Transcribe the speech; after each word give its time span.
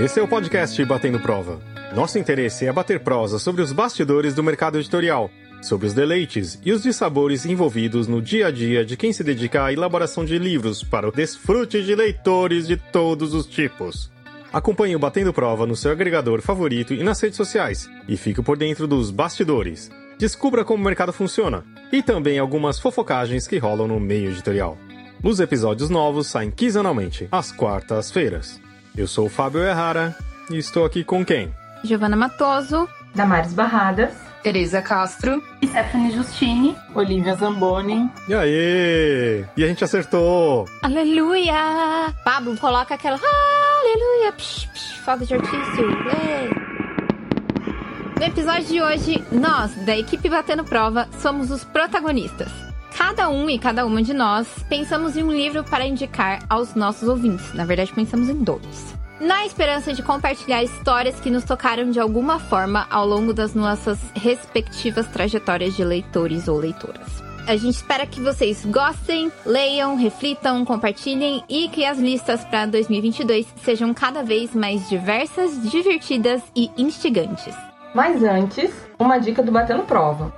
Esse 0.00 0.20
é 0.20 0.22
o 0.22 0.28
podcast 0.28 0.82
Batendo 0.84 1.18
Prova. 1.18 1.60
Nosso 1.92 2.20
interesse 2.20 2.64
é 2.64 2.72
bater 2.72 3.00
prosa 3.00 3.36
sobre 3.36 3.62
os 3.62 3.72
bastidores 3.72 4.32
do 4.32 4.44
mercado 4.44 4.78
editorial, 4.78 5.28
sobre 5.60 5.88
os 5.88 5.92
deleites 5.92 6.56
e 6.64 6.70
os 6.70 6.84
dissabores 6.84 7.44
envolvidos 7.44 8.06
no 8.06 8.22
dia 8.22 8.46
a 8.46 8.50
dia 8.52 8.84
de 8.84 8.96
quem 8.96 9.12
se 9.12 9.24
dedica 9.24 9.64
à 9.64 9.72
elaboração 9.72 10.24
de 10.24 10.38
livros 10.38 10.84
para 10.84 11.08
o 11.08 11.10
desfrute 11.10 11.82
de 11.82 11.96
leitores 11.96 12.68
de 12.68 12.76
todos 12.76 13.34
os 13.34 13.44
tipos. 13.44 14.08
Acompanhe 14.52 14.94
o 14.94 15.00
Batendo 15.00 15.32
Prova 15.32 15.66
no 15.66 15.74
seu 15.74 15.90
agregador 15.90 16.42
favorito 16.42 16.94
e 16.94 17.02
nas 17.02 17.20
redes 17.20 17.36
sociais 17.36 17.90
e 18.06 18.16
fique 18.16 18.40
por 18.40 18.56
dentro 18.56 18.86
dos 18.86 19.10
bastidores. 19.10 19.90
Descubra 20.16 20.64
como 20.64 20.80
o 20.80 20.86
mercado 20.86 21.12
funciona 21.12 21.64
e 21.90 22.04
também 22.04 22.38
algumas 22.38 22.78
fofocagens 22.78 23.48
que 23.48 23.58
rolam 23.58 23.88
no 23.88 23.98
meio 23.98 24.30
editorial. 24.30 24.78
Os 25.24 25.40
episódios 25.40 25.90
novos 25.90 26.28
saem 26.28 26.52
quinzenalmente, 26.52 27.26
às 27.32 27.50
quartas-feiras. 27.50 28.60
Eu 28.98 29.06
sou 29.06 29.26
o 29.26 29.30
Fábio 29.30 29.62
Errara 29.62 30.12
e 30.50 30.58
estou 30.58 30.84
aqui 30.84 31.04
com 31.04 31.24
quem? 31.24 31.54
Giovana 31.84 32.16
Matoso, 32.16 32.88
Damares 33.14 33.52
Barradas, 33.52 34.10
Tereza 34.42 34.82
Castro, 34.82 35.40
Stephanie 35.64 36.10
Justine, 36.10 36.76
Olivia 36.96 37.36
Zamboni. 37.36 38.10
E 38.28 38.34
aí? 38.34 39.44
E 39.56 39.62
a 39.62 39.68
gente 39.68 39.84
acertou! 39.84 40.64
Aleluia! 40.82 42.12
Pablo, 42.24 42.56
coloca 42.56 42.96
aquela 42.96 43.20
Aleluia! 43.22 44.32
Psh, 44.32 44.66
psh, 44.66 44.96
fogos 45.04 45.28
de 45.28 45.34
artifício! 45.34 45.90
Ei. 46.20 46.50
No 48.18 48.24
episódio 48.24 48.64
de 48.64 48.82
hoje, 48.82 49.24
nós, 49.30 49.76
da 49.86 49.96
equipe 49.96 50.28
Batendo 50.28 50.64
Prova, 50.64 51.06
somos 51.20 51.52
os 51.52 51.62
protagonistas. 51.62 52.50
Cada 52.98 53.28
um 53.30 53.48
e 53.48 53.60
cada 53.60 53.86
uma 53.86 54.02
de 54.02 54.12
nós 54.12 54.48
pensamos 54.68 55.16
em 55.16 55.22
um 55.22 55.30
livro 55.30 55.62
para 55.62 55.86
indicar 55.86 56.40
aos 56.50 56.74
nossos 56.74 57.08
ouvintes. 57.08 57.54
Na 57.54 57.64
verdade, 57.64 57.92
pensamos 57.92 58.28
em 58.28 58.42
dois. 58.42 58.92
Na 59.20 59.46
esperança 59.46 59.94
de 59.94 60.02
compartilhar 60.02 60.64
histórias 60.64 61.20
que 61.20 61.30
nos 61.30 61.44
tocaram 61.44 61.92
de 61.92 62.00
alguma 62.00 62.40
forma 62.40 62.88
ao 62.90 63.06
longo 63.06 63.32
das 63.32 63.54
nossas 63.54 64.00
respectivas 64.16 65.06
trajetórias 65.06 65.76
de 65.76 65.84
leitores 65.84 66.48
ou 66.48 66.58
leitoras. 66.58 67.22
A 67.46 67.56
gente 67.56 67.76
espera 67.76 68.04
que 68.04 68.20
vocês 68.20 68.64
gostem, 68.64 69.30
leiam, 69.46 69.96
reflitam, 69.96 70.64
compartilhem 70.64 71.44
e 71.48 71.68
que 71.68 71.84
as 71.84 71.98
listas 71.98 72.44
para 72.46 72.66
2022 72.66 73.46
sejam 73.62 73.94
cada 73.94 74.24
vez 74.24 74.56
mais 74.56 74.88
diversas, 74.88 75.70
divertidas 75.70 76.42
e 76.54 76.68
instigantes. 76.76 77.54
Mas 77.94 78.24
antes, 78.24 78.72
uma 78.98 79.18
dica 79.18 79.40
do 79.40 79.52
Batendo 79.52 79.84
Prova. 79.84 80.34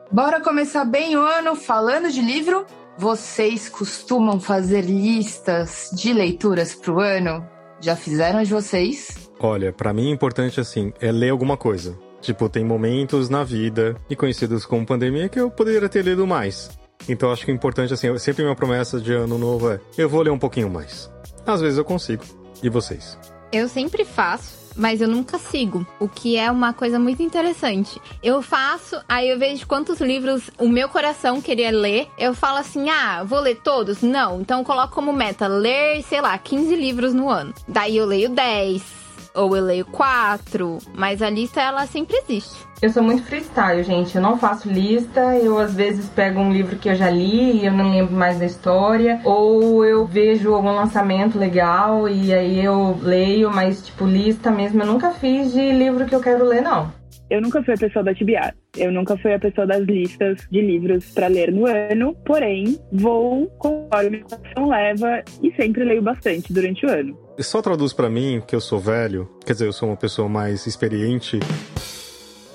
Bora 0.09 0.39
começar 0.39 0.85
bem 0.85 1.17
o 1.17 1.21
ano 1.21 1.53
falando 1.53 2.09
de 2.09 2.21
livro? 2.21 2.65
Vocês 2.97 3.69
costumam 3.69 4.39
fazer 4.39 4.81
listas 4.81 5.91
de 5.93 6.11
leituras 6.11 6.73
pro 6.73 6.99
ano? 6.99 7.47
Já 7.79 7.95
fizeram 7.95 8.41
de 8.41 8.51
vocês? 8.51 9.29
Olha, 9.39 9.71
pra 9.71 9.93
mim 9.93 10.09
é 10.09 10.13
importante 10.13 10.59
assim, 10.59 10.91
é 10.99 11.11
ler 11.11 11.29
alguma 11.29 11.55
coisa. 11.55 11.95
Tipo, 12.21 12.49
tem 12.49 12.65
momentos 12.65 13.29
na 13.29 13.43
vida, 13.43 13.95
e 14.09 14.15
conhecidos 14.15 14.65
como 14.65 14.83
pandemia, 14.83 15.29
que 15.29 15.39
eu 15.39 15.51
poderia 15.51 15.87
ter 15.87 16.03
lido 16.03 16.25
mais. 16.25 16.71
Então 17.07 17.31
acho 17.31 17.45
que 17.45 17.51
é 17.51 17.53
importante 17.53 17.93
assim, 17.93 18.17
sempre 18.17 18.43
minha 18.43 18.55
promessa 18.55 18.99
de 18.99 19.13
ano 19.13 19.37
novo 19.37 19.71
é, 19.71 19.79
eu 19.95 20.09
vou 20.09 20.23
ler 20.23 20.31
um 20.31 20.39
pouquinho 20.39 20.67
mais. 20.69 21.07
Às 21.45 21.61
vezes 21.61 21.77
eu 21.77 21.85
consigo. 21.85 22.23
E 22.63 22.69
vocês? 22.69 23.15
Eu 23.51 23.69
sempre 23.69 24.03
faço, 24.03 24.66
mas 24.77 25.01
eu 25.01 25.07
nunca 25.07 25.37
sigo, 25.37 25.85
o 25.99 26.07
que 26.07 26.37
é 26.37 26.49
uma 26.49 26.71
coisa 26.73 26.99
muito 26.99 27.21
interessante. 27.23 28.01
Eu 28.21 28.41
faço, 28.41 29.01
aí 29.09 29.29
eu 29.29 29.39
vejo 29.39 29.67
quantos 29.67 29.99
livros 29.99 30.49
o 30.57 30.69
meu 30.69 30.87
coração 30.87 31.41
queria 31.41 31.71
ler. 31.71 32.07
Eu 32.17 32.33
falo 32.33 32.57
assim: 32.57 32.89
ah, 32.89 33.23
vou 33.23 33.39
ler 33.39 33.55
todos? 33.55 34.01
Não. 34.01 34.41
Então 34.41 34.63
coloco 34.63 34.93
como 34.93 35.11
meta 35.11 35.47
ler, 35.47 36.03
sei 36.03 36.21
lá, 36.21 36.37
15 36.37 36.75
livros 36.75 37.13
no 37.13 37.29
ano. 37.29 37.53
Daí 37.67 37.97
eu 37.97 38.05
leio 38.05 38.29
10. 38.29 38.97
Ou 39.33 39.55
eu 39.55 39.63
leio 39.63 39.85
4, 39.85 40.79
mas 40.95 41.21
a 41.21 41.29
lista 41.29 41.61
ela 41.61 41.85
sempre 41.85 42.17
existe. 42.17 42.66
Eu 42.79 42.91
sou 42.91 43.01
muito 43.01 43.23
freestyle, 43.23 43.81
gente. 43.81 44.15
Eu 44.15 44.21
não 44.21 44.37
faço 44.37 44.69
lista. 44.69 45.35
Eu 45.35 45.57
às 45.57 45.73
vezes 45.73 46.07
pego 46.09 46.39
um 46.39 46.51
livro 46.51 46.75
que 46.75 46.89
eu 46.89 46.95
já 46.95 47.09
li 47.09 47.61
e 47.61 47.65
eu 47.65 47.71
não 47.71 47.89
lembro 47.89 48.15
mais 48.15 48.37
da 48.37 48.45
história. 48.45 49.19
Ou 49.23 49.83
eu 49.83 50.05
vejo 50.05 50.53
algum 50.53 50.71
lançamento 50.71 51.39
legal 51.39 52.07
e 52.07 52.31
aí 52.31 52.63
eu 52.63 52.95
leio, 53.01 53.49
mas 53.49 53.83
tipo, 53.83 54.05
lista 54.05 54.51
mesmo 54.51 54.83
eu 54.83 54.85
nunca 54.85 55.11
fiz 55.11 55.53
de 55.53 55.71
livro 55.71 56.05
que 56.05 56.13
eu 56.13 56.21
quero 56.21 56.45
ler, 56.45 56.61
não. 56.61 56.91
Eu 57.29 57.41
nunca 57.41 57.61
fui 57.63 57.73
a 57.73 57.77
pessoa 57.77 58.05
da 58.05 58.13
TBR. 58.13 58.53
Eu 58.77 58.91
nunca 58.91 59.17
fui 59.17 59.33
a 59.33 59.39
pessoa 59.39 59.65
das 59.65 59.83
listas 59.83 60.47
de 60.49 60.61
livros 60.61 61.03
para 61.13 61.27
ler 61.27 61.51
no 61.51 61.65
ano. 61.65 62.15
Porém, 62.25 62.79
vou 62.91 63.47
conforme 63.57 64.11
meu 64.11 64.25
coração 64.25 64.69
leva 64.69 65.23
e 65.41 65.51
sempre 65.55 65.83
leio 65.83 66.01
bastante 66.01 66.53
durante 66.53 66.85
o 66.85 66.89
ano. 66.89 67.17
Só 67.39 67.61
traduz 67.61 67.91
pra 67.91 68.09
mim, 68.09 68.41
que 68.47 68.55
eu 68.55 68.61
sou 68.61 68.79
velho, 68.79 69.29
quer 69.45 69.53
dizer, 69.53 69.65
eu 69.65 69.73
sou 69.73 69.89
uma 69.89 69.97
pessoa 69.97 70.29
mais 70.29 70.65
experiente. 70.67 71.39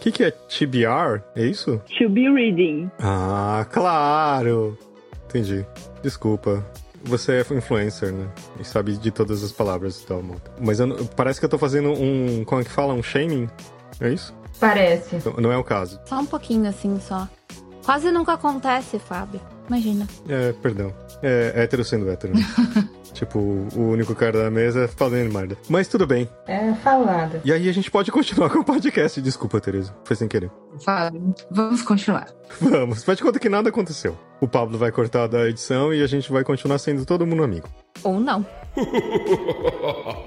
O 0.03 0.05
que, 0.05 0.11
que 0.11 0.25
é 0.25 0.33
TBR? 0.33 1.23
É 1.37 1.47
isso? 1.47 1.81
To 1.97 2.09
be 2.09 2.29
reading. 2.29 2.91
Ah, 2.99 3.65
claro! 3.71 4.77
Entendi. 5.29 5.65
Desculpa. 6.03 6.67
Você 7.05 7.35
é 7.35 7.55
influencer, 7.57 8.13
né? 8.13 8.27
E 8.59 8.65
sabe 8.65 8.97
de 8.97 9.13
todas 9.13 9.45
as 9.45 9.53
palavras 9.53 10.01
e 10.01 10.07
tal, 10.07 10.19
amor. 10.19 10.41
Mas 10.61 10.81
eu 10.81 11.05
parece 11.17 11.39
que 11.39 11.47
eu 11.47 11.49
tô 11.49 11.57
fazendo 11.57 11.91
um. 11.93 12.45
Como 12.45 12.61
é 12.61 12.65
que 12.65 12.71
fala? 12.71 12.93
Um 12.95 13.03
shaming? 13.03 13.49
É 14.01 14.09
isso? 14.13 14.35
Parece. 14.59 15.23
Não- 15.25 15.35
Não 15.35 15.53
é 15.53 15.57
o 15.57 15.63
caso. 15.63 16.01
Só 16.05 16.19
um 16.19 16.27
pouquinho 16.27 16.69
assim 16.69 16.99
só. 17.01 17.29
Quase 17.85 18.11
nunca 18.11 18.33
acontece, 18.33 18.99
Fábio. 18.99 19.41
Imagina. 19.69 20.07
É, 20.29 20.53
perdão. 20.53 20.93
É 21.23 21.53
hétero 21.63 21.85
sendo 21.85 22.11
hétero. 22.11 22.35
Né? 22.35 22.43
tipo, 23.23 23.39
o 23.39 23.91
único 23.91 24.15
cara 24.15 24.43
da 24.43 24.51
mesa 24.51 24.89
falando 24.89 25.33
merda. 25.33 25.57
Mas 25.69 25.87
tudo 25.87 26.07
bem. 26.07 26.29
É 26.47 26.75
falada. 26.75 27.41
E 27.45 27.53
aí 27.53 27.69
a 27.69 27.73
gente 27.73 27.91
pode 27.91 28.11
continuar 28.11 28.51
com 28.51 28.59
o 28.59 28.65
podcast. 28.65 29.21
Desculpa, 29.21 29.61
Tereza. 29.61 29.95
Foi 30.05 30.17
sem 30.17 30.27
querer. 30.27 30.51
Fábio, 30.85 31.33
vamos 31.51 31.83
continuar. 31.83 32.29
Vamos. 32.61 33.05
Faz 33.05 33.19
de 33.19 33.25
conta 33.25 33.39
que 33.39 33.49
nada 33.49 33.69
aconteceu. 33.69 34.19
O 34.41 34.49
Pablo 34.49 34.77
vai 34.77 34.91
cortar 34.91 35.29
da 35.29 35.49
edição 35.49 35.95
e 35.95 36.03
a 36.03 36.07
gente 36.07 36.33
vai 36.33 36.43
continuar 36.43 36.79
sendo 36.79 37.07
todo 37.07 37.27
mundo 37.27 37.45
amigo. 37.45 37.69
Ou 38.03 38.19
não. 38.19 38.45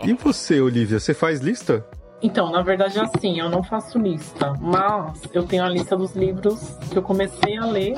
E 0.06 0.13
você, 0.13 0.62
Olivia, 0.62 1.00
você 1.00 1.13
faz 1.13 1.41
lista? 1.41 1.85
Então, 2.22 2.50
na 2.52 2.62
verdade, 2.62 3.00
assim, 3.00 3.40
eu 3.40 3.50
não 3.50 3.62
faço 3.62 4.00
lista, 4.00 4.53
mas 4.59 5.22
eu 5.34 5.44
tenho 5.44 5.64
a 5.64 5.70
lista 5.70 5.96
dos 5.96 6.16
livros 6.16 6.78
que 6.90 6.98
eu 6.98 7.03
comecei 7.03 7.58
a 7.58 7.66
ler 7.66 7.96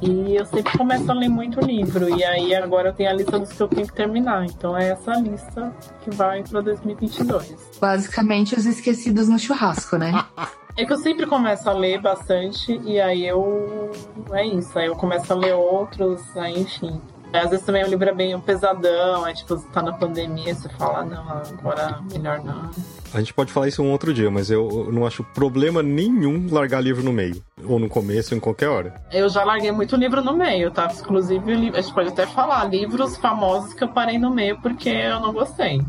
e 0.00 0.36
eu 0.36 0.44
sempre 0.44 0.76
começo 0.76 1.10
a 1.10 1.14
ler 1.14 1.28
muito 1.28 1.60
livro. 1.60 2.08
E 2.18 2.24
aí 2.24 2.54
agora 2.54 2.90
eu 2.90 2.92
tenho 2.92 3.10
a 3.10 3.12
lista 3.12 3.38
dos 3.38 3.52
que 3.52 3.62
eu 3.62 3.68
tenho 3.68 3.86
que 3.86 3.94
terminar. 3.94 4.44
Então 4.44 4.76
é 4.76 4.90
essa 4.90 5.12
lista 5.14 5.74
que 6.02 6.10
vai 6.10 6.42
para 6.42 6.60
2022. 6.60 7.56
Basicamente, 7.80 8.54
os 8.54 8.66
esquecidos 8.66 9.28
no 9.28 9.38
churrasco, 9.38 9.96
né? 9.96 10.12
É 10.74 10.86
que 10.86 10.92
eu 10.94 10.96
sempre 10.96 11.26
começo 11.26 11.68
a 11.68 11.72
ler 11.74 12.00
bastante 12.00 12.80
e 12.86 12.98
aí 12.98 13.26
eu. 13.26 13.90
É 14.32 14.46
isso, 14.46 14.78
aí 14.78 14.86
eu 14.86 14.96
começo 14.96 15.30
a 15.30 15.36
ler 15.36 15.52
outros, 15.52 16.34
aí 16.34 16.58
enfim. 16.58 16.98
Às 17.32 17.50
vezes 17.50 17.64
também 17.64 17.84
o 17.84 17.88
livro 17.88 18.08
é 18.08 18.14
bem 18.14 18.38
pesadão, 18.40 19.26
é 19.26 19.32
tipo, 19.32 19.56
você 19.56 19.66
tá 19.68 19.82
na 19.82 19.92
pandemia, 19.92 20.54
você 20.54 20.68
fala, 20.70 21.04
não, 21.04 21.28
agora 21.28 22.00
melhor 22.10 22.42
não. 22.44 22.70
A 23.14 23.18
gente 23.18 23.34
pode 23.34 23.52
falar 23.52 23.68
isso 23.68 23.82
um 23.82 23.90
outro 23.90 24.12
dia, 24.14 24.30
mas 24.30 24.50
eu 24.50 24.88
não 24.90 25.06
acho 25.06 25.22
problema 25.22 25.82
nenhum 25.82 26.48
largar 26.50 26.80
livro 26.80 27.02
no 27.02 27.12
meio. 27.12 27.42
Ou 27.64 27.78
no 27.78 27.88
começo, 27.88 28.32
ou 28.32 28.38
em 28.38 28.40
qualquer 28.40 28.68
hora. 28.68 28.94
Eu 29.12 29.28
já 29.28 29.44
larguei 29.44 29.70
muito 29.70 29.96
livro 29.96 30.22
no 30.22 30.34
meio, 30.34 30.70
tá? 30.70 30.90
Inclusive, 30.98 31.52
a 31.74 31.80
gente 31.80 31.92
pode 31.92 32.08
até 32.08 32.26
falar 32.26 32.64
livros 32.64 33.16
famosos 33.18 33.74
que 33.74 33.84
eu 33.84 33.88
parei 33.88 34.18
no 34.18 34.30
meio 34.30 34.58
porque 34.62 34.88
eu 34.88 35.20
não 35.20 35.32
gostei. 35.32 35.82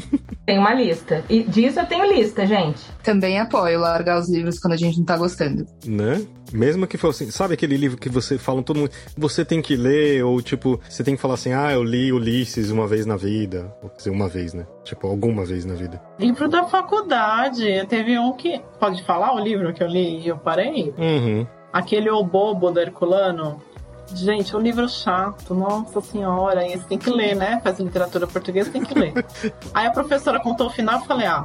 Tem 0.46 0.58
uma 0.58 0.74
lista. 0.74 1.24
E 1.28 1.42
disso 1.42 1.80
eu 1.80 1.86
tenho 1.86 2.12
lista, 2.12 2.46
gente. 2.46 2.80
Também 3.02 3.38
apoio 3.38 3.80
largar 3.80 4.18
os 4.18 4.28
livros 4.28 4.58
quando 4.58 4.74
a 4.74 4.76
gente 4.76 4.98
não 4.98 5.04
tá 5.04 5.16
gostando. 5.16 5.66
Né? 5.86 6.24
Mesmo 6.52 6.86
que 6.86 6.98
fosse, 6.98 7.30
sabe 7.32 7.54
aquele 7.54 7.76
livro 7.76 7.96
que 7.96 8.08
você 8.08 8.36
fala 8.36 8.62
todo 8.62 8.78
mundo, 8.78 8.90
você 9.16 9.44
tem 9.44 9.62
que 9.62 9.74
ler, 9.74 10.22
ou 10.22 10.42
tipo, 10.42 10.78
você 10.88 11.02
tem 11.02 11.16
que 11.16 11.22
falar 11.22 11.34
assim, 11.34 11.52
ah, 11.52 11.72
eu 11.72 11.82
li 11.82 12.12
Ulisses 12.12 12.70
uma 12.70 12.86
vez 12.86 13.06
na 13.06 13.16
vida. 13.16 13.74
Ou 13.82 13.88
quer 13.88 13.96
dizer, 13.96 14.10
uma 14.10 14.28
vez, 14.28 14.52
né? 14.52 14.66
Tipo, 14.84 15.06
alguma 15.06 15.44
vez 15.44 15.64
na 15.64 15.74
vida. 15.74 16.00
Livro 16.18 16.48
da 16.48 16.64
faculdade. 16.64 17.86
Teve 17.88 18.18
um 18.18 18.32
que. 18.32 18.60
Pode 18.78 19.02
falar 19.04 19.34
o 19.34 19.38
livro 19.38 19.72
que 19.72 19.82
eu 19.82 19.88
li 19.88 20.20
e 20.20 20.28
eu 20.28 20.36
parei? 20.36 20.92
Uhum. 20.98 21.46
Aquele 21.72 22.10
O 22.10 22.22
Bobo 22.22 22.70
do 22.70 22.80
Herculano. 22.80 23.60
Gente, 24.14 24.54
é 24.54 24.58
um 24.58 24.60
livro 24.60 24.88
chato, 24.88 25.54
nossa 25.54 26.00
senhora. 26.00 26.66
E 26.66 26.76
você 26.78 26.84
tem 26.86 26.98
que 26.98 27.10
ler, 27.10 27.34
né? 27.34 27.60
Faz 27.62 27.78
literatura 27.78 28.26
portuguesa, 28.26 28.70
tem 28.70 28.84
que 28.84 28.94
ler. 28.98 29.12
Aí 29.74 29.86
a 29.86 29.90
professora 29.90 30.40
contou 30.40 30.66
o 30.66 30.70
final 30.70 31.00
e 31.00 31.06
falei, 31.06 31.26
ah, 31.26 31.44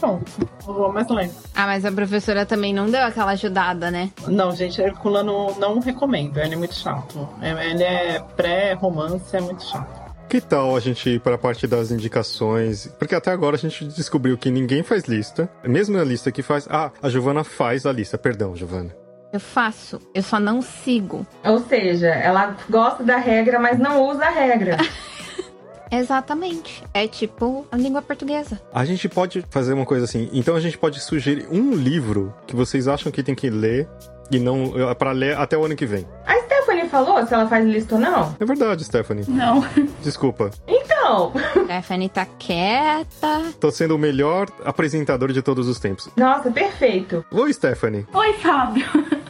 pronto. 0.00 0.30
Eu 0.66 0.74
vou 0.74 0.92
mais 0.92 1.08
lento. 1.08 1.34
Ah, 1.54 1.66
mas 1.66 1.84
a 1.84 1.92
professora 1.92 2.44
também 2.46 2.72
não 2.74 2.90
deu 2.90 3.02
aquela 3.02 3.32
ajudada, 3.32 3.90
né? 3.90 4.10
Não, 4.26 4.50
gente, 4.54 4.80
Herculano 4.80 5.54
não 5.58 5.78
recomendo. 5.78 6.38
Ele 6.38 6.54
é 6.54 6.56
muito 6.56 6.74
chato. 6.74 7.28
É- 7.40 7.70
Ele 7.70 7.82
é 7.84 8.18
pré-romance, 8.36 9.36
é 9.36 9.40
muito 9.40 9.64
chato. 9.64 10.06
Que 10.28 10.40
tal 10.40 10.74
a 10.74 10.80
gente 10.80 11.08
ir 11.08 11.20
para 11.20 11.36
a 11.36 11.38
parte 11.38 11.68
das 11.68 11.92
indicações? 11.92 12.88
Porque 12.98 13.14
até 13.14 13.30
agora 13.30 13.54
a 13.54 13.58
gente 13.58 13.84
descobriu 13.86 14.36
que 14.36 14.50
ninguém 14.50 14.82
faz 14.82 15.04
lista. 15.04 15.48
Mesmo 15.62 15.96
a 15.98 16.04
lista 16.04 16.32
que 16.32 16.42
faz. 16.42 16.66
Ah, 16.68 16.90
a 17.00 17.08
Giovana 17.08 17.44
faz 17.44 17.86
a 17.86 17.92
lista. 17.92 18.18
Perdão, 18.18 18.56
Giovana. 18.56 18.90
Eu 19.36 19.40
faço, 19.40 20.00
eu 20.14 20.22
só 20.22 20.40
não 20.40 20.62
sigo. 20.62 21.26
Ou 21.44 21.58
seja, 21.60 22.06
ela 22.06 22.56
gosta 22.70 23.04
da 23.04 23.18
regra, 23.18 23.58
mas 23.58 23.78
não 23.78 24.02
usa 24.08 24.24
a 24.24 24.30
regra. 24.30 24.78
Exatamente. 25.92 26.82
É 26.94 27.06
tipo 27.06 27.66
a 27.70 27.76
língua 27.76 28.00
portuguesa. 28.00 28.58
A 28.72 28.82
gente 28.86 29.10
pode 29.10 29.44
fazer 29.50 29.74
uma 29.74 29.84
coisa 29.84 30.06
assim. 30.06 30.30
Então 30.32 30.56
a 30.56 30.60
gente 30.60 30.78
pode 30.78 31.00
sugerir 31.00 31.46
um 31.50 31.74
livro 31.74 32.32
que 32.46 32.56
vocês 32.56 32.88
acham 32.88 33.12
que 33.12 33.22
tem 33.22 33.34
que 33.34 33.50
ler 33.50 33.86
e 34.30 34.38
não 34.38 34.72
para 34.98 35.12
ler 35.12 35.36
até 35.36 35.54
o 35.56 35.66
ano 35.66 35.76
que 35.76 35.84
vem. 35.84 36.06
A 36.26 36.34
Stephanie 36.40 36.88
falou 36.88 37.24
se 37.26 37.34
ela 37.34 37.46
faz 37.46 37.64
lista 37.66 37.94
ou 37.94 38.00
não? 38.00 38.34
É 38.40 38.44
verdade, 38.46 38.84
Stephanie. 38.84 39.24
Não. 39.28 39.62
Desculpa. 40.02 40.50
Então, 40.66 41.32
Stephanie 41.66 42.08
tá 42.08 42.26
quieta. 42.38 43.42
Tô 43.60 43.70
sendo 43.70 43.94
o 43.94 43.98
melhor 43.98 44.48
apresentador 44.64 45.30
de 45.30 45.42
todos 45.42 45.68
os 45.68 45.78
tempos. 45.78 46.08
nossa, 46.16 46.50
perfeito. 46.50 47.24
Oi, 47.30 47.52
Stephanie. 47.52 48.04
Oi, 48.12 48.32
Fábio. 48.34 48.86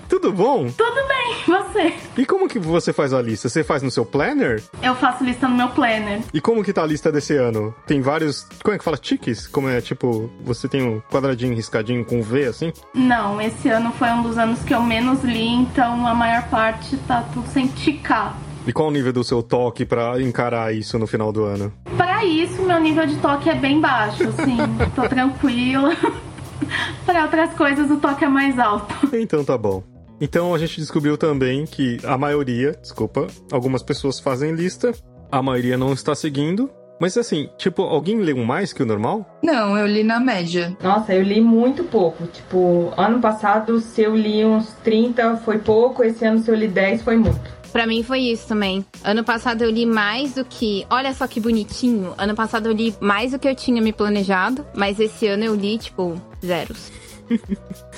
Tudo 0.09 0.33
bom? 0.33 0.71
Tudo 0.71 1.09
bem, 1.09 1.37
você? 1.47 1.95
E 2.17 2.25
como 2.25 2.49
que 2.49 2.59
você 2.59 2.93
faz 2.93 3.13
a 3.13 3.21
lista? 3.21 3.49
Você 3.49 3.65
faz 3.65 3.83
no 3.83 3.91
seu 3.91 4.05
planner? 4.07 4.63
Eu 4.83 4.95
faço 4.95 5.25
lista 5.25 5.49
no 5.49 5.57
meu 5.57 5.69
planner. 5.69 6.21
E 6.33 6.41
como 6.41 6.63
que 6.63 6.73
tá 6.73 6.83
a 6.83 6.87
lista 6.87 7.11
desse 7.11 7.37
ano? 7.37 7.75
Tem 7.87 8.01
vários. 8.01 8.47
Como 8.63 8.75
é 8.75 8.79
que 8.79 8.85
fala? 8.85 8.97
Tiques? 8.97 9.47
Como 9.47 9.69
é 9.69 9.81
tipo, 9.81 10.31
você 10.45 10.69
tem 10.69 10.83
um 10.83 11.01
quadradinho 11.11 11.55
riscadinho 11.55 12.05
com 12.05 12.23
V 12.23 12.45
assim? 12.45 12.73
Não, 12.95 13.41
esse 13.41 13.69
ano 13.69 13.93
foi 13.93 14.09
um 14.11 14.23
dos 14.23 14.39
anos 14.39 14.63
que 14.63 14.73
eu 14.75 14.83
menos 14.83 15.23
li, 15.25 15.49
então 15.49 16.07
a 16.07 16.15
maior 16.15 16.49
parte 16.49 16.97
tá 16.99 17.25
tudo 17.35 17.49
sem 17.49 17.67
ticar. 17.67 18.37
E 18.67 18.73
qual 18.73 18.89
o 18.89 18.91
nível 18.91 19.13
do 19.13 19.23
seu 19.23 19.43
toque 19.43 19.85
pra 19.85 20.21
encarar 20.21 20.75
isso 20.75 20.99
no 20.99 21.07
final 21.07 21.33
do 21.33 21.45
ano? 21.45 21.73
Pra 21.97 22.25
isso, 22.25 22.63
meu 22.63 22.81
nível 22.81 23.07
de 23.07 23.17
toque 23.17 23.49
é 23.49 23.55
bem 23.55 23.81
baixo, 23.81 24.25
assim, 24.29 24.57
tô 24.95 25.09
tranquila. 25.09 25.95
Pra 27.05 27.23
outras 27.25 27.53
coisas, 27.55 27.91
o 27.91 27.99
toque 27.99 28.25
é 28.25 28.29
mais 28.29 28.59
alto. 28.59 28.95
Então 29.15 29.45
tá 29.45 29.57
bom. 29.57 29.96
Então 30.21 30.55
a 30.55 30.59
gente 30.59 30.81
descobriu 30.81 31.17
também 31.17 31.67
que 31.67 31.99
a 32.05 32.17
maioria, 32.17 32.73
desculpa, 32.81 33.27
algumas 33.53 33.83
pessoas 33.83 34.19
fazem 34.19 34.53
lista, 34.53 34.93
a 35.31 35.43
maioria 35.43 35.77
não 35.77 35.93
está 35.93 36.15
seguindo. 36.15 36.71
Mas 36.99 37.17
assim, 37.19 37.51
tipo, 37.59 37.83
alguém 37.83 38.21
leu 38.21 38.39
mais 38.39 38.73
que 38.73 38.83
o 38.83 38.87
normal? 38.87 39.39
Não, 39.43 39.77
eu 39.77 39.87
li 39.87 40.03
na 40.03 40.19
média. 40.19 40.75
Nossa, 40.83 41.15
eu 41.15 41.23
li 41.23 41.43
muito 41.43 41.85
pouco. 41.85 42.27
Tipo, 42.27 42.91
ano 42.97 43.21
passado, 43.21 43.79
se 43.81 44.01
eu 44.03 44.17
li 44.17 44.43
uns 44.45 44.73
30, 44.83 45.37
foi 45.39 45.59
pouco. 45.59 46.03
Esse 46.03 46.25
ano, 46.25 46.39
se 46.39 46.51
eu 46.51 46.55
li 46.55 46.69
10, 46.69 47.03
foi 47.03 47.17
muito. 47.17 47.57
Pra 47.71 47.87
mim 47.87 48.03
foi 48.03 48.21
isso 48.21 48.49
também. 48.49 48.83
Ano 49.05 49.23
passado 49.23 49.61
eu 49.63 49.71
li 49.71 49.85
mais 49.85 50.37
do 50.37 50.45
que. 50.47 50.87
Olha 50.89 51.13
só 51.13 51.27
que 51.27 51.39
bonitinho. 51.39 52.15
Ano 52.17 52.35
passado 52.35 52.67
eu 52.69 52.73
li 52.73 52.95
mais 52.99 53.33
do 53.33 53.39
que 53.39 53.47
eu 53.47 53.55
tinha 53.55 53.83
me 53.83 53.93
planejado. 53.93 54.65
Mas 54.75 54.99
esse 54.99 55.27
ano 55.27 55.45
eu 55.45 55.55
li, 55.55 55.77
tipo, 55.77 56.19
zeros. 56.43 56.91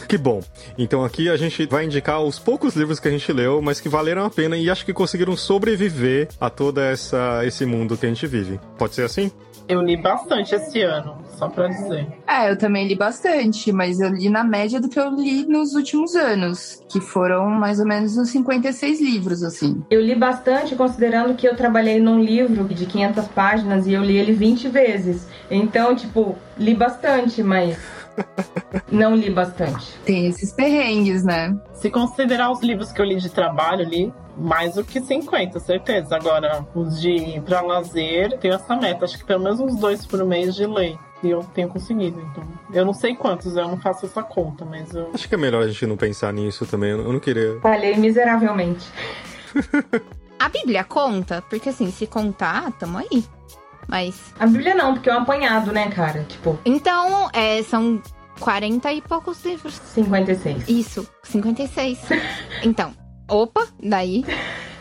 Que 0.08 0.16
bom. 0.16 0.42
Então 0.76 1.04
aqui 1.04 1.28
a 1.28 1.36
gente 1.36 1.66
vai 1.66 1.84
indicar 1.84 2.22
os 2.22 2.38
poucos 2.38 2.74
livros 2.74 2.98
que 2.98 3.08
a 3.08 3.10
gente 3.10 3.32
leu, 3.32 3.60
mas 3.60 3.80
que 3.80 3.88
valeram 3.88 4.24
a 4.24 4.30
pena 4.30 4.56
e 4.56 4.70
acho 4.70 4.84
que 4.84 4.92
conseguiram 4.92 5.36
sobreviver 5.36 6.28
a 6.40 6.48
todo 6.48 6.80
essa, 6.80 7.44
esse 7.44 7.66
mundo 7.66 7.96
que 7.96 8.06
a 8.06 8.08
gente 8.08 8.26
vive. 8.26 8.58
Pode 8.78 8.94
ser 8.94 9.02
assim? 9.02 9.30
Eu 9.68 9.82
li 9.82 9.98
bastante 9.98 10.54
esse 10.54 10.80
ano, 10.80 11.18
só 11.36 11.46
pra 11.46 11.68
dizer. 11.68 12.06
É, 12.26 12.50
eu 12.50 12.56
também 12.56 12.88
li 12.88 12.94
bastante, 12.94 13.70
mas 13.70 14.00
eu 14.00 14.08
li 14.08 14.30
na 14.30 14.42
média 14.42 14.80
do 14.80 14.88
que 14.88 14.98
eu 14.98 15.10
li 15.10 15.46
nos 15.46 15.74
últimos 15.74 16.16
anos, 16.16 16.82
que 16.88 17.02
foram 17.02 17.50
mais 17.50 17.78
ou 17.78 17.86
menos 17.86 18.16
uns 18.16 18.30
56 18.30 18.98
livros, 18.98 19.42
assim. 19.42 19.84
Eu 19.90 20.00
li 20.00 20.14
bastante, 20.14 20.74
considerando 20.74 21.34
que 21.34 21.46
eu 21.46 21.54
trabalhei 21.54 22.00
num 22.00 22.18
livro 22.18 22.64
de 22.64 22.86
500 22.86 23.28
páginas 23.28 23.86
e 23.86 23.92
eu 23.92 24.02
li 24.02 24.16
ele 24.16 24.32
20 24.32 24.68
vezes. 24.68 25.28
Então, 25.50 25.94
tipo, 25.94 26.34
li 26.56 26.74
bastante, 26.74 27.42
mas 27.42 27.76
não 28.90 29.14
li 29.14 29.30
bastante. 29.30 29.94
Tem 30.04 30.26
esses 30.26 30.52
perrengues, 30.52 31.24
né? 31.24 31.56
Se 31.74 31.90
considerar 31.90 32.50
os 32.50 32.60
livros 32.60 32.92
que 32.92 33.00
eu 33.00 33.04
li 33.04 33.16
de 33.16 33.30
trabalho, 33.30 33.88
li 33.88 34.12
mais 34.36 34.74
do 34.74 34.84
que 34.84 35.00
50, 35.00 35.58
certeza. 35.60 36.16
Agora, 36.16 36.66
os 36.74 37.00
de 37.00 37.40
pra 37.44 37.60
lazer, 37.60 38.38
tenho 38.38 38.54
essa 38.54 38.76
meta. 38.76 39.04
Acho 39.04 39.18
que 39.18 39.24
pelo 39.24 39.42
menos 39.42 39.60
uns 39.60 39.76
dois 39.76 40.06
por 40.06 40.24
mês 40.24 40.54
de 40.54 40.66
ler. 40.66 40.96
E 41.22 41.30
eu 41.30 41.42
tenho 41.52 41.68
conseguido, 41.68 42.20
então. 42.20 42.44
Eu 42.72 42.84
não 42.84 42.94
sei 42.94 43.14
quantos, 43.14 43.56
eu 43.56 43.66
não 43.66 43.78
faço 43.78 44.06
essa 44.06 44.22
conta, 44.22 44.64
mas 44.64 44.94
eu. 44.94 45.10
Acho 45.12 45.28
que 45.28 45.34
é 45.34 45.38
melhor 45.38 45.64
a 45.64 45.68
gente 45.68 45.86
não 45.86 45.96
pensar 45.96 46.32
nisso 46.32 46.64
também. 46.64 46.90
Eu 46.90 47.12
não 47.12 47.18
queria. 47.18 47.58
Falhei 47.60 47.96
miseravelmente. 47.96 48.86
A 50.38 50.48
Bíblia 50.48 50.84
conta? 50.84 51.42
Porque 51.50 51.70
assim, 51.70 51.90
se 51.90 52.06
contar, 52.06 52.70
tamo 52.78 52.98
aí. 52.98 53.24
Mas. 53.88 54.14
A 54.38 54.46
Bíblia 54.46 54.74
não, 54.74 54.94
porque 54.94 55.08
é 55.08 55.14
um 55.14 55.20
apanhado, 55.22 55.72
né, 55.72 55.88
cara? 55.88 56.24
Tipo, 56.28 56.58
Então, 56.64 57.30
é, 57.32 57.62
são 57.62 58.00
40 58.38 58.92
e 58.92 59.00
poucos 59.00 59.42
livros. 59.44 59.80
56. 59.94 60.68
Isso, 60.68 61.08
56. 61.24 61.98
Então, 62.62 62.92
opa, 63.28 63.66
daí. 63.82 64.24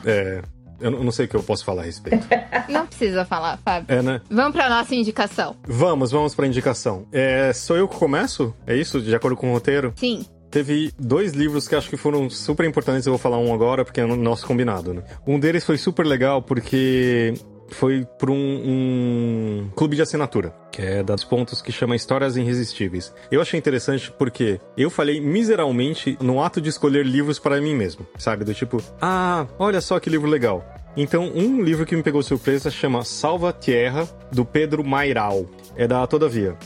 É. 0.06 0.42
Eu 0.80 0.92
não 0.92 1.12
sei 1.12 1.25
o 1.25 1.27
que 1.27 1.36
eu 1.36 1.42
posso 1.42 1.65
falar 1.65 1.81
a 1.81 1.86
respeito. 1.86 2.27
Não 2.69 2.86
precisa 2.86 3.25
falar, 3.25 3.57
Fábio. 3.65 3.88
É, 3.88 4.00
né? 4.04 4.21
Vamos 4.30 4.51
pra 4.51 4.69
nossa 4.69 4.94
indicação. 4.94 5.56
Vamos, 5.68 6.12
vamos 6.12 6.36
pra 6.36 6.45
indicação. 6.45 7.07
É, 7.12 7.51
sou 7.51 7.75
eu 7.77 7.88
que 7.88 7.95
começo? 7.98 8.54
É 8.68 8.75
isso? 8.75 9.01
De 9.01 9.15
acordo 9.15 9.36
com 9.36 9.50
o 9.50 9.54
roteiro? 9.54 9.92
Sim. 9.95 10.24
Teve 10.51 10.94
dois 11.00 11.31
livros 11.33 11.68
que 11.68 11.74
acho 11.75 11.89
que 11.89 11.98
foram 11.98 12.30
super 12.30 12.63
importantes, 12.63 13.07
eu 13.07 13.12
vou 13.12 13.18
falar 13.18 13.39
um 13.39 13.51
agora 13.51 13.83
porque 13.83 14.00
é 14.00 14.06
o 14.06 14.15
nosso 14.15 14.45
combinado, 14.45 14.94
né? 14.94 15.01
Um 15.25 15.39
deles 15.39 15.65
foi 15.65 15.80
super 15.80 16.06
legal 16.06 16.44
porque 16.44 17.33
foi 17.69 18.06
por 18.18 18.30
um, 18.30 18.36
um 18.36 19.69
clube 19.75 19.96
de 19.96 20.02
assinatura, 20.02 20.54
que 20.72 20.81
é 20.81 21.04
das 21.04 21.24
pontos 21.24 21.62
que 21.62 21.72
chama 21.72 21.96
Histórias 21.96 22.38
Irresistíveis. 22.38 23.14
Eu 23.31 23.42
achei 23.42 23.58
interessante 23.58 24.12
porque 24.12 24.60
eu 24.78 24.90
falei 24.90 25.19
miseravelmente 25.19 26.18
no 26.22 26.42
ato 26.44 26.62
de 26.62 26.69
escolher 26.69 27.06
livros 27.06 27.40
para 27.40 27.60
mim 27.62 27.75
mesmo, 27.75 28.06
sabe? 28.18 28.44
Do 28.44 28.54
tipo, 28.54 28.81
ah, 29.02 29.48
olha 29.58 29.81
só 29.81 30.00
que 30.00 30.10
livro 30.10 30.30
legal. 30.30 30.66
Então, 30.96 31.31
um 31.36 31.62
livro 31.62 31.86
que 31.86 31.96
me 31.96 32.02
pegou 32.02 32.24
surpresa 32.24 32.71
chama 32.71 33.04
Salva 33.04 33.54
Tierra, 33.54 34.09
do 34.31 34.44
Pedro 34.44 34.83
Mairal. 34.83 35.45
É 35.76 35.88
da 35.88 36.07
Todavia. 36.07 36.57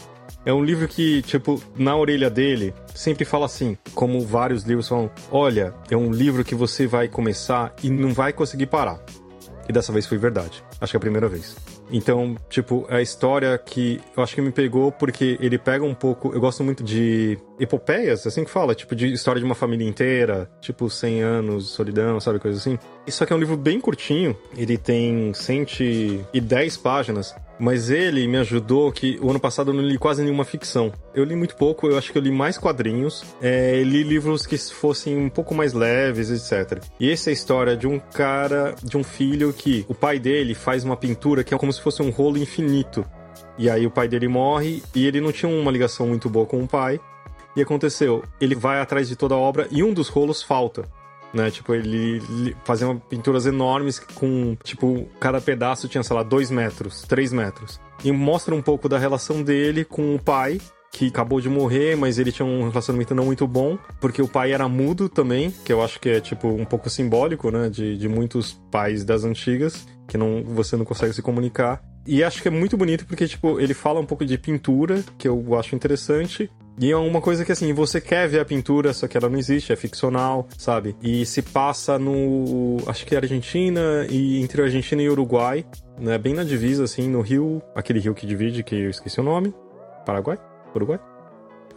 É 0.45 0.53
um 0.53 0.63
livro 0.63 0.87
que, 0.87 1.21
tipo, 1.21 1.61
na 1.77 1.95
orelha 1.95 2.29
dele, 2.29 2.73
sempre 2.95 3.25
fala 3.25 3.45
assim, 3.45 3.77
como 3.93 4.25
vários 4.25 4.63
livros 4.63 4.87
falam: 4.87 5.11
olha, 5.29 5.73
é 5.89 5.97
um 5.97 6.11
livro 6.11 6.43
que 6.43 6.55
você 6.55 6.87
vai 6.87 7.07
começar 7.07 7.75
e 7.83 7.89
não 7.89 8.13
vai 8.13 8.33
conseguir 8.33 8.67
parar. 8.67 8.99
E 9.69 9.73
dessa 9.73 9.91
vez 9.91 10.07
foi 10.07 10.17
verdade. 10.17 10.63
Acho 10.81 10.93
que 10.93 10.97
é 10.97 10.99
a 10.99 11.01
primeira 11.01 11.29
vez. 11.29 11.55
Então, 11.91 12.35
tipo, 12.49 12.87
a 12.89 13.01
história 13.01 13.55
que 13.57 14.01
eu 14.17 14.23
acho 14.23 14.33
que 14.33 14.41
me 14.41 14.51
pegou 14.51 14.91
porque 14.91 15.37
ele 15.39 15.59
pega 15.59 15.85
um 15.85 15.93
pouco. 15.93 16.33
Eu 16.33 16.41
gosto 16.41 16.63
muito 16.63 16.83
de 16.83 17.37
epopeias, 17.61 18.25
assim 18.25 18.43
que 18.43 18.49
fala, 18.49 18.73
tipo, 18.73 18.95
de 18.95 19.13
história 19.13 19.39
de 19.39 19.45
uma 19.45 19.55
família 19.55 19.87
inteira, 19.87 20.49
tipo, 20.59 20.89
100 20.89 21.21
anos, 21.21 21.69
solidão, 21.69 22.19
sabe, 22.19 22.39
coisa 22.39 22.57
assim. 22.57 22.77
Isso 23.05 23.23
aqui 23.23 23.31
é 23.31 23.35
um 23.35 23.39
livro 23.39 23.55
bem 23.55 23.79
curtinho, 23.79 24.35
ele 24.57 24.77
tem 24.77 25.31
110 25.33 26.77
páginas, 26.77 27.35
mas 27.59 27.91
ele 27.91 28.27
me 28.27 28.37
ajudou 28.37 28.91
que 28.91 29.19
o 29.21 29.29
ano 29.29 29.39
passado 29.39 29.69
eu 29.69 29.75
não 29.75 29.83
li 29.83 29.97
quase 29.97 30.23
nenhuma 30.23 30.43
ficção. 30.43 30.91
Eu 31.13 31.23
li 31.23 31.35
muito 31.35 31.55
pouco, 31.55 31.87
eu 31.87 31.97
acho 31.97 32.11
que 32.11 32.17
eu 32.17 32.21
li 32.21 32.31
mais 32.31 32.57
quadrinhos, 32.57 33.23
é, 33.39 33.83
li 33.83 34.01
livros 34.01 34.47
que 34.47 34.57
fossem 34.57 35.15
um 35.15 35.29
pouco 35.29 35.53
mais 35.53 35.73
leves, 35.73 36.31
etc. 36.31 36.83
E 36.99 37.11
essa 37.11 37.29
é 37.29 37.31
a 37.31 37.33
história 37.33 37.77
de 37.77 37.85
um 37.85 37.99
cara, 37.99 38.73
de 38.81 38.97
um 38.97 39.03
filho 39.03 39.53
que 39.53 39.85
o 39.87 39.93
pai 39.93 40.17
dele 40.17 40.55
faz 40.55 40.83
uma 40.83 40.97
pintura 40.97 41.43
que 41.43 41.53
é 41.53 41.57
como 41.57 41.71
se 41.71 41.81
fosse 41.81 42.01
um 42.01 42.09
rolo 42.09 42.39
infinito. 42.39 43.05
E 43.57 43.69
aí 43.69 43.85
o 43.85 43.91
pai 43.91 44.07
dele 44.07 44.27
morre 44.27 44.81
e 44.95 45.05
ele 45.05 45.21
não 45.21 45.31
tinha 45.31 45.51
uma 45.51 45.71
ligação 45.71 46.07
muito 46.07 46.29
boa 46.29 46.47
com 46.47 46.63
o 46.63 46.67
pai. 46.67 46.99
E 47.55 47.61
aconteceu, 47.61 48.23
ele 48.39 48.55
vai 48.55 48.79
atrás 48.79 49.07
de 49.07 49.15
toda 49.15 49.35
a 49.35 49.37
obra 49.37 49.67
e 49.71 49.83
um 49.83 49.93
dos 49.93 50.07
rolos 50.07 50.41
falta. 50.41 50.83
Né? 51.33 51.49
Tipo, 51.49 51.73
ele, 51.73 52.21
ele 52.29 52.55
fazia 52.63 52.87
uma 52.87 52.99
pinturas 52.99 53.45
enormes 53.45 53.99
com, 53.99 54.55
tipo, 54.63 55.07
cada 55.19 55.39
pedaço 55.39 55.87
tinha, 55.87 56.03
sei 56.03 56.15
lá, 56.15 56.23
dois 56.23 56.51
metros, 56.51 57.03
três 57.03 57.31
metros. 57.31 57.79
E 58.03 58.11
mostra 58.11 58.53
um 58.53 58.61
pouco 58.61 58.89
da 58.89 58.97
relação 58.97 59.41
dele 59.41 59.85
com 59.85 60.15
o 60.15 60.19
pai, 60.19 60.59
que 60.91 61.07
acabou 61.07 61.39
de 61.39 61.49
morrer, 61.49 61.95
mas 61.95 62.19
ele 62.19 62.31
tinha 62.31 62.45
um 62.45 62.67
relacionamento 62.67 63.15
não 63.15 63.25
muito 63.25 63.47
bom, 63.47 63.77
porque 63.99 64.21
o 64.21 64.27
pai 64.27 64.51
era 64.51 64.67
mudo 64.67 65.07
também, 65.07 65.51
que 65.63 65.71
eu 65.71 65.81
acho 65.81 65.99
que 65.99 66.09
é, 66.09 66.19
tipo, 66.19 66.49
um 66.49 66.65
pouco 66.65 66.89
simbólico, 66.89 67.49
né, 67.49 67.69
de, 67.69 67.97
de 67.97 68.09
muitos 68.09 68.61
pais 68.69 69.05
das 69.05 69.23
antigas, 69.23 69.87
que 70.07 70.17
não, 70.17 70.43
você 70.43 70.75
não 70.75 70.83
consegue 70.83 71.13
se 71.13 71.21
comunicar. 71.21 71.81
E 72.05 72.23
acho 72.23 72.41
que 72.41 72.47
é 72.47 72.51
muito 72.51 72.75
bonito 72.75 73.05
porque, 73.05 73.27
tipo, 73.27 73.59
ele 73.59 73.73
fala 73.73 73.99
um 73.99 74.05
pouco 74.05 74.25
de 74.25 74.37
pintura, 74.37 75.03
que 75.17 75.27
eu 75.27 75.57
acho 75.57 75.75
interessante, 75.75 76.51
e 76.79 76.91
é 76.91 76.95
uma 76.95 77.21
coisa 77.21 77.45
que, 77.45 77.51
assim, 77.51 77.73
você 77.73 77.99
quer 78.01 78.27
ver 78.27 78.39
a 78.39 78.45
pintura, 78.45 78.93
só 78.93 79.07
que 79.07 79.17
ela 79.17 79.29
não 79.29 79.37
existe, 79.37 79.71
é 79.71 79.75
ficcional, 79.75 80.47
sabe? 80.57 80.95
E 81.01 81.25
se 81.25 81.41
passa 81.41 81.99
no. 81.99 82.77
Acho 82.87 83.05
que 83.05 83.15
é 83.15 83.17
Argentina, 83.17 84.05
e 84.09 84.41
entre 84.41 84.61
Argentina 84.61 85.01
e 85.01 85.09
Uruguai, 85.09 85.65
né? 85.99 86.17
Bem 86.17 86.33
na 86.33 86.43
divisa, 86.43 86.83
assim, 86.83 87.09
no 87.09 87.21
rio. 87.21 87.61
Aquele 87.75 87.99
rio 87.99 88.13
que 88.13 88.25
divide, 88.25 88.63
que 88.63 88.75
eu 88.75 88.89
esqueci 88.89 89.19
o 89.19 89.23
nome. 89.23 89.53
Paraguai? 90.05 90.39
Uruguai? 90.75 90.99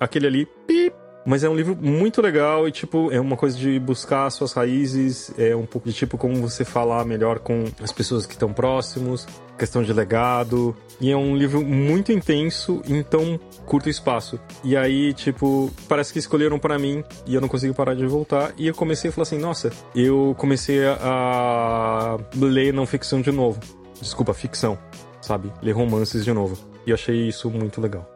aquele 0.00 0.26
ali, 0.26 0.46
pip. 0.66 1.03
Mas 1.26 1.42
é 1.42 1.48
um 1.48 1.56
livro 1.56 1.76
muito 1.80 2.20
legal 2.20 2.68
e, 2.68 2.72
tipo, 2.72 3.10
é 3.10 3.18
uma 3.18 3.36
coisa 3.36 3.56
de 3.56 3.78
buscar 3.78 4.28
suas 4.30 4.52
raízes, 4.52 5.32
é 5.38 5.56
um 5.56 5.64
pouco 5.64 5.88
de, 5.88 5.94
tipo, 5.94 6.18
como 6.18 6.36
você 6.36 6.64
falar 6.64 7.04
melhor 7.04 7.38
com 7.38 7.64
as 7.82 7.90
pessoas 7.90 8.26
que 8.26 8.34
estão 8.34 8.52
próximos, 8.52 9.26
questão 9.58 9.82
de 9.82 9.92
legado. 9.92 10.76
E 11.00 11.10
é 11.10 11.16
um 11.16 11.34
livro 11.34 11.62
muito 11.62 12.12
intenso 12.12 12.82
em 12.86 13.02
tão 13.02 13.40
curto 13.64 13.88
espaço. 13.88 14.38
E 14.62 14.76
aí, 14.76 15.14
tipo, 15.14 15.72
parece 15.88 16.12
que 16.12 16.18
escolheram 16.18 16.58
para 16.58 16.78
mim 16.78 17.02
e 17.26 17.34
eu 17.34 17.40
não 17.40 17.48
consigo 17.48 17.72
parar 17.72 17.94
de 17.94 18.06
voltar. 18.06 18.52
E 18.58 18.66
eu 18.66 18.74
comecei 18.74 19.08
a 19.08 19.12
falar 19.12 19.22
assim: 19.22 19.38
nossa, 19.38 19.72
eu 19.94 20.34
comecei 20.38 20.84
a 20.86 22.18
ler 22.36 22.72
não 22.72 22.86
ficção 22.86 23.22
de 23.22 23.32
novo. 23.32 23.58
Desculpa, 24.00 24.34
ficção, 24.34 24.78
sabe? 25.22 25.50
Ler 25.62 25.72
romances 25.72 26.24
de 26.24 26.32
novo. 26.32 26.58
E 26.86 26.90
eu 26.90 26.94
achei 26.94 27.28
isso 27.28 27.48
muito 27.50 27.80
legal. 27.80 28.13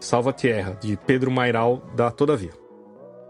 Salva 0.00 0.32
Tierra, 0.32 0.76
de 0.80 0.96
Pedro 0.96 1.30
Mairal, 1.30 1.82
da 1.94 2.10
Todavia. 2.10 2.52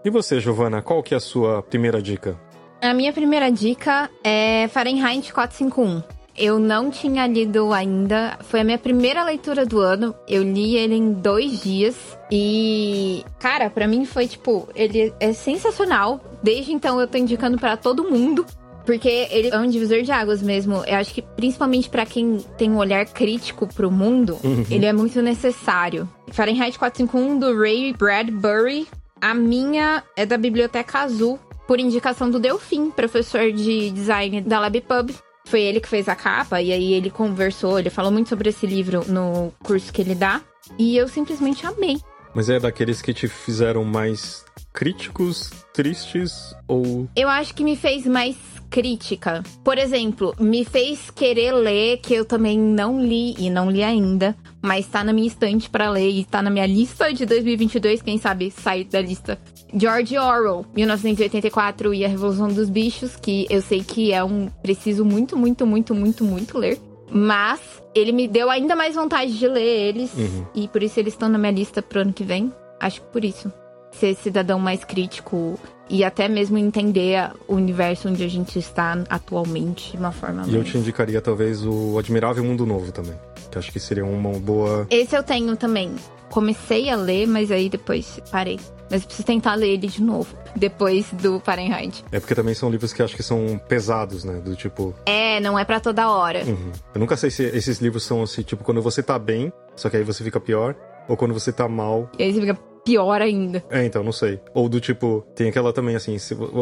E 0.04 0.10
você, 0.10 0.40
Giovana, 0.40 0.80
qual 0.80 1.02
que 1.02 1.14
é 1.14 1.16
a 1.16 1.20
sua 1.20 1.62
primeira 1.62 2.00
dica? 2.00 2.38
A 2.80 2.94
minha 2.94 3.12
primeira 3.12 3.50
dica 3.50 4.08
é 4.22 4.68
Fahrenheit 4.68 5.32
451. 5.32 6.02
Eu 6.37 6.60
não 6.60 6.88
tinha 6.88 7.26
lido 7.26 7.72
ainda. 7.72 8.38
Foi 8.42 8.60
a 8.60 8.64
minha 8.64 8.78
primeira 8.78 9.25
leitura 9.25 9.66
do 9.66 9.80
ano. 9.80 10.14
Eu 10.28 10.44
li 10.44 10.76
ele 10.76 10.94
em 10.94 11.12
dois 11.12 11.60
dias. 11.60 11.96
E, 12.30 13.25
cara, 13.40 13.68
para 13.68 13.88
mim 13.88 14.04
foi 14.04 14.28
tipo, 14.28 14.68
ele 14.76 15.12
é 15.18 15.32
sensacional. 15.32 16.20
Desde 16.40 16.72
então 16.72 17.00
eu 17.00 17.08
tô 17.08 17.18
indicando 17.18 17.58
para 17.58 17.76
todo 17.76 18.08
mundo. 18.08 18.46
Porque 18.88 19.28
ele 19.30 19.49
é 19.49 19.59
um 19.59 19.68
divisor 19.68 20.00
de 20.00 20.11
águas 20.11 20.40
mesmo. 20.40 20.83
Eu 20.87 20.97
acho 20.97 21.12
que 21.12 21.21
principalmente 21.21 21.90
para 21.90 22.07
quem 22.07 22.38
tem 22.57 22.71
um 22.71 22.78
olhar 22.78 23.04
crítico 23.04 23.66
pro 23.66 23.90
mundo, 23.90 24.38
uhum. 24.42 24.64
ele 24.71 24.87
é 24.87 24.95
muito 24.95 25.21
necessário. 25.21 26.09
Fahrenheit 26.28 26.78
451 26.78 27.38
do 27.38 27.61
Ray 27.61 27.92
Bradbury. 27.92 28.88
A 29.21 29.35
minha 29.35 30.02
é 30.16 30.25
da 30.25 30.38
Biblioteca 30.38 31.00
Azul, 31.00 31.38
por 31.66 31.78
indicação 31.78 32.30
do 32.30 32.40
Delfim, 32.40 32.90
professor 32.90 33.52
de 33.52 33.90
design 33.90 34.40
da 34.40 34.59
LabPub. 34.59 35.14
Foi 35.45 35.61
ele 35.61 35.80
que 35.80 35.88
fez 35.88 36.09
a 36.09 36.16
capa, 36.16 36.62
e 36.62 36.73
aí 36.73 36.95
ele 36.95 37.11
conversou, 37.11 37.78
ele 37.78 37.90
falou 37.90 38.11
muito 38.11 38.30
sobre 38.30 38.49
esse 38.49 38.66
livro 38.66 39.04
no 39.07 39.52
curso 39.62 39.92
que 39.92 40.00
ele 40.00 40.14
dá. 40.14 40.40
E 40.78 40.97
eu 40.97 41.09
simplesmente 41.09 41.66
amei. 41.66 42.00
Mas 42.35 42.49
é 42.49 42.59
daqueles 42.59 43.02
que 43.02 43.12
te 43.12 43.28
fizeram 43.28 43.85
mais 43.85 44.47
críticos, 44.73 45.50
tristes 45.75 46.54
ou. 46.66 47.07
Eu 47.16 47.28
acho 47.28 47.54
que 47.54 47.64
me 47.64 47.76
fez 47.76 48.07
mais 48.07 48.37
crítica. 48.70 49.42
Por 49.64 49.78
exemplo, 49.78 50.34
me 50.38 50.64
fez 50.64 51.10
querer 51.10 51.52
ler, 51.52 51.98
que 51.98 52.14
eu 52.14 52.25
também 52.25 52.58
não 52.58 53.00
li 53.00 53.34
e 53.38 53.50
não 53.50 53.70
li 53.70 53.82
ainda, 53.82 54.37
mas 54.62 54.87
tá 54.87 55.02
na 55.02 55.12
minha 55.12 55.26
estante 55.26 55.68
para 55.68 55.90
ler 55.90 56.10
e 56.10 56.25
tá 56.25 56.42
na 56.42 56.50
minha 56.50 56.66
lista 56.66 57.12
de 57.12 57.25
2022, 57.26 58.02
quem 58.02 58.18
sabe 58.18 58.50
sair 58.50 58.84
da 58.84 59.00
lista. 59.00 59.38
George 59.75 60.16
Orwell, 60.16 60.64
1984 60.75 61.92
e 61.92 62.04
a 62.04 62.08
Revolução 62.08 62.48
dos 62.48 62.70
Bichos, 62.70 63.16
que 63.16 63.46
eu 63.50 63.60
sei 63.60 63.82
que 63.82 64.12
é 64.12 64.25
um 64.25 64.48
preciso 64.62 65.04
muito, 65.04 65.37
muito, 65.37 65.66
muito, 65.66 65.94
muito, 65.94 66.25
muito 66.25 66.58
ler. 66.58 66.80
Mas 67.10 67.60
ele 67.94 68.12
me 68.12 68.28
deu 68.28 68.50
ainda 68.50 68.76
mais 68.76 68.94
vontade 68.94 69.38
de 69.38 69.48
ler 69.48 69.88
eles 69.88 70.12
uhum. 70.14 70.46
e 70.54 70.68
por 70.68 70.82
isso 70.82 71.00
eles 71.00 71.14
estão 71.14 71.28
na 71.28 71.38
minha 71.38 71.52
lista 71.52 71.80
pro 71.80 72.00
ano 72.00 72.12
que 72.12 72.25
vem. 72.25 72.52
Acho 72.80 73.00
que 73.00 73.06
por 73.08 73.25
isso. 73.25 73.52
Ser 73.92 74.14
cidadão 74.14 74.58
mais 74.58 74.84
crítico 74.84 75.58
e 75.88 76.04
até 76.04 76.28
mesmo 76.28 76.59
entender 76.59 77.30
o 77.47 77.54
universo 77.54 78.09
onde 78.09 78.23
a 78.23 78.28
gente 78.28 78.59
está 78.59 78.99
atualmente 79.09 79.92
de 79.92 79.99
uma 79.99 80.12
forma 80.12 80.42
E 80.42 80.50
mais... 80.50 80.54
eu 80.54 80.64
te 80.64 80.76
indicaria 80.78 81.21
talvez 81.21 81.64
o 81.64 81.99
Admirável 81.99 82.45
Mundo 82.45 82.66
Novo 82.66 82.92
também, 82.92 83.14
que 83.50 83.59
acho 83.59 83.73
que 83.73 83.80
seria 83.80 84.04
uma 84.04 84.38
boa... 84.38 84.87
Esse 84.90 85.16
eu 85.16 85.23
tenho 85.23 85.57
também. 85.57 85.95
Comecei 86.30 86.90
a 86.90 86.97
ler, 86.97 87.26
mas 87.26 87.50
aí 87.50 87.68
depois 87.71 88.21
parei. 88.30 88.61
Mas 88.90 89.04
preciso 89.04 89.26
tentar 89.26 89.54
ler 89.54 89.68
ele 89.68 89.87
de 89.87 90.02
novo, 90.02 90.35
depois 90.57 91.07
do 91.12 91.40
Fahrenheit. 91.40 92.04
É 92.11 92.21
porque 92.21 92.35
também 92.35 92.54
são 92.54 92.71
livros 92.71 92.92
que 92.92 93.02
acho 93.02 93.16
que 93.16 93.23
são 93.23 93.61
pesados, 93.68 94.25
né? 94.25 94.40
Do 94.40 94.54
tipo. 94.54 94.95
É, 95.04 95.40
não 95.40 95.59
é 95.59 95.64
para 95.64 95.80
toda 95.80 96.11
hora. 96.11 96.45
Uhum. 96.45 96.73
Eu 96.95 97.00
nunca 97.00 97.16
sei 97.16 97.30
se 97.30 97.42
esses 97.45 97.80
livros 97.80 98.02
são 98.02 98.23
assim, 98.23 98.42
tipo, 98.42 98.64
quando 98.64 98.80
você 98.80 99.02
tá 99.02 99.18
bem, 99.18 99.52
só 99.76 99.88
que 99.90 99.97
aí 99.97 100.02
você 100.02 100.25
fica 100.25 100.40
pior, 100.40 100.75
ou 101.09 101.16
quando 101.16 101.35
você 101.35 101.52
tá 101.52 101.68
mal. 101.68 102.11
E 102.18 102.23
aí 102.23 102.33
você 102.33 102.40
fica 102.40 102.54
pior 102.88 103.21
ainda. 103.21 103.62
É, 103.68 103.85
então, 103.85 104.02
não 104.02 104.12
sei. 104.12 104.40
Ou 104.54 104.66
do 104.66 104.80
tipo, 104.80 105.23
tem 105.35 105.50
aquela 105.50 105.73
também 105.75 105.95
assim, 105.95 106.16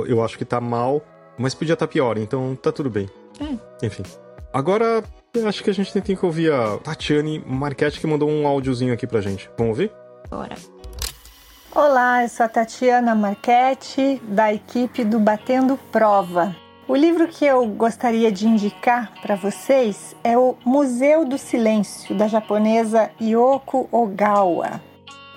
eu 0.09 0.25
acho 0.25 0.37
que 0.37 0.45
tá 0.45 0.61
mal, 0.61 1.01
mas 1.39 1.55
podia 1.55 1.75
estar 1.75 1.87
tá 1.87 1.93
pior, 1.93 2.19
então 2.19 2.57
tá 2.57 2.73
tudo 2.73 2.91
bem. 2.91 3.09
É. 3.41 3.87
Enfim. 3.87 4.03
Agora, 4.53 5.05
acho 5.47 5.63
que 5.63 5.71
a 5.71 5.75
gente 5.75 5.93
tem 5.93 6.17
que 6.17 6.27
ouvir 6.27 6.53
a 6.53 6.79
Tatiane 6.79 7.43
Marchetti 7.47 8.01
que 8.01 8.07
mandou 8.07 8.29
um 8.29 8.47
áudiozinho 8.47 8.93
aqui 8.93 9.07
pra 9.07 9.21
gente. 9.21 9.49
Vamos 9.57 9.79
ouvir? 9.79 9.93
Bora. 10.29 10.57
Olá, 11.73 12.25
eu 12.25 12.29
sou 12.29 12.47
a 12.47 12.49
Tatiana 12.49 13.15
Marchetti, 13.15 14.21
da 14.25 14.53
equipe 14.53 15.05
do 15.05 15.21
Batendo 15.21 15.79
Prova. 15.93 16.57
O 16.89 16.97
livro 16.97 17.29
que 17.29 17.45
eu 17.45 17.67
gostaria 17.67 18.33
de 18.33 18.49
indicar 18.49 19.13
para 19.21 19.37
vocês 19.37 20.17
é 20.25 20.37
o 20.37 20.57
Museu 20.65 21.25
do 21.25 21.37
Silêncio, 21.37 22.17
da 22.17 22.27
japonesa 22.27 23.11
Yoko 23.21 23.89
Ogawa. 23.93 24.81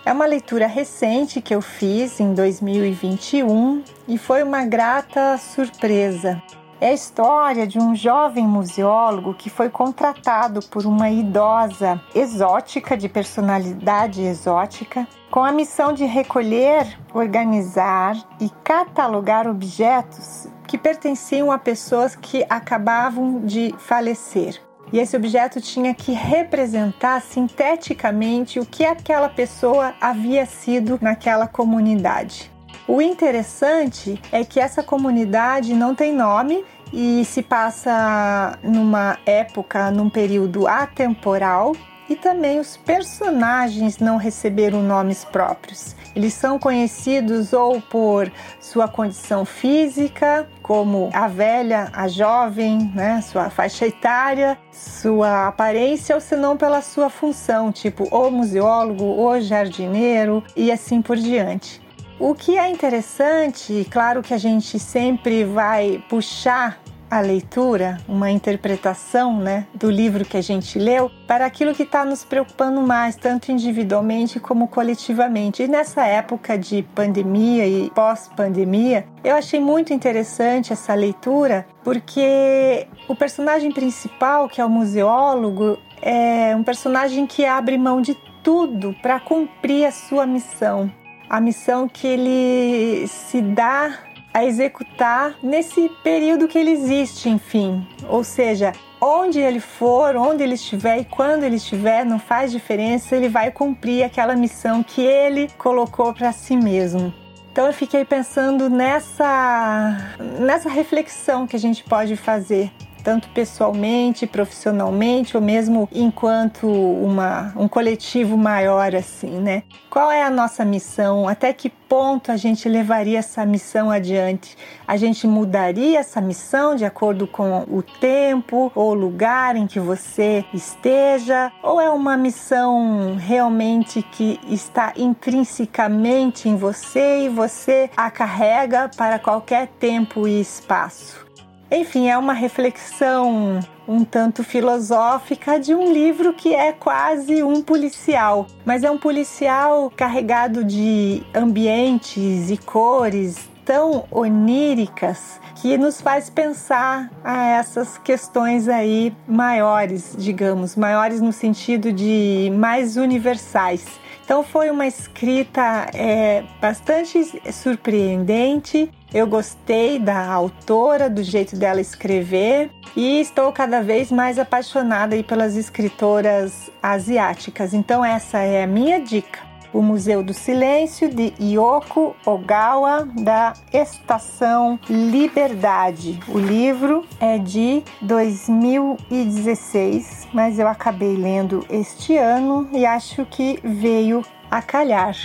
É 0.09 0.11
uma 0.11 0.25
leitura 0.25 0.65
recente 0.65 1.39
que 1.39 1.53
eu 1.53 1.61
fiz 1.61 2.19
em 2.19 2.33
2021 2.33 3.83
e 4.07 4.17
foi 4.17 4.41
uma 4.41 4.65
grata 4.65 5.37
surpresa. 5.37 6.41
É 6.81 6.87
a 6.87 6.93
história 6.93 7.67
de 7.67 7.77
um 7.77 7.93
jovem 7.93 8.43
museólogo 8.43 9.35
que 9.35 9.51
foi 9.51 9.69
contratado 9.69 10.61
por 10.61 10.87
uma 10.87 11.11
idosa 11.11 12.01
exótica, 12.15 12.97
de 12.97 13.07
personalidade 13.07 14.23
exótica, 14.23 15.07
com 15.29 15.43
a 15.43 15.51
missão 15.51 15.93
de 15.93 16.05
recolher, 16.05 16.87
organizar 17.13 18.15
e 18.41 18.49
catalogar 18.63 19.47
objetos 19.47 20.47
que 20.65 20.75
pertenciam 20.75 21.51
a 21.51 21.59
pessoas 21.59 22.15
que 22.15 22.43
acabavam 22.49 23.41
de 23.41 23.75
falecer. 23.77 24.59
E 24.91 24.99
esse 24.99 25.15
objeto 25.15 25.61
tinha 25.61 25.93
que 25.93 26.11
representar 26.11 27.21
sinteticamente 27.21 28.59
o 28.59 28.65
que 28.65 28.85
aquela 28.85 29.29
pessoa 29.29 29.93
havia 30.01 30.45
sido 30.45 30.97
naquela 31.01 31.47
comunidade. 31.47 32.51
O 32.87 33.01
interessante 33.01 34.19
é 34.31 34.43
que 34.43 34.59
essa 34.59 34.81
comunidade 34.81 35.75
não 35.75 35.93
tem 35.93 36.11
nome 36.11 36.65
e 36.91 37.23
se 37.23 37.43
passa 37.43 38.57
numa 38.63 39.17
época, 39.27 39.91
num 39.91 40.09
período 40.09 40.67
atemporal, 40.67 41.75
e 42.09 42.15
também 42.15 42.59
os 42.59 42.75
personagens 42.75 43.99
não 43.99 44.17
receberam 44.17 44.81
nomes 44.81 45.23
próprios. 45.23 45.95
Eles 46.15 46.33
são 46.33 46.57
conhecidos 46.57 47.53
ou 47.53 47.79
por 47.79 48.31
sua 48.59 48.87
condição 48.87 49.45
física, 49.45 50.49
como 50.69 51.09
a 51.13 51.27
velha, 51.27 51.89
a 51.91 52.07
jovem, 52.07 52.91
né, 52.93 53.21
sua 53.21 53.49
faixa 53.49 53.87
etária, 53.87 54.55
sua 54.71 55.47
aparência, 55.47 56.13
ou 56.13 56.21
senão 56.21 56.55
pela 56.55 56.83
sua 56.83 57.09
função, 57.09 57.71
tipo 57.71 58.03
o 58.15 58.29
museólogo, 58.29 59.03
o 59.03 59.41
jardineiro 59.41 60.43
e 60.55 60.71
assim 60.71 61.01
por 61.01 61.17
diante. 61.17 61.81
O 62.19 62.35
que 62.35 62.55
é 62.55 62.69
interessante, 62.69 63.87
claro 63.89 64.21
que 64.21 64.31
a 64.31 64.37
gente 64.37 64.77
sempre 64.77 65.43
vai 65.43 66.03
puxar 66.07 66.79
a 67.09 67.21
leitura, 67.21 67.97
uma 68.07 68.29
interpretação 68.29 69.39
né, 69.39 69.65
do 69.73 69.89
livro 69.89 70.23
que 70.23 70.37
a 70.37 70.41
gente 70.41 70.77
leu, 70.77 71.09
para 71.27 71.45
aquilo 71.45 71.73
que 71.73 71.83
está 71.83 72.05
nos 72.05 72.23
preocupando 72.23 72.81
mais, 72.81 73.15
tanto 73.15 73.51
individualmente 73.51 74.39
como 74.39 74.67
coletivamente. 74.67 75.63
E 75.63 75.67
nessa 75.67 76.05
época 76.05 76.57
de 76.57 76.83
pandemia 76.93 77.67
e 77.67 77.89
pós-pandemia, 77.89 79.05
eu 79.23 79.35
achei 79.35 79.59
muito 79.59 79.93
interessante 79.93 80.71
essa 80.71 80.93
leitura, 80.93 81.65
porque 81.83 82.87
o 83.07 83.15
personagem 83.15 83.71
principal, 83.71 84.47
que 84.47 84.61
é 84.61 84.65
o 84.65 84.69
museólogo, 84.69 85.77
é 86.01 86.55
um 86.55 86.63
personagem 86.63 87.25
que 87.25 87.45
abre 87.45 87.77
mão 87.77 88.01
de 88.01 88.15
tudo 88.43 88.95
para 89.01 89.19
cumprir 89.19 89.85
a 89.85 89.91
sua 89.91 90.25
missão. 90.25 90.91
A 91.29 91.39
missão 91.39 91.87
que 91.87 92.07
ele 92.07 93.07
se 93.07 93.41
dá 93.41 93.99
a 94.33 94.45
executar 94.45 95.35
nesse 95.41 95.89
período 96.03 96.47
que 96.47 96.57
ele 96.57 96.71
existe, 96.71 97.29
enfim. 97.29 97.85
Ou 98.07 98.23
seja, 98.23 98.73
onde 99.01 99.39
ele 99.39 99.59
for, 99.59 100.15
onde 100.15 100.43
ele 100.43 100.55
estiver 100.55 100.99
e 100.99 101.05
quando 101.05 101.43
ele 101.43 101.55
estiver, 101.55 102.05
não 102.05 102.19
faz 102.19 102.51
diferença, 102.51 103.15
ele 103.15 103.29
vai 103.29 103.51
cumprir 103.51 104.03
aquela 104.03 104.35
missão 104.35 104.83
que 104.83 105.01
ele 105.01 105.49
colocou 105.57 106.13
para 106.13 106.31
si 106.31 106.55
mesmo. 106.55 107.13
Então 107.51 107.65
eu 107.67 107.73
fiquei 107.73 108.05
pensando 108.05 108.69
nessa 108.69 109.97
nessa 110.39 110.69
reflexão 110.69 111.47
que 111.47 111.55
a 111.55 111.59
gente 111.59 111.83
pode 111.83 112.15
fazer 112.15 112.71
tanto 113.03 113.29
pessoalmente, 113.29 114.27
profissionalmente 114.27 115.35
ou 115.35 115.41
mesmo 115.41 115.87
enquanto 115.91 116.67
uma, 116.67 117.53
um 117.55 117.67
coletivo 117.67 118.37
maior 118.37 118.95
assim, 118.95 119.39
né? 119.39 119.63
Qual 119.89 120.11
é 120.11 120.23
a 120.23 120.29
nossa 120.29 120.63
missão? 120.63 121.27
Até 121.27 121.51
que 121.51 121.69
ponto 121.69 122.31
a 122.31 122.37
gente 122.37 122.69
levaria 122.69 123.17
essa 123.17 123.45
missão 123.45 123.89
adiante? 123.89 124.55
A 124.87 124.95
gente 124.95 125.25
mudaria 125.25 125.99
essa 125.99 126.21
missão 126.21 126.75
de 126.75 126.85
acordo 126.85 127.25
com 127.25 127.65
o 127.67 127.81
tempo 127.81 128.71
ou 128.75 128.93
lugar 128.93 129.55
em 129.55 129.65
que 129.65 129.79
você 129.79 130.45
esteja? 130.53 131.51
Ou 131.63 131.81
é 131.81 131.89
uma 131.89 132.15
missão 132.15 133.15
realmente 133.15 134.03
que 134.03 134.39
está 134.47 134.93
intrinsecamente 134.95 136.47
em 136.47 136.55
você 136.55 137.25
e 137.25 137.29
você 137.29 137.89
a 137.97 138.11
carrega 138.11 138.89
para 138.95 139.17
qualquer 139.17 139.67
tempo 139.79 140.27
e 140.27 140.39
espaço? 140.39 141.28
Enfim, 141.71 142.09
é 142.09 142.17
uma 142.17 142.33
reflexão 142.33 143.59
um 143.87 144.03
tanto 144.03 144.43
filosófica 144.43 145.59
de 145.59 145.73
um 145.73 145.91
livro 145.91 146.33
que 146.33 146.53
é 146.53 146.71
quase 146.71 147.41
um 147.41 147.61
policial, 147.61 148.45
mas 148.63 148.83
é 148.83 148.91
um 148.91 148.99
policial 148.99 149.91
carregado 149.95 150.63
de 150.63 151.23
ambientes 151.33 152.51
e 152.51 152.57
cores 152.57 153.49
tão 153.65 154.05
oníricas 154.09 155.39
que 155.61 155.77
nos 155.77 156.01
faz 156.01 156.27
pensar 156.27 157.11
a 157.23 157.49
essas 157.49 157.99
questões 157.99 158.67
aí 158.67 159.15
maiores, 159.27 160.15
digamos, 160.17 160.75
maiores 160.75 161.21
no 161.21 161.31
sentido 161.31 161.91
de 161.91 162.51
mais 162.55 162.97
universais. 162.97 163.85
Então 164.23 164.43
foi 164.43 164.69
uma 164.69 164.85
escrita 164.85 165.87
é, 165.93 166.43
bastante 166.61 167.41
surpreendente. 167.51 168.89
Eu 169.13 169.25
gostei 169.25 169.99
da 169.99 170.31
autora, 170.31 171.09
do 171.09 171.23
jeito 171.23 171.55
dela 171.55 171.81
escrever 171.81 172.69
e 172.95 173.19
estou 173.19 173.51
cada 173.51 173.81
vez 173.81 174.11
mais 174.11 174.37
apaixonada 174.37 175.21
pelas 175.23 175.57
escritoras 175.57 176.69
asiáticas. 176.81 177.73
Então 177.73 178.05
essa 178.05 178.39
é 178.39 178.63
a 178.63 178.67
minha 178.67 178.99
dica 178.99 179.49
o 179.73 179.81
Museu 179.81 180.23
do 180.23 180.33
Silêncio 180.33 181.09
de 181.09 181.33
Yoko 181.39 182.15
Ogawa, 182.25 183.07
da 183.21 183.53
Estação 183.71 184.77
Liberdade. 184.89 186.19
O 186.27 186.39
livro 186.39 187.05
é 187.19 187.37
de 187.37 187.83
2016, 188.01 190.27
mas 190.33 190.57
eu 190.59 190.67
acabei 190.67 191.15
lendo 191.15 191.65
este 191.69 192.17
ano 192.17 192.67
e 192.71 192.83
acho 192.85 193.25
que 193.25 193.59
veio 193.63 194.25
a 194.49 194.61
calhar. 194.61 195.15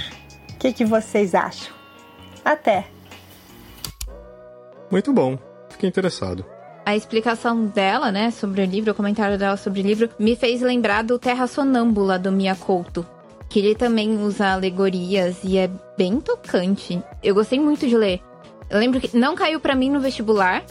O 0.53 0.57
que, 0.59 0.73
que 0.73 0.85
vocês 0.85 1.35
acham? 1.35 1.75
Até! 2.45 2.94
Muito 4.95 5.13
bom, 5.13 5.37
fiquei 5.71 5.89
interessado 5.89 6.45
a 6.87 6.95
explicação 6.95 7.65
dela, 7.65 8.13
né, 8.13 8.31
sobre 8.31 8.61
o 8.61 8.65
livro, 8.65 8.93
o 8.93 8.95
comentário 8.95 9.39
dela 9.39 9.57
sobre 9.57 9.81
o 9.81 9.83
livro, 9.83 10.11
me 10.19 10.37
fez 10.37 10.61
lembrar 10.61 11.03
do 11.03 11.19
Terra 11.19 11.47
Sonâmbula 11.47 12.17
do 12.19 12.31
Miyakoto, 12.31 13.05
que 13.49 13.59
ele 13.59 13.75
também 13.75 14.23
usa 14.23 14.53
alegorias 14.53 15.39
e 15.43 15.57
é 15.57 15.69
bem 15.97 16.21
tocante. 16.21 17.03
Eu 17.23 17.35
gostei 17.35 17.59
muito 17.59 17.89
de 17.89 17.97
ler. 17.97 18.21
Eu 18.69 18.79
lembro 18.79 19.01
que 19.01 19.17
não 19.17 19.35
caiu 19.35 19.59
para 19.59 19.75
mim 19.75 19.91
no 19.91 19.99
vestibular, 19.99 20.63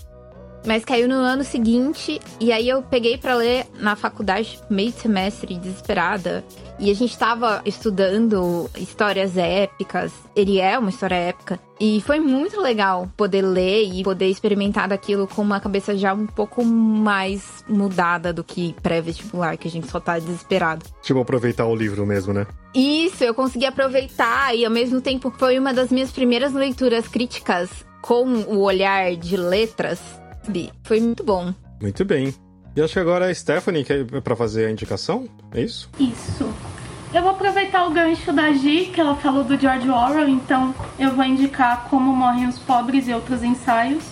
mas 0.66 0.86
caiu 0.86 1.08
no 1.08 1.16
ano 1.16 1.44
seguinte 1.44 2.20
e 2.40 2.52
aí 2.52 2.70
eu 2.70 2.82
peguei 2.82 3.18
para 3.18 3.36
ler 3.36 3.66
na 3.80 3.96
faculdade 3.96 4.60
meio 4.70 4.92
semestre 4.92 5.56
desesperada. 5.56 6.44
E 6.80 6.90
a 6.90 6.96
gente 6.96 7.18
tava 7.18 7.62
estudando 7.66 8.70
histórias 8.78 9.38
épicas. 9.38 10.12
Ele 10.36 10.60
é 10.60 10.78
uma 10.78 10.90
história 10.90 11.16
épica. 11.16 11.60
E 11.80 12.02
foi 12.02 12.20
muito 12.20 12.60
legal 12.60 13.10
poder 13.16 13.42
ler 13.42 13.84
e 13.84 14.04
poder 14.04 14.28
experimentar 14.28 14.88
daquilo 14.88 15.28
com 15.28 15.42
uma 15.42 15.60
cabeça 15.60 15.96
já 15.96 16.14
um 16.14 16.26
pouco 16.26 16.64
mais 16.64 17.64
mudada 17.68 18.34
do 18.34 18.44
que 18.44 18.76
pré-vestibular, 18.82 19.58
que 19.58 19.68
a 19.68 19.72
gente 19.72 19.88
só 19.88 20.00
tá 20.00 20.18
desesperado. 20.18 20.86
Tipo, 21.02 21.20
aproveitar 21.20 21.66
o 21.66 21.76
livro 21.76 22.06
mesmo, 22.06 22.34
né? 22.34 22.48
Isso, 22.74 23.24
eu 23.24 23.34
consegui 23.34 23.66
aproveitar 23.66 24.56
e 24.56 24.66
ao 24.66 24.72
mesmo 24.72 25.00
tempo 25.00 25.32
foi 25.38 25.60
uma 25.60 25.74
das 25.74 25.92
minhas 25.92 26.12
primeiras 26.12 26.54
leituras 26.54 27.08
críticas 27.08 27.70
com 28.02 28.26
o 28.26 28.60
olhar 28.60 29.16
de 29.16 29.38
letras. 29.38 30.00
Foi 30.84 31.00
muito 31.00 31.24
bom. 31.24 31.54
Muito 31.82 32.04
bem. 32.06 32.34
E 32.76 32.82
acho 32.82 32.94
que 32.94 33.00
agora 33.00 33.28
a 33.28 33.34
Stephanie 33.34 33.84
quer 33.84 34.06
para 34.22 34.36
fazer 34.36 34.66
a 34.66 34.72
indicação, 34.72 35.28
é 35.54 35.62
isso? 35.62 35.90
Isso. 36.00 36.52
Eu 37.14 37.22
vou 37.22 37.32
aproveitar 37.32 37.86
o 37.86 37.92
gancho 37.92 38.34
da 38.34 38.52
Gi, 38.52 38.86
que 38.86 39.00
ela 39.00 39.16
falou 39.16 39.44
do 39.44 39.56
George 39.56 39.88
Orwell, 39.88 40.28
então 40.28 40.74
eu 40.98 41.12
vou 41.12 41.24
indicar 41.24 41.88
Como 41.88 42.12
Morrem 42.16 42.48
os 42.48 42.58
Pobres 42.58 43.08
e 43.08 43.14
Outros 43.14 43.44
Ensaios. 43.44 44.04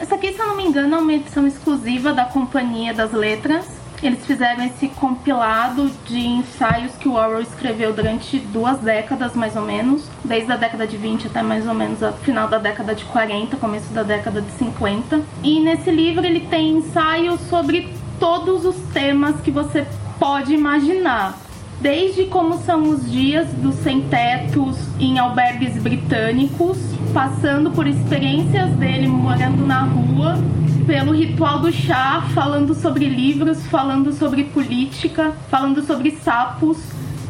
Essa 0.00 0.16
aqui, 0.16 0.32
se 0.32 0.40
eu 0.40 0.48
não 0.48 0.56
me 0.56 0.64
engano, 0.64 0.96
é 0.96 0.98
uma 0.98 1.12
edição 1.12 1.46
exclusiva 1.46 2.12
da 2.12 2.24
Companhia 2.24 2.92
das 2.92 3.12
Letras. 3.12 3.79
Eles 4.02 4.24
fizeram 4.24 4.64
esse 4.64 4.88
compilado 4.88 5.90
de 6.06 6.18
ensaios 6.18 6.92
que 6.94 7.08
o 7.08 7.14
Orwell 7.14 7.42
escreveu 7.42 7.92
durante 7.92 8.38
duas 8.38 8.78
décadas, 8.78 9.34
mais 9.34 9.56
ou 9.56 9.62
menos, 9.62 10.08
desde 10.24 10.50
a 10.50 10.56
década 10.56 10.86
de 10.86 10.96
20 10.96 11.26
até 11.26 11.42
mais 11.42 11.66
ou 11.66 11.74
menos 11.74 12.00
o 12.00 12.12
final 12.12 12.48
da 12.48 12.58
década 12.58 12.94
de 12.94 13.04
40, 13.04 13.56
começo 13.58 13.92
da 13.92 14.02
década 14.02 14.40
de 14.40 14.50
50. 14.52 15.20
E 15.42 15.60
nesse 15.60 15.90
livro 15.90 16.24
ele 16.24 16.40
tem 16.40 16.78
ensaios 16.78 17.40
sobre 17.42 17.92
todos 18.18 18.64
os 18.64 18.76
temas 18.92 19.38
que 19.40 19.50
você 19.50 19.86
pode 20.18 20.54
imaginar. 20.54 21.34
Desde 21.80 22.26
como 22.26 22.58
são 22.58 22.90
os 22.90 23.10
dias 23.10 23.48
dos 23.54 23.74
sem-tetos 23.76 24.76
em 24.98 25.18
albergues 25.18 25.82
britânicos, 25.82 26.76
passando 27.14 27.70
por 27.70 27.86
experiências 27.86 28.70
dele 28.72 29.08
morando 29.08 29.64
na 29.64 29.84
rua, 29.84 30.38
pelo 30.86 31.12
ritual 31.12 31.60
do 31.60 31.72
chá, 31.72 32.28
falando 32.34 32.74
sobre 32.74 33.06
livros, 33.08 33.66
falando 33.66 34.12
sobre 34.12 34.44
política, 34.44 35.32
falando 35.50 35.82
sobre 35.82 36.10
sapos. 36.22 36.76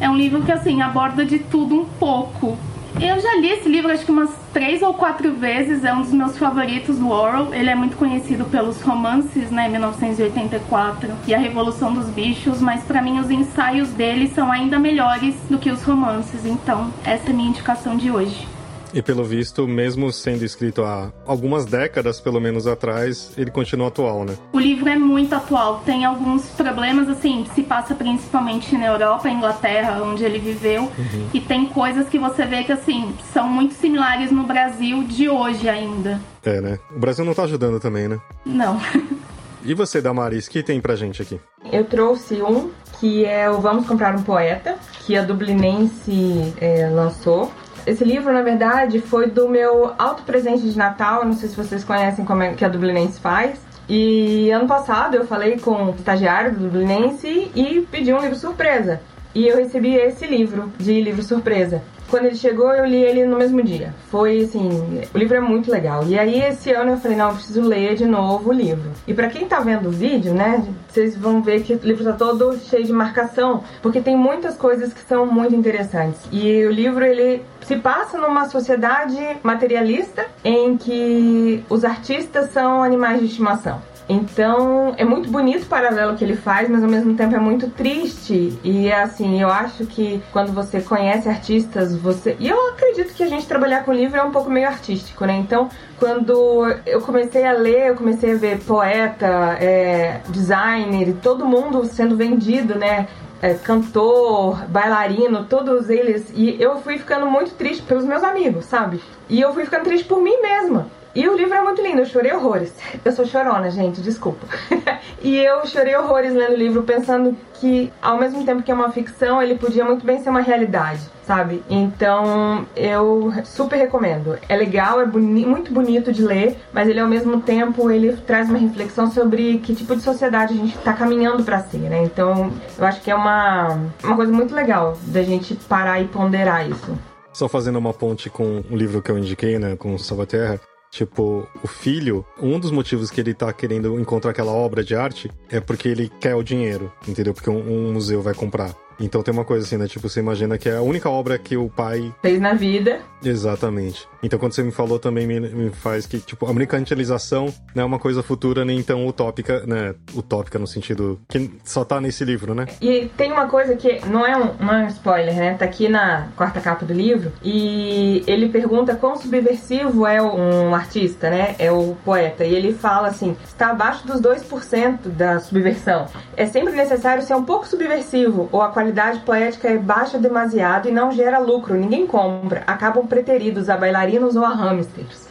É 0.01 0.09
um 0.09 0.17
livro 0.17 0.41
que 0.41 0.51
assim 0.51 0.81
aborda 0.81 1.23
de 1.23 1.39
tudo 1.39 1.73
um 1.73 1.85
pouco. 1.85 2.57
Eu 3.01 3.19
já 3.19 3.35
li 3.37 3.49
esse 3.49 3.67
livro 3.67 3.91
acho 3.91 4.05
que 4.05 4.11
umas 4.11 4.29
três 4.53 4.83
ou 4.83 4.93
quatro 4.93 5.33
vezes, 5.33 5.83
é 5.83 5.91
um 5.91 6.03
dos 6.03 6.13
meus 6.13 6.37
favoritos 6.37 6.99
do 6.99 7.09
Orwell. 7.09 7.51
Ele 7.51 7.67
é 7.67 7.73
muito 7.73 7.97
conhecido 7.97 8.45
pelos 8.45 8.79
romances, 8.83 9.49
né, 9.49 9.67
1984 9.67 11.11
e 11.25 11.33
a 11.33 11.39
Revolução 11.39 11.91
dos 11.91 12.05
Bichos, 12.09 12.61
mas 12.61 12.83
para 12.83 13.01
mim 13.01 13.19
os 13.19 13.31
ensaios 13.31 13.89
dele 13.89 14.27
são 14.27 14.51
ainda 14.51 14.77
melhores 14.77 15.33
do 15.49 15.57
que 15.57 15.71
os 15.71 15.81
romances. 15.81 16.45
Então, 16.45 16.93
essa 17.03 17.29
é 17.29 17.31
a 17.31 17.35
minha 17.35 17.49
indicação 17.49 17.97
de 17.97 18.11
hoje. 18.11 18.50
E 18.93 19.01
pelo 19.01 19.23
visto, 19.23 19.67
mesmo 19.67 20.11
sendo 20.11 20.43
escrito 20.43 20.83
há 20.83 21.11
algumas 21.25 21.65
décadas, 21.65 22.19
pelo 22.19 22.41
menos 22.41 22.67
atrás, 22.67 23.31
ele 23.37 23.49
continua 23.49 23.87
atual, 23.87 24.25
né? 24.25 24.35
O 24.51 24.59
livro 24.59 24.89
é 24.89 24.97
muito 24.97 25.33
atual. 25.33 25.81
Tem 25.85 26.03
alguns 26.03 26.45
problemas, 26.49 27.07
assim, 27.07 27.45
se 27.55 27.63
passa 27.63 27.95
principalmente 27.95 28.75
na 28.75 28.87
Europa, 28.87 29.29
Inglaterra, 29.29 30.01
onde 30.03 30.23
ele 30.25 30.39
viveu. 30.39 30.83
Uhum. 30.83 31.29
E 31.33 31.39
tem 31.39 31.67
coisas 31.67 32.09
que 32.09 32.19
você 32.19 32.45
vê 32.45 32.63
que, 32.63 32.71
assim, 32.71 33.13
são 33.33 33.47
muito 33.47 33.73
similares 33.75 34.31
no 34.31 34.43
Brasil 34.43 35.03
de 35.03 35.29
hoje 35.29 35.69
ainda. 35.69 36.19
É, 36.43 36.59
né? 36.59 36.79
O 36.93 36.99
Brasil 36.99 37.23
não 37.23 37.33
tá 37.33 37.43
ajudando 37.43 37.79
também, 37.79 38.07
né? 38.07 38.19
Não. 38.45 38.79
E 39.63 39.75
você, 39.75 40.01
Damaris, 40.01 40.47
que 40.47 40.63
tem 40.63 40.81
pra 40.81 40.95
gente 40.95 41.21
aqui? 41.21 41.39
Eu 41.71 41.85
trouxe 41.85 42.41
um 42.41 42.71
que 42.99 43.25
é 43.25 43.49
o 43.49 43.59
Vamos 43.59 43.87
Comprar 43.87 44.15
um 44.15 44.21
Poeta, 44.21 44.75
que 45.05 45.15
a 45.15 45.23
Dublinense 45.23 46.53
é, 46.59 46.87
lançou. 46.89 47.51
Esse 47.85 48.03
livro, 48.03 48.31
na 48.31 48.41
verdade, 48.41 48.99
foi 48.99 49.29
do 49.29 49.49
meu 49.49 49.93
auto 49.97 50.23
presente 50.23 50.69
de 50.69 50.77
Natal. 50.77 51.25
Não 51.25 51.33
sei 51.33 51.49
se 51.49 51.55
vocês 51.55 51.83
conhecem 51.83 52.23
como 52.23 52.43
é 52.43 52.53
que 52.53 52.63
a 52.63 52.69
Dublinense 52.69 53.19
faz. 53.19 53.59
E 53.89 54.51
ano 54.51 54.67
passado 54.67 55.15
eu 55.15 55.25
falei 55.25 55.59
com 55.59 55.85
o 55.85 55.95
estagiário 55.95 56.53
do 56.53 56.59
Dublinense 56.59 57.51
e 57.55 57.85
pedi 57.91 58.13
um 58.13 58.21
livro 58.21 58.35
surpresa. 58.35 59.01
E 59.33 59.47
eu 59.47 59.57
recebi 59.57 59.95
esse 59.95 60.25
livro 60.27 60.71
de 60.77 61.01
livro 61.01 61.23
surpresa. 61.23 61.81
Quando 62.11 62.25
ele 62.25 62.35
chegou, 62.35 62.73
eu 62.73 62.85
li 62.85 63.01
ele 63.01 63.25
no 63.25 63.37
mesmo 63.37 63.63
dia. 63.63 63.95
Foi 64.09 64.41
assim, 64.41 64.67
o 65.13 65.17
livro 65.17 65.37
é 65.37 65.39
muito 65.39 65.71
legal. 65.71 66.03
E 66.05 66.19
aí 66.19 66.41
esse 66.41 66.69
ano 66.71 66.91
eu 66.91 66.97
falei, 66.97 67.15
não, 67.15 67.29
eu 67.29 67.35
preciso 67.35 67.61
ler 67.61 67.95
de 67.95 68.05
novo 68.05 68.49
o 68.49 68.53
livro. 68.53 68.91
E 69.07 69.13
para 69.13 69.29
quem 69.29 69.47
tá 69.47 69.61
vendo 69.61 69.87
o 69.87 69.91
vídeo, 69.91 70.33
né, 70.33 70.61
vocês 70.89 71.15
vão 71.15 71.41
ver 71.41 71.63
que 71.63 71.73
o 71.73 71.79
livro 71.81 72.03
tá 72.03 72.11
todo 72.11 72.59
cheio 72.59 72.83
de 72.83 72.91
marcação, 72.91 73.63
porque 73.81 74.01
tem 74.01 74.17
muitas 74.17 74.57
coisas 74.57 74.91
que 74.91 74.99
são 74.99 75.25
muito 75.25 75.55
interessantes. 75.55 76.19
E 76.33 76.65
o 76.65 76.71
livro 76.71 77.05
ele 77.05 77.41
se 77.61 77.77
passa 77.77 78.17
numa 78.17 78.49
sociedade 78.49 79.17
materialista 79.41 80.25
em 80.43 80.75
que 80.75 81.63
os 81.69 81.85
artistas 81.85 82.51
são 82.51 82.83
animais 82.83 83.21
de 83.21 83.27
estimação. 83.27 83.81
Então 84.09 84.93
é 84.97 85.05
muito 85.05 85.29
bonito 85.29 85.63
o 85.63 85.67
paralelo 85.67 86.15
que 86.17 86.23
ele 86.23 86.35
faz, 86.35 86.69
mas 86.69 86.83
ao 86.83 86.89
mesmo 86.89 87.15
tempo 87.15 87.35
é 87.35 87.39
muito 87.39 87.69
triste. 87.69 88.59
E 88.63 88.91
assim, 88.91 89.41
eu 89.41 89.49
acho 89.49 89.85
que 89.85 90.21
quando 90.31 90.51
você 90.51 90.81
conhece 90.81 91.29
artistas, 91.29 91.95
você. 91.95 92.35
E 92.39 92.49
eu 92.49 92.69
acredito 92.69 93.13
que 93.13 93.23
a 93.23 93.27
gente 93.27 93.45
trabalhar 93.45 93.83
com 93.83 93.93
livro 93.93 94.17
é 94.17 94.23
um 94.23 94.31
pouco 94.31 94.49
meio 94.49 94.67
artístico, 94.67 95.25
né? 95.25 95.37
Então, 95.37 95.69
quando 95.97 96.67
eu 96.85 97.01
comecei 97.01 97.45
a 97.45 97.53
ler, 97.53 97.89
eu 97.89 97.95
comecei 97.95 98.33
a 98.33 98.37
ver 98.37 98.59
poeta, 98.59 99.57
é, 99.59 100.21
designer, 100.29 101.15
todo 101.21 101.45
mundo 101.45 101.85
sendo 101.85 102.15
vendido, 102.15 102.75
né? 102.75 103.07
É, 103.41 103.55
cantor, 103.55 104.65
bailarino, 104.67 105.45
todos 105.45 105.89
eles. 105.89 106.31
E 106.35 106.61
eu 106.61 106.77
fui 106.81 106.99
ficando 106.99 107.25
muito 107.25 107.51
triste 107.51 107.81
pelos 107.81 108.05
meus 108.05 108.23
amigos, 108.23 108.65
sabe? 108.65 109.01
E 109.27 109.41
eu 109.41 109.51
fui 109.53 109.65
ficando 109.65 109.85
triste 109.85 110.05
por 110.05 110.21
mim 110.21 110.39
mesma. 110.41 110.87
E 111.13 111.27
o 111.27 111.35
livro 111.35 111.53
é 111.53 111.61
muito 111.61 111.81
lindo, 111.81 111.99
eu 111.99 112.05
chorei 112.05 112.31
horrores. 112.31 112.73
Eu 113.03 113.11
sou 113.11 113.25
chorona, 113.25 113.69
gente, 113.69 114.01
desculpa. 114.01 114.47
E 115.23 115.37
eu 115.37 115.67
chorei 115.67 115.95
horrores 115.95 116.33
lendo 116.33 116.53
o 116.53 116.57
livro, 116.57 116.81
pensando 116.81 117.37
que, 117.53 117.93
ao 118.01 118.17
mesmo 118.17 118.43
tempo 118.43 118.63
que 118.63 118.71
é 118.71 118.73
uma 118.73 118.91
ficção, 118.91 119.39
ele 119.39 119.53
podia 119.53 119.85
muito 119.85 120.03
bem 120.03 120.19
ser 120.19 120.31
uma 120.31 120.41
realidade, 120.41 121.01
sabe? 121.27 121.61
Então, 121.69 122.65
eu 122.75 123.31
super 123.43 123.75
recomendo. 123.75 124.35
É 124.49 124.55
legal, 124.55 124.99
é 124.99 125.05
boni 125.05 125.45
muito 125.45 125.71
bonito 125.71 126.11
de 126.11 126.23
ler, 126.23 126.57
mas 126.73 126.89
ele, 126.89 126.99
ao 126.99 127.07
mesmo 127.07 127.39
tempo, 127.39 127.91
ele 127.91 128.17
traz 128.17 128.49
uma 128.49 128.57
reflexão 128.57 129.11
sobre 129.11 129.59
que 129.59 129.75
tipo 129.75 129.95
de 129.95 130.01
sociedade 130.01 130.53
a 130.53 130.57
gente 130.57 130.75
está 130.75 130.93
caminhando 130.93 131.43
para 131.43 131.59
ser, 131.59 131.81
né? 131.81 132.01
Então, 132.03 132.51
eu 132.79 132.85
acho 132.85 132.99
que 133.01 133.11
é 133.11 133.15
uma, 133.15 133.77
uma 134.03 134.15
coisa 134.15 134.31
muito 134.31 134.55
legal 134.55 134.97
da 135.03 135.21
gente 135.21 135.53
parar 135.53 136.01
e 136.01 136.07
ponderar 136.07 136.67
isso. 136.67 136.97
Só 137.31 137.47
fazendo 137.47 137.77
uma 137.77 137.93
ponte 137.93 138.27
com 138.27 138.63
o 138.69 138.75
livro 138.75 139.03
que 139.03 139.11
eu 139.11 139.17
indiquei, 139.17 139.59
né, 139.59 139.75
com 139.77 139.97
Salvaterra, 139.99 140.59
Tipo, 140.91 141.47
o 141.63 141.67
filho, 141.67 142.25
um 142.37 142.59
dos 142.59 142.69
motivos 142.69 143.09
que 143.09 143.21
ele 143.21 143.33
tá 143.33 143.51
querendo 143.53 143.97
encontrar 143.97 144.31
aquela 144.31 144.51
obra 144.51 144.83
de 144.83 144.93
arte 144.93 145.31
é 145.49 145.61
porque 145.61 145.87
ele 145.87 146.11
quer 146.19 146.35
o 146.35 146.43
dinheiro, 146.43 146.91
entendeu? 147.07 147.33
Porque 147.33 147.49
um, 147.49 147.87
um 147.89 147.93
museu 147.93 148.21
vai 148.21 148.33
comprar. 148.33 148.75
Então 149.01 149.23
tem 149.23 149.33
uma 149.33 149.43
coisa 149.43 149.65
assim, 149.65 149.77
né? 149.77 149.87
Tipo, 149.87 150.07
você 150.07 150.19
imagina 150.19 150.57
que 150.57 150.69
é 150.69 150.77
a 150.77 150.81
única 150.81 151.09
obra 151.09 151.37
que 151.37 151.57
o 151.57 151.67
pai 151.69 152.13
fez 152.21 152.39
na 152.39 152.53
vida. 152.53 152.99
Exatamente. 153.23 154.07
Então 154.23 154.37
quando 154.37 154.53
você 154.53 154.63
me 154.63 154.71
falou 154.71 154.99
também 154.99 155.25
me, 155.25 155.39
me 155.39 155.69
faz 155.71 156.05
que, 156.05 156.19
tipo, 156.19 156.45
a 156.45 156.53
mercantilização 156.53 157.53
não 157.73 157.83
é 157.83 157.85
uma 157.85 157.99
coisa 157.99 158.21
futura 158.21 158.63
nem 158.63 158.81
tão 158.83 159.07
utópica, 159.07 159.63
né? 159.65 159.95
Utópica 160.15 160.59
no 160.59 160.67
sentido 160.67 161.19
que 161.27 161.51
só 161.63 161.83
tá 161.83 161.99
nesse 161.99 162.23
livro, 162.23 162.53
né? 162.53 162.67
E 162.79 163.09
tem 163.17 163.31
uma 163.31 163.47
coisa 163.47 163.75
que 163.75 164.05
não 164.07 164.25
é 164.25 164.37
um, 164.37 164.53
não 164.59 164.73
é 164.73 164.83
um 164.83 164.87
spoiler, 164.87 165.35
né? 165.35 165.53
Tá 165.55 165.65
aqui 165.65 165.89
na 165.89 166.27
quarta 166.35 166.61
capa 166.61 166.85
do 166.85 166.93
livro 166.93 167.31
e 167.43 168.23
ele 168.27 168.49
pergunta 168.49 168.95
quão 168.95 169.15
subversivo 169.15 170.05
é 170.05 170.21
um 170.21 170.75
artista, 170.75 171.29
né? 171.29 171.55
É 171.57 171.71
o 171.71 171.95
poeta. 172.05 172.45
E 172.45 172.53
ele 172.53 172.73
fala 172.73 173.07
assim: 173.07 173.35
está 173.43 173.71
abaixo 173.71 174.05
dos 174.05 174.21
2% 174.21 175.09
da 175.09 175.39
subversão. 175.39 176.05
É 176.35 176.45
sempre 176.45 176.73
necessário 176.73 177.23
ser 177.23 177.33
um 177.33 177.43
pouco 177.43 177.67
subversivo 177.67 178.47
ou 178.51 178.61
a 178.61 178.69
qualidade 178.69 178.90
qualidade 178.91 179.19
poética 179.19 179.69
é 179.69 179.77
baixa 179.77 180.19
demasiado 180.19 180.89
e 180.89 180.91
não 180.91 181.11
gera 181.11 181.39
lucro, 181.39 181.75
ninguém 181.75 182.05
compra, 182.05 182.61
acabam 182.67 183.07
preteridos 183.07 183.69
a 183.69 183.77
bailarinos 183.77 184.35
ou 184.35 184.43
a 184.43 184.49
hamsters. 184.49 185.30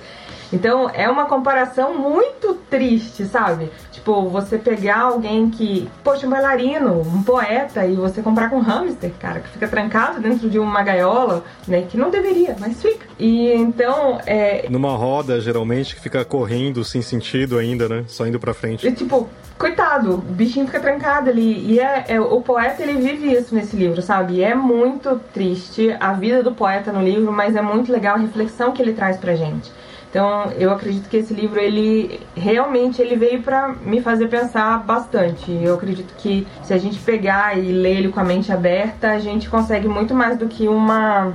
Então 0.52 0.90
é 0.92 1.08
uma 1.08 1.26
comparação 1.26 1.96
muito 1.96 2.54
triste, 2.68 3.24
sabe? 3.24 3.70
Tipo, 3.92 4.28
você 4.28 4.58
pegar 4.58 5.00
alguém 5.00 5.50
que, 5.50 5.88
poxa, 6.02 6.26
um 6.26 6.30
bailarino, 6.30 7.00
um 7.00 7.22
poeta, 7.22 7.84
e 7.86 7.94
você 7.94 8.22
comprar 8.22 8.50
com 8.50 8.56
um 8.56 8.60
hamster, 8.60 9.12
cara, 9.18 9.40
que 9.40 9.48
fica 9.48 9.68
trancado 9.68 10.20
dentro 10.20 10.48
de 10.48 10.58
uma 10.58 10.82
gaiola, 10.82 11.44
né? 11.66 11.82
Que 11.82 11.96
não 11.96 12.10
deveria, 12.10 12.56
mas 12.58 12.80
fica. 12.80 13.06
E 13.18 13.52
então 13.52 14.18
é. 14.26 14.66
Numa 14.68 14.96
roda, 14.96 15.40
geralmente, 15.40 15.94
que 15.94 16.00
fica 16.00 16.24
correndo 16.24 16.84
sem 16.84 17.02
sentido 17.02 17.58
ainda, 17.58 17.88
né? 17.88 18.04
Só 18.06 18.26
indo 18.26 18.40
pra 18.40 18.54
frente. 18.54 18.86
E, 18.86 18.92
tipo, 18.92 19.28
coitado, 19.58 20.14
o 20.14 20.16
bichinho 20.16 20.66
fica 20.66 20.80
trancado 20.80 21.30
ali. 21.30 21.72
E 21.72 21.78
é, 21.78 22.04
é, 22.08 22.20
o 22.20 22.40
poeta, 22.40 22.82
ele 22.82 22.94
vive 22.94 23.32
isso 23.32 23.54
nesse 23.54 23.76
livro, 23.76 24.00
sabe? 24.00 24.36
E 24.36 24.42
é 24.42 24.54
muito 24.54 25.20
triste 25.32 25.94
a 26.00 26.14
vida 26.14 26.42
do 26.42 26.52
poeta 26.52 26.90
no 26.90 27.02
livro, 27.02 27.30
mas 27.30 27.54
é 27.54 27.62
muito 27.62 27.92
legal 27.92 28.16
a 28.16 28.18
reflexão 28.18 28.72
que 28.72 28.80
ele 28.80 28.94
traz 28.94 29.18
pra 29.18 29.34
gente. 29.34 29.70
Então, 30.10 30.50
eu 30.58 30.72
acredito 30.72 31.08
que 31.08 31.16
esse 31.16 31.32
livro, 31.32 31.60
ele 31.60 32.20
realmente 32.36 33.00
ele 33.00 33.14
veio 33.14 33.42
para 33.42 33.68
me 33.68 34.00
fazer 34.02 34.26
pensar 34.26 34.84
bastante. 34.84 35.52
Eu 35.62 35.74
acredito 35.74 36.12
que 36.18 36.46
se 36.64 36.74
a 36.74 36.78
gente 36.78 36.98
pegar 36.98 37.56
e 37.56 37.70
ler 37.70 37.98
ele 37.98 38.08
com 38.08 38.18
a 38.18 38.24
mente 38.24 38.52
aberta, 38.52 39.12
a 39.12 39.18
gente 39.20 39.48
consegue 39.48 39.86
muito 39.86 40.12
mais 40.12 40.36
do 40.36 40.48
que 40.48 40.66
uma 40.66 41.32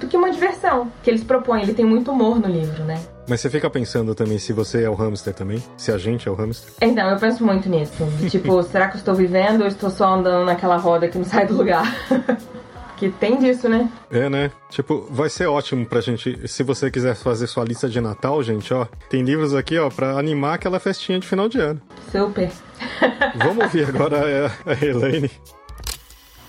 do 0.00 0.06
que 0.06 0.16
uma 0.16 0.30
diversão 0.30 0.90
que 1.02 1.10
eles 1.10 1.22
propõem. 1.22 1.62
Ele 1.62 1.74
tem 1.74 1.84
muito 1.84 2.10
humor 2.10 2.40
no 2.40 2.48
livro, 2.48 2.82
né? 2.82 2.98
Mas 3.28 3.40
você 3.40 3.50
fica 3.50 3.68
pensando 3.68 4.14
também 4.14 4.38
se 4.38 4.52
você 4.52 4.84
é 4.84 4.90
o 4.90 4.94
hamster 4.94 5.34
também? 5.34 5.62
Se 5.76 5.92
a 5.92 5.98
gente 5.98 6.28
é 6.28 6.30
o 6.30 6.34
hamster? 6.34 6.72
Então, 6.80 7.08
eu 7.10 7.18
penso 7.18 7.44
muito 7.44 7.68
nisso. 7.68 8.06
tipo, 8.30 8.62
será 8.64 8.88
que 8.88 8.94
eu 8.94 8.98
estou 8.98 9.14
vivendo 9.14 9.60
ou 9.62 9.66
estou 9.66 9.90
só 9.90 10.14
andando 10.14 10.46
naquela 10.46 10.76
roda 10.76 11.08
que 11.08 11.18
não 11.18 11.24
sai 11.24 11.46
do 11.46 11.56
lugar? 11.56 11.84
que 12.96 13.10
tem 13.10 13.38
disso, 13.38 13.68
né? 13.68 13.90
É, 14.10 14.28
né? 14.28 14.50
Tipo, 14.70 15.06
vai 15.10 15.28
ser 15.28 15.46
ótimo 15.46 15.84
pra 15.84 16.00
gente. 16.00 16.48
Se 16.48 16.62
você 16.62 16.90
quiser 16.90 17.14
fazer 17.14 17.46
sua 17.46 17.64
lista 17.64 17.88
de 17.88 18.00
Natal, 18.00 18.42
gente, 18.42 18.72
ó, 18.72 18.86
tem 19.08 19.22
livros 19.22 19.54
aqui, 19.54 19.78
ó, 19.78 19.90
pra 19.90 20.18
animar 20.18 20.54
aquela 20.54 20.80
festinha 20.80 21.20
de 21.20 21.26
final 21.26 21.48
de 21.48 21.60
ano. 21.60 21.80
Super. 22.10 22.50
Vamos 23.36 23.64
ouvir 23.64 23.88
agora 23.88 24.50
a, 24.66 24.72
a 24.72 24.84
Elaine. 24.84 25.30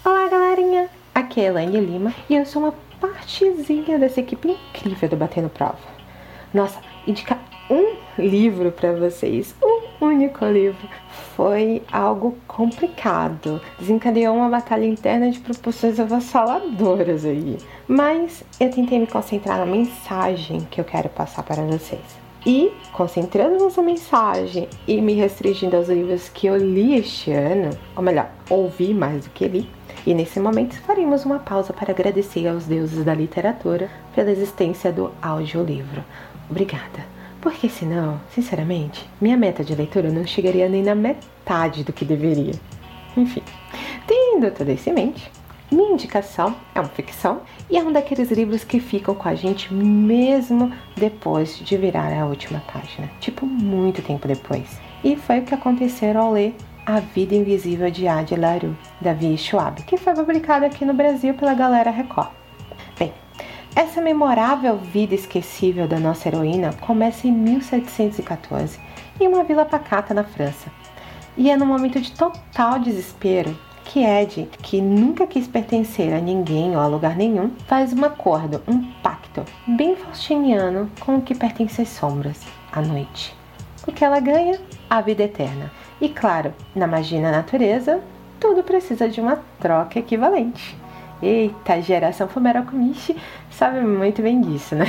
Olá, 0.04 0.28
galerinha. 0.30 0.90
Aqui 1.14 1.42
é 1.42 1.48
a 1.48 1.48
Elaine 1.48 1.80
Lima 1.80 2.14
e 2.30 2.36
eu 2.36 2.46
sou 2.46 2.64
uma 2.64 2.74
partezinha 3.02 4.00
dessa 4.00 4.20
equipe 4.20 4.50
incrível 4.50 5.10
do 5.10 5.16
Batendo 5.18 5.50
Prova. 5.50 5.78
Nossa, 6.54 6.80
indicar 7.06 7.40
um 7.70 7.98
livro 8.18 8.72
para 8.72 8.94
vocês, 8.94 9.54
um 9.62 10.06
único 10.06 10.46
livro, 10.46 10.88
foi 11.38 11.84
algo 11.91 12.36
complicado. 12.47 13.62
Desencadeou 13.80 14.36
uma 14.36 14.50
batalha 14.50 14.88
interna 14.88 15.30
de 15.30 15.39
proporções 15.39 16.00
avassaladoras 16.00 17.23
aí. 17.23 17.60
Mas 17.88 18.43
eu 18.60 18.71
tentei 18.71 18.97
me 18.97 19.06
concentrar 19.06 19.60
na 19.60 19.65
mensagem 19.67 20.67
que 20.71 20.82
eu 20.82 20.84
quero 20.84 21.10
passar 21.10 21.43
para 21.43 21.62
vocês. 21.62 22.02
E, 22.43 22.71
concentrando 22.91 23.63
nessa 23.63 23.84
mensagem 23.84 24.67
e 24.88 25.00
me 25.00 25.13
restringindo 25.13 25.76
aos 25.76 25.89
livros 25.89 26.28
que 26.28 26.47
eu 26.47 26.58
li 26.58 26.95
este 26.95 27.32
ano, 27.32 27.69
ou 27.95 28.02
melhor, 28.02 28.32
ouvi 28.50 28.91
mais 28.93 29.26
do 29.26 29.30
que 29.30 29.47
li, 29.47 29.69
e 30.08 30.15
nesse 30.15 30.39
momento 30.39 30.80
faremos 30.82 31.23
uma 31.23 31.38
pausa 31.38 31.71
para 31.71 31.91
agradecer 31.91 32.47
aos 32.47 32.65
deuses 32.65 33.04
da 33.04 33.13
literatura 33.13 33.89
pela 34.15 34.32
existência 34.32 34.91
do 34.91 35.12
audiolivro. 35.21 36.04
Obrigada. 36.50 37.17
Porque 37.48 37.70
senão, 37.70 38.20
sinceramente, 38.36 39.10
minha 39.22 39.38
meta 39.38 39.64
de 39.64 39.74
leitura 39.74 40.12
não 40.12 40.28
chegaria 40.28 40.68
nem 40.68 40.84
na 40.84 40.94
metade 40.94 41.82
do 41.82 41.94
que 41.94 42.04
deveria. 42.04 42.52
Enfim, 43.16 43.42
tendo 44.06 44.52
tudo 44.52 44.70
isso 44.70 44.90
em 44.90 44.94
mente, 44.94 45.32
minha 45.72 45.94
indicação 45.94 46.54
é 46.76 46.82
uma 46.82 46.90
ficção 46.90 47.44
e 47.70 47.78
é 47.78 47.82
um 47.82 47.94
daqueles 47.94 48.32
livros 48.32 48.66
que 48.66 48.82
ficam 48.82 49.16
com 49.16 49.30
a 49.30 49.34
gente 49.34 49.74
mesmo 49.74 50.74
depois 50.98 51.58
de 51.60 51.78
virar 51.78 52.12
a 52.12 52.26
última 52.26 52.62
página, 52.70 53.10
tipo 53.22 53.46
muito 53.46 54.02
tempo 54.02 54.28
depois. 54.28 54.78
E 55.02 55.16
foi 55.16 55.40
o 55.40 55.44
que 55.44 55.56
aconteceu 55.56 56.20
ao 56.20 56.34
ler 56.34 56.54
A 56.86 57.00
Vida 57.00 57.34
Invisível 57.34 57.90
de 57.90 58.10
Adi 58.10 58.36
Laru, 58.36 58.76
da 59.00 59.14
Vi 59.14 59.38
Schwab, 59.38 59.84
que 59.84 59.96
foi 59.96 60.14
publicado 60.14 60.66
aqui 60.66 60.84
no 60.84 60.94
Brasil 60.94 61.34
pela 61.34 61.54
Galera 61.54 61.92
Record. 61.92 62.28
Essa 63.78 64.02
memorável 64.02 64.76
vida 64.76 65.13
esquecível 65.13 65.88
da 65.88 66.00
nossa 66.00 66.28
heroína 66.28 66.74
começa 66.82 67.28
em 67.28 67.32
1714, 67.32 68.80
em 69.22 69.28
uma 69.28 69.44
vila 69.44 69.66
pacata 69.66 70.16
na 70.16 70.24
França. 70.24 70.72
E 71.38 71.52
é 71.52 71.56
no 71.56 71.63
momento 71.63 72.02
de 72.02 72.12
total 72.12 72.80
desespero 72.80 73.56
que 73.86 74.04
Ed, 74.04 74.50
que 74.63 74.82
nunca 74.82 75.28
quis 75.28 75.48
pertencer 75.48 76.12
a 76.12 76.20
ninguém 76.20 76.76
ou 76.76 76.82
a 76.82 76.88
lugar 76.88 77.16
nenhum, 77.16 77.52
faz 77.68 77.94
um 77.94 78.04
acordo, 78.04 78.63
um 78.68 78.82
pacto, 79.04 79.46
bem 79.68 79.96
faustiniano 79.96 80.90
com 81.00 81.18
o 81.18 81.22
que 81.22 81.36
pertence 81.36 81.84
às 81.84 81.90
sombras, 81.90 82.42
a 82.72 82.82
noite. 82.82 83.36
O 83.88 83.92
que 83.92 84.04
ela 84.04 84.20
ganha? 84.20 84.60
A 84.90 85.02
vida 85.02 85.22
eterna. 85.22 85.72
E 86.02 86.10
claro, 86.10 86.52
na 86.76 86.88
magia 86.88 87.22
da 87.22 87.30
natureza, 87.30 88.02
tudo 88.40 88.63
precisa 88.63 89.08
de 89.08 89.22
uma 89.22 89.38
troca 89.60 90.00
equivalente. 90.00 90.76
Eita, 91.22 91.82
geração 91.82 92.28
Fumerokumishi 92.28 93.18
sabe 93.50 93.82
muito 93.82 94.22
bem 94.22 94.40
disso, 94.40 94.76
né? 94.76 94.86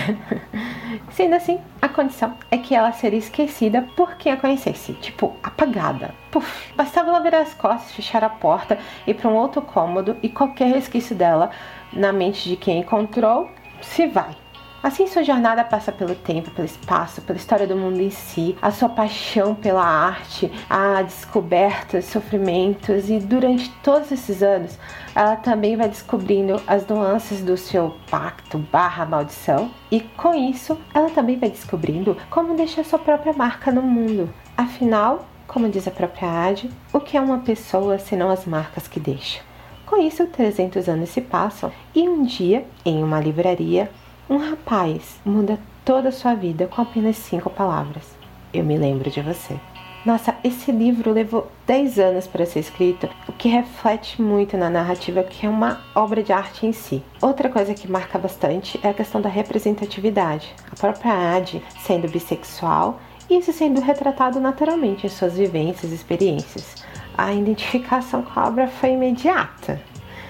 Sendo 1.10 1.34
assim, 1.34 1.58
a 1.80 1.88
condição 1.88 2.34
é 2.50 2.58
que 2.58 2.74
ela 2.74 2.92
seria 2.92 3.18
esquecida 3.18 3.86
por 3.96 4.16
quem 4.16 4.32
a 4.32 4.36
conhecesse, 4.36 4.92
tipo, 4.94 5.34
apagada. 5.42 6.14
Puf, 6.30 6.74
bastava 6.74 7.08
ela 7.08 7.20
virar 7.20 7.40
as 7.40 7.54
costas, 7.54 7.92
fechar 7.92 8.22
a 8.22 8.28
porta, 8.28 8.78
ir 9.06 9.14
para 9.14 9.30
um 9.30 9.36
outro 9.36 9.62
cômodo 9.62 10.16
e 10.22 10.28
qualquer 10.28 10.68
resquício 10.68 11.16
dela 11.16 11.50
na 11.92 12.12
mente 12.12 12.46
de 12.46 12.56
quem 12.56 12.80
encontrou 12.80 13.50
se 13.80 14.06
vai. 14.06 14.36
Assim, 14.80 15.08
sua 15.08 15.24
jornada 15.24 15.64
passa 15.64 15.90
pelo 15.90 16.14
tempo, 16.14 16.52
pelo 16.52 16.64
espaço, 16.64 17.20
pela 17.22 17.36
história 17.36 17.66
do 17.66 17.74
mundo 17.74 18.00
em 18.00 18.10
si, 18.10 18.56
a 18.62 18.70
sua 18.70 18.88
paixão 18.88 19.52
pela 19.52 19.84
arte, 19.84 20.50
a 20.70 21.02
descobertas, 21.02 22.04
sofrimentos 22.04 23.10
e 23.10 23.18
durante 23.18 23.70
todos 23.82 24.12
esses 24.12 24.40
anos, 24.40 24.78
ela 25.16 25.34
também 25.34 25.76
vai 25.76 25.88
descobrindo 25.88 26.62
as 26.64 26.86
nuances 26.86 27.42
do 27.42 27.56
seu 27.56 27.96
pacto 28.08 28.56
barra 28.56 29.04
maldição 29.04 29.68
e 29.90 30.00
com 30.00 30.32
isso, 30.32 30.78
ela 30.94 31.10
também 31.10 31.36
vai 31.36 31.50
descobrindo 31.50 32.16
como 32.30 32.54
deixar 32.54 32.84
sua 32.84 33.00
própria 33.00 33.32
marca 33.32 33.72
no 33.72 33.82
mundo. 33.82 34.32
Afinal, 34.56 35.26
como 35.48 35.68
diz 35.68 35.88
a 35.88 35.90
própria 35.90 36.46
Ade, 36.46 36.70
o 36.92 37.00
que 37.00 37.16
é 37.16 37.20
uma 37.20 37.38
pessoa 37.38 37.98
senão 37.98 38.30
as 38.30 38.46
marcas 38.46 38.86
que 38.86 39.00
deixa? 39.00 39.40
Com 39.86 39.96
isso, 39.96 40.26
300 40.26 40.88
anos 40.88 41.08
se 41.08 41.20
passam 41.20 41.72
e 41.94 42.08
um 42.08 42.22
dia, 42.22 42.64
em 42.84 43.02
uma 43.02 43.18
livraria, 43.18 43.90
um 44.28 44.36
rapaz 44.36 45.18
muda 45.24 45.58
toda 45.84 46.10
a 46.10 46.12
sua 46.12 46.34
vida 46.34 46.66
com 46.66 46.82
apenas 46.82 47.16
cinco 47.16 47.48
palavras. 47.48 48.04
Eu 48.52 48.64
me 48.64 48.76
lembro 48.76 49.10
de 49.10 49.20
você. 49.22 49.58
Nossa, 50.04 50.34
esse 50.44 50.70
livro 50.70 51.12
levou 51.12 51.50
10 51.66 51.98
anos 51.98 52.26
para 52.26 52.46
ser 52.46 52.60
escrito, 52.60 53.08
o 53.28 53.32
que 53.32 53.48
reflete 53.48 54.22
muito 54.22 54.56
na 54.56 54.70
narrativa, 54.70 55.22
que 55.22 55.44
é 55.44 55.48
uma 55.48 55.80
obra 55.94 56.22
de 56.22 56.32
arte 56.32 56.66
em 56.66 56.72
si. 56.72 57.02
Outra 57.20 57.48
coisa 57.48 57.74
que 57.74 57.90
marca 57.90 58.18
bastante 58.18 58.78
é 58.82 58.88
a 58.88 58.94
questão 58.94 59.20
da 59.20 59.28
representatividade. 59.28 60.54
A 60.70 60.76
própria 60.76 61.36
Ade, 61.36 61.62
sendo 61.80 62.08
bissexual 62.08 63.00
e 63.28 63.38
isso 63.38 63.52
sendo 63.52 63.80
retratado 63.80 64.40
naturalmente 64.40 65.06
em 65.06 65.10
suas 65.10 65.36
vivências 65.36 65.90
e 65.90 65.94
experiências. 65.94 66.84
A 67.16 67.32
identificação 67.32 68.22
com 68.22 68.38
a 68.38 68.46
obra 68.46 68.68
foi 68.68 68.92
imediata. 68.92 69.80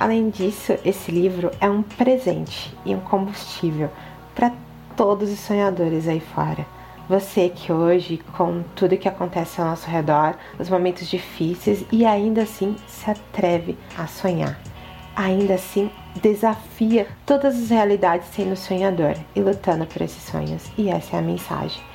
Além 0.01 0.31
disso, 0.31 0.79
esse 0.85 1.11
livro 1.11 1.51
é 1.61 1.69
um 1.69 1.83
presente 1.83 2.73
e 2.85 2.95
um 2.95 3.01
combustível 3.01 3.91
para 4.35 4.53
todos 4.97 5.31
os 5.31 5.41
sonhadores 5.41 6.07
aí 6.07 6.21
fora. 6.21 6.65
Você 7.09 7.49
que 7.49 7.73
hoje, 7.73 8.21
com 8.37 8.63
tudo 8.77 8.97
que 8.97 9.09
acontece 9.09 9.61
ao 9.61 9.67
nosso 9.67 9.89
redor, 9.89 10.37
os 10.59 10.69
momentos 10.69 11.09
difíceis 11.09 11.85
e 11.91 12.05
ainda 12.05 12.43
assim 12.43 12.77
se 12.87 13.11
atreve 13.11 13.77
a 13.97 14.07
sonhar. 14.07 14.61
Ainda 15.17 15.55
assim 15.55 15.91
desafia 16.23 17.09
todas 17.27 17.57
as 17.57 17.71
realidades 17.71 18.29
sendo 18.29 18.55
sonhador 18.55 19.15
e 19.35 19.41
lutando 19.41 19.87
por 19.87 20.03
esses 20.03 20.23
sonhos. 20.23 20.71
E 20.77 20.91
essa 20.91 21.17
é 21.17 21.19
a 21.19 21.23
mensagem. 21.23 21.88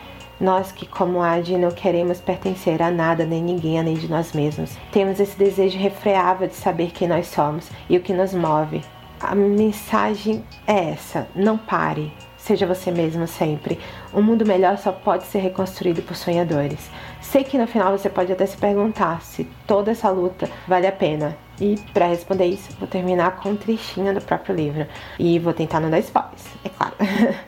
Nós 0.43 0.73
que, 0.73 0.85
como 0.85 1.21
Adi, 1.21 1.57
não 1.57 1.71
queremos 1.71 2.19
pertencer 2.19 2.81
a 2.81 2.91
nada 2.91 3.25
nem 3.25 3.41
ninguém 3.41 3.79
além 3.79 3.93
de 3.93 4.09
nós 4.09 4.33
mesmos. 4.33 4.75
Temos 4.91 5.17
esse 5.21 5.37
desejo 5.37 5.79
refreável 5.79 6.49
de 6.49 6.53
saber 6.53 6.91
quem 6.91 7.07
nós 7.07 7.27
somos 7.27 7.71
e 7.89 7.95
o 7.95 8.01
que 8.01 8.11
nos 8.11 8.33
move. 8.33 8.81
A 9.21 9.33
mensagem 9.33 10.43
é 10.67 10.89
essa: 10.89 11.29
não 11.33 11.57
pare, 11.57 12.11
Seja 12.35 12.67
você 12.67 12.91
mesmo 12.91 13.25
sempre. 13.25 13.79
Um 14.13 14.21
mundo 14.21 14.45
melhor 14.45 14.77
só 14.77 14.91
pode 14.91 15.23
ser 15.23 15.39
reconstruído 15.39 16.01
por 16.01 16.13
sonhadores. 16.13 16.91
Sei 17.21 17.41
que 17.41 17.57
no 17.57 17.65
final 17.65 17.97
você 17.97 18.09
pode 18.09 18.33
até 18.33 18.45
se 18.45 18.57
perguntar 18.57 19.21
se 19.21 19.45
toda 19.65 19.91
essa 19.91 20.09
luta 20.09 20.49
vale 20.67 20.85
a 20.85 20.91
pena. 20.91 21.37
E 21.61 21.79
para 21.93 22.07
responder 22.07 22.47
isso, 22.47 22.69
vou 22.77 22.85
terminar 22.85 23.37
com 23.37 23.51
um 23.51 23.55
trechinho 23.55 24.13
do 24.13 24.19
próprio 24.19 24.53
livro. 24.53 24.85
E 25.17 25.39
vou 25.39 25.53
tentar 25.53 25.79
não 25.79 25.89
dar 25.89 25.99
spoilers, 25.99 26.45
é 26.65 26.67
claro. 26.69 26.95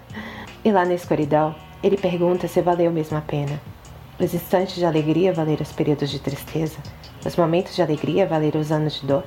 e 0.63 0.71
lá 0.71 0.85
na 0.85 0.93
escuridão, 0.93 1.53
ele 1.85 1.97
pergunta 1.97 2.47
se 2.47 2.63
valeu 2.63 2.91
mesmo 2.91 3.15
a 3.15 3.21
pena. 3.21 3.61
Os 4.19 4.33
instantes 4.33 4.75
de 4.75 4.85
alegria 4.85 5.31
valeram 5.31 5.61
os 5.61 5.71
períodos 5.71 6.09
de 6.09 6.19
tristeza? 6.19 6.79
Os 7.23 7.35
momentos 7.35 7.75
de 7.75 7.81
alegria 7.83 8.25
valeram 8.25 8.59
os 8.59 8.71
anos 8.71 8.99
de 8.99 9.05
dor? 9.05 9.23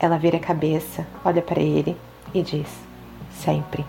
Ela 0.00 0.18
vira 0.18 0.36
a 0.36 0.40
cabeça, 0.40 1.06
olha 1.24 1.40
para 1.40 1.60
ele 1.60 1.96
e 2.34 2.42
diz: 2.42 2.66
Sempre. 3.30 3.86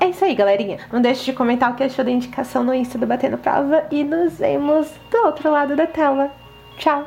É 0.00 0.06
isso 0.06 0.24
aí, 0.24 0.34
galerinha. 0.34 0.78
Não 0.90 1.02
deixe 1.02 1.26
de 1.26 1.34
comentar 1.34 1.70
o 1.70 1.74
que 1.74 1.82
achou 1.82 2.02
da 2.02 2.10
indicação 2.10 2.64
no 2.64 2.72
Insta 2.72 2.96
do 2.96 3.06
Batendo 3.06 3.36
Prova 3.36 3.84
e 3.90 4.02
nos 4.02 4.38
vemos 4.38 4.88
do 5.10 5.18
outro 5.26 5.52
lado 5.52 5.76
da 5.76 5.86
tela. 5.86 6.30
Tchau! 6.78 7.06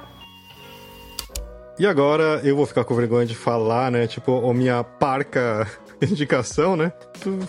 E 1.80 1.88
agora 1.88 2.42
eu 2.44 2.56
vou 2.56 2.68
ficar 2.68 2.84
com 2.84 2.94
vergonha 2.94 3.26
de 3.26 3.34
falar, 3.34 3.90
né? 3.90 4.06
Tipo, 4.06 4.48
a 4.48 4.54
minha 4.54 4.84
parca 4.84 5.66
indicação, 6.10 6.76
né? 6.76 6.92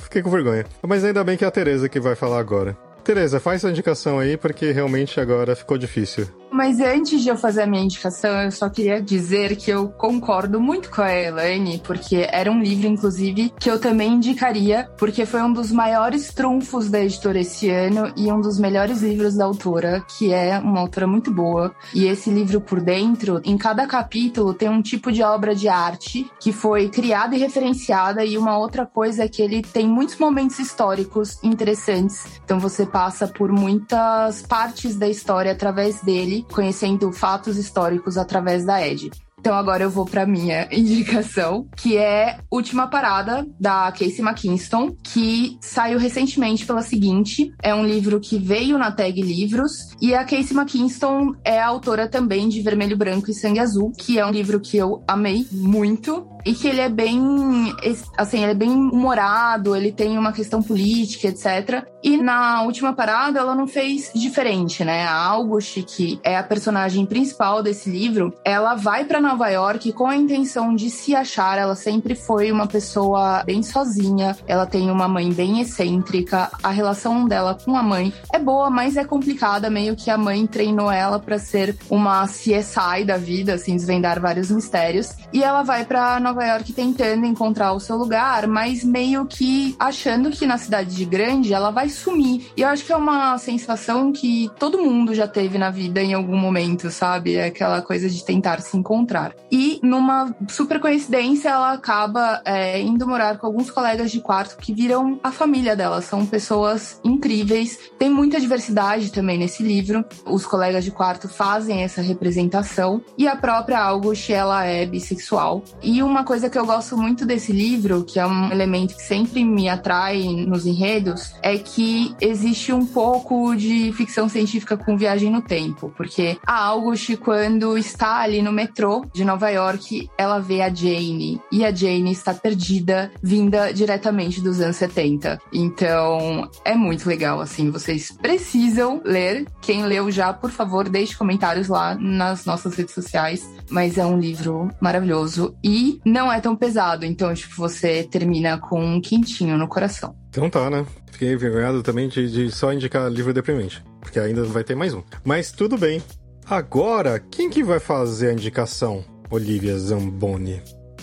Fiquei 0.01 0.23
com 0.23 0.31
vergonha. 0.31 0.65
Mas 0.83 1.05
ainda 1.05 1.25
bem 1.25 1.37
que 1.37 1.45
é 1.45 1.49
a 1.49 1.51
Tereza 1.51 1.89
que 1.89 2.01
vai 2.01 2.15
falar 2.15 2.39
agora. 2.39 2.77
Tereza, 3.03 3.41
faz 3.41 3.61
sua 3.61 3.71
indicação 3.71 4.19
aí, 4.19 4.37
porque 4.37 4.71
realmente 4.71 5.21
agora 5.21 5.57
ficou 5.57 5.77
difícil. 5.77 6.42
Mas 6.53 6.81
antes 6.81 7.23
de 7.23 7.31
eu 7.31 7.37
fazer 7.37 7.63
a 7.63 7.67
minha 7.67 7.83
indicação, 7.83 8.43
eu 8.43 8.51
só 8.53 8.69
queria 8.69 9.01
dizer 9.01 9.57
que 9.57 9.71
eu 9.71 9.89
concordo 9.89 10.61
muito 10.61 10.91
com 10.91 11.01
a 11.01 11.11
Elaine, 11.11 11.81
porque 11.83 12.29
era 12.31 12.53
um 12.53 12.61
livro, 12.61 12.87
inclusive, 12.87 13.51
que 13.59 13.71
eu 13.71 13.81
também 13.81 14.13
indicaria, 14.13 14.87
porque 14.99 15.25
foi 15.25 15.41
um 15.41 15.51
dos 15.51 15.73
maiores 15.73 16.33
trunfos 16.35 16.91
da 16.91 17.01
editora 17.01 17.41
esse 17.41 17.71
ano 17.71 18.13
e 18.15 18.31
um 18.31 18.39
dos 18.39 18.59
melhores 18.59 19.01
livros 19.01 19.35
da 19.35 19.47
autora, 19.47 20.05
que 20.19 20.31
é 20.31 20.59
uma 20.59 20.81
autora 20.81 21.07
muito 21.07 21.33
boa. 21.33 21.75
E 21.95 22.05
esse 22.05 22.29
livro 22.29 22.61
por 22.61 22.83
dentro, 22.83 23.41
em 23.45 23.57
cada 23.57 23.87
capítulo, 23.87 24.53
tem 24.53 24.69
um 24.69 24.83
tipo 24.83 25.11
de 25.11 25.23
obra 25.23 25.55
de 25.55 25.69
arte 25.69 26.31
que 26.39 26.53
foi 26.53 26.91
criada 26.91 27.35
e 27.35 27.39
referenciada, 27.39 28.27
e 28.27 28.37
uma 28.37 28.59
outra 28.59 28.85
coisa 28.85 29.25
é 29.25 29.29
que 29.29 29.41
ele 29.41 29.63
tem 29.63 29.89
muitos 29.89 30.19
momentos 30.19 30.59
históricos 30.59 31.43
interessantes. 31.43 32.27
Então 32.45 32.61
você 32.61 32.85
passa 32.85 33.27
por 33.27 33.51
muitas 33.51 34.43
partes 34.43 34.97
da 34.97 35.09
história 35.09 35.51
através 35.51 36.03
dele 36.03 36.42
conhecendo 36.51 37.13
fatos 37.13 37.57
históricos 37.57 38.17
através 38.17 38.65
da 38.65 38.87
Ed. 38.87 39.11
Então 39.43 39.57
agora 39.57 39.83
eu 39.83 39.91
vou 39.91 40.05
para 40.05 40.25
minha 40.25 40.69
indicação, 40.71 41.67
que 41.77 41.97
é 41.97 42.39
Última 42.49 42.87
Parada 42.87 43.45
da 43.59 43.91
Casey 43.91 44.21
McKinston, 44.21 44.95
que 45.03 45.59
saiu 45.61 45.99
recentemente 45.99 46.65
pela 46.65 46.81
seguinte, 46.81 47.53
é 47.61 47.75
um 47.75 47.85
livro 47.85 48.21
que 48.21 48.39
veio 48.39 48.79
na 48.79 48.93
Tag 48.93 49.21
Livros 49.21 49.73
e 50.01 50.15
a 50.15 50.25
Casey 50.25 50.57
McKinston 50.57 51.35
é 51.45 51.61
autora 51.61 52.09
também 52.09 52.49
de 52.49 52.63
Vermelho, 52.63 52.97
Branco 52.97 53.33
e 53.33 53.35
Sangue 53.35 53.59
Azul, 53.59 53.91
que 53.99 54.17
é 54.17 54.25
um 54.25 54.31
livro 54.31 54.61
que 54.61 54.77
eu 54.77 55.03
amei 55.09 55.45
muito 55.51 56.25
e 56.45 56.55
que 56.55 56.69
ele 56.69 56.81
é 56.81 56.89
bem, 56.89 57.75
assim, 58.17 58.43
ele 58.43 58.53
é 58.53 58.55
bem 58.55 58.71
humorado, 58.71 59.77
ele 59.77 59.93
tem 59.93 60.19
uma 60.19 60.33
questão 60.33 60.63
política, 60.63 61.29
etc. 61.29 61.87
E 62.03 62.17
na 62.17 62.63
última 62.63 62.93
parada 62.93 63.39
ela 63.39 63.55
não 63.55 63.67
fez 63.67 64.11
diferente, 64.15 64.85
né? 64.85 65.05
A 65.05 65.15
August, 65.15 65.83
que 65.85 66.21
é 66.25 66.37
a 66.37 66.43
personagem 66.43 67.07
principal 67.07 67.63
desse 67.63 67.89
livro, 67.89 68.35
ela 68.45 68.75
vai 68.75 69.05
para 69.05 69.21
Nova 69.21 69.49
York 69.49 69.93
com 69.93 70.07
a 70.07 70.17
intenção 70.17 70.75
de 70.75 70.91
se 70.91 71.15
achar. 71.15 71.59
Ela 71.59 71.77
sempre 71.77 72.15
foi 72.15 72.51
uma 72.51 72.67
pessoa 72.67 73.43
bem 73.45 73.63
sozinha. 73.63 74.37
Ela 74.47 74.67
tem 74.67 74.91
uma 74.91 75.07
mãe 75.07 75.33
bem 75.33 75.61
excêntrica. 75.61 76.51
A 76.63 76.71
relação 76.71 77.27
dela 77.27 77.57
com 77.65 77.77
a 77.77 77.83
mãe 77.83 78.13
é 78.33 78.39
boa, 78.39 78.69
mas 78.69 78.97
é 78.97 79.05
complicada, 79.05 79.71
meio 79.71 79.95
que 79.95 80.11
a 80.11 80.19
mãe 80.19 80.47
treinou 80.47 80.91
ela 80.91 81.19
para 81.19 81.39
ser 81.39 81.77
uma 81.89 82.27
CSI 82.27 83.05
da 83.07 83.17
vida, 83.17 83.55
assim, 83.55 83.77
desvendar 83.77 84.21
vários 84.21 84.51
mistérios. 84.51 85.11
E 85.33 85.43
ela 85.43 85.63
vai 85.63 85.85
para 85.85 86.19
Nova 86.19 86.32
Nova 86.33 86.47
York 86.47 86.73
tentando 86.73 87.27
encontrar 87.27 87.75
o 87.75 87.81
seu 87.81 87.97
lugar, 87.97 88.47
mas 88.47 88.83
meio 88.83 89.27
que 89.27 89.77
achando 89.79 90.31
que 90.31 90.47
na 90.47 90.57
cidade 90.57 90.97
de 90.97 91.05
grande 91.05 91.53
ela 91.53 91.71
vai 91.71 91.91
sumir. 91.91 92.51
E 92.57 92.63
eu 92.63 92.69
acho 92.69 92.87
que 92.87 92.93
é 92.93 92.97
uma 92.97 93.37
sensação 93.37 94.11
que 94.11 94.51
todo 94.59 94.79
mundo 94.79 95.15
já 95.15 95.29
teve 95.29 95.59
na 95.59 95.71
vida 95.71 96.03
em 96.03 96.15
algum 96.15 96.37
momento, 96.37 96.91
sabe? 96.91 97.35
É 97.35 97.47
aquela 97.47 97.83
coisa 97.83 98.09
de 98.09 98.25
tentar 98.25 98.63
se 98.63 98.77
encontrar. 98.77 99.35
E 99.51 99.79
numa 99.83 100.35
super 100.49 100.81
coincidência, 100.81 101.51
ela 101.51 101.75
acaba 101.75 102.41
é, 102.47 102.81
indo 102.81 103.07
morar 103.07 103.37
com 103.37 103.47
alguns 103.47 103.71
colegas 103.71 104.11
de 104.11 104.21
quarto 104.21 104.57
que 104.57 104.73
viram 104.73 105.21
a 105.23 105.31
família 105.31 105.77
dela. 105.77 106.01
São 106.01 106.25
pessoas 106.25 106.99
incríveis. 107.05 107.79
Tem 107.99 108.09
muita 108.09 108.41
diversidade 108.41 109.13
também 109.13 109.37
nesse 109.37 109.63
livro. 109.63 110.03
Os 110.25 110.47
colegas 110.47 110.83
de 110.83 110.91
quarto 110.91 111.29
fazem 111.29 111.83
essa 111.83 112.01
representação. 112.01 113.03
E 113.19 113.29
a 113.29 113.37
própria 113.37 113.79
August, 113.79 114.31
ela 114.31 114.65
é 114.65 114.87
bissexual. 114.87 115.63
E 115.83 116.03
uma 116.03 116.22
coisa 116.25 116.49
que 116.49 116.59
eu 116.59 116.67
gosto 116.67 116.97
muito 116.97 117.25
desse 117.25 117.53
livro, 117.53 118.05
que 118.05 118.19
é 118.19 118.27
um 118.27 118.51
elemento 118.51 118.95
que 118.95 119.03
sempre 119.03 119.45
me 119.45 119.69
atrai 119.69 120.23
nos 120.47 120.67
enredos, 120.67 121.35
é 121.43 121.57
que 121.59 122.15
existe 122.21 122.73
um 122.73 122.85
pouco 122.85 123.55
de 123.55 123.93
ficção 123.93 124.29
científica 124.29 124.77
com 124.77 124.97
viagem 124.97 125.31
no 125.31 125.43
tempo. 125.43 125.93
Porque 125.97 126.39
a 126.47 126.65
August, 126.65 127.17
quando 127.17 127.77
está 127.77 128.21
ali 128.21 128.43
no 128.43 128.53
metrô 128.53 129.05
de 129.13 129.25
Nova 129.25 129.51
York, 129.51 130.11
ela 130.17 130.39
vê 130.39 130.63
a 130.63 130.73
Jane. 130.73 131.41
E 131.51 131.65
a 131.65 131.73
Jane 131.73 132.13
está 132.13 132.35
perdida, 132.35 133.11
vinda 133.23 133.73
diretamente 133.73 134.41
dos 134.41 134.61
anos 134.61 134.77
70. 134.77 135.41
Então, 135.53 136.49
é 136.65 136.75
muito 136.75 137.09
legal, 137.09 137.41
assim. 137.41 137.71
Vocês 137.71 138.11
precisam 138.11 139.01
ler. 139.05 139.47
Quem 139.61 139.85
leu 139.85 140.11
já, 140.11 140.33
por 140.33 140.51
favor, 140.51 140.89
deixe 140.89 141.17
comentários 141.17 141.69
lá 141.69 141.95
nas 141.95 142.45
nossas 142.45 142.75
redes 142.75 142.95
sociais. 142.95 143.49
Mas 143.71 143.99
é 143.99 144.05
um 144.05 144.19
livro 144.19 144.71
maravilhoso. 144.81 145.55
E 145.63 146.01
não 146.13 146.31
é 146.31 146.41
tão 146.41 146.55
pesado. 146.55 147.07
Então, 147.07 147.33
tipo, 147.35 147.57
você 147.57 148.05
termina 148.05 148.59
com 148.59 148.79
um 148.85 149.01
quentinho 149.01 149.57
no 149.57 149.67
coração. 149.67 150.15
Então 150.29 150.51
tá, 150.51 150.69
né? 150.69 150.87
Fiquei 151.11 151.33
envergonhado 151.33 151.83
também 151.83 152.09
de, 152.09 152.31
de 152.31 152.51
só 152.51 152.73
indicar 152.73 153.11
livro 153.11 153.33
deprimente. 153.33 153.83
Porque 154.01 154.21
ainda 154.21 154.45
vai 154.45 154.63
ter 154.63 154.75
mais 154.75 154.93
um. 154.93 155.03
Mas 155.25 155.51
tudo 155.51 155.79
bem. 155.79 156.03
Agora, 156.49 157.19
quem 157.19 157.49
que 157.49 157.63
vai 157.63 157.81
fazer 157.81 158.29
a 158.29 158.33
indicação? 158.33 159.05
Olivia 159.31 159.79
Zamboni. 159.79 160.61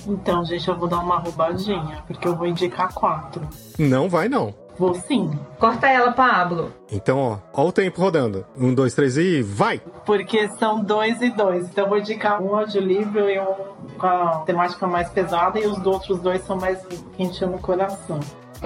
Então, 0.07 0.45
gente, 0.45 0.67
eu 0.67 0.77
vou 0.77 0.87
dar 0.87 0.99
uma 0.99 1.17
roubadinha, 1.17 2.03
porque 2.05 2.27
eu 2.27 2.35
vou 2.35 2.45
indicar 2.45 2.93
quatro. 2.93 3.47
Não 3.77 4.07
vai, 4.07 4.29
não. 4.29 4.53
Vou 4.79 4.95
sim. 4.95 5.37
Corta 5.59 5.87
ela, 5.89 6.13
Pablo. 6.13 6.71
Então, 6.89 7.19
ó, 7.19 7.37
ó 7.53 7.67
o 7.67 7.71
tempo 7.71 8.01
rodando. 8.01 8.45
Um, 8.57 8.73
dois, 8.73 8.93
três 8.93 9.17
e 9.17 9.41
vai! 9.41 9.81
Porque 10.05 10.47
são 10.57 10.81
dois 10.81 11.21
e 11.21 11.29
dois. 11.29 11.67
Então 11.67 11.83
eu 11.83 11.89
vou 11.89 11.99
indicar 11.99 12.41
um 12.41 12.55
audiolivro 12.55 13.29
e 13.29 13.37
um 13.37 13.79
com 13.99 14.07
a 14.07 14.39
temática 14.45 14.87
mais 14.87 15.09
pesada, 15.09 15.59
e 15.59 15.67
os 15.67 15.85
outros 15.85 16.19
dois 16.19 16.41
são 16.45 16.57
mais 16.57 16.79
quentinho 17.17 17.51
no 17.51 17.59
coração. 17.59 18.21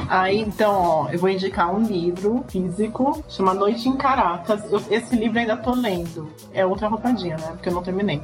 Aí, 0.08 0.40
então, 0.40 0.74
ó, 0.74 1.10
eu 1.10 1.18
vou 1.18 1.30
indicar 1.30 1.74
um 1.74 1.82
livro 1.82 2.44
físico, 2.48 3.24
chama 3.28 3.56
Noite 3.56 3.90
em 3.90 3.98
Caracas. 3.98 4.72
Eu, 4.72 4.82
esse 4.92 5.16
livro 5.16 5.40
ainda 5.40 5.58
tô 5.58 5.74
lendo. 5.74 6.30
É 6.54 6.64
outra 6.64 6.88
roubadinha, 6.88 7.38
né? 7.38 7.48
Porque 7.54 7.70
eu 7.70 7.74
não 7.74 7.82
terminei. 7.82 8.22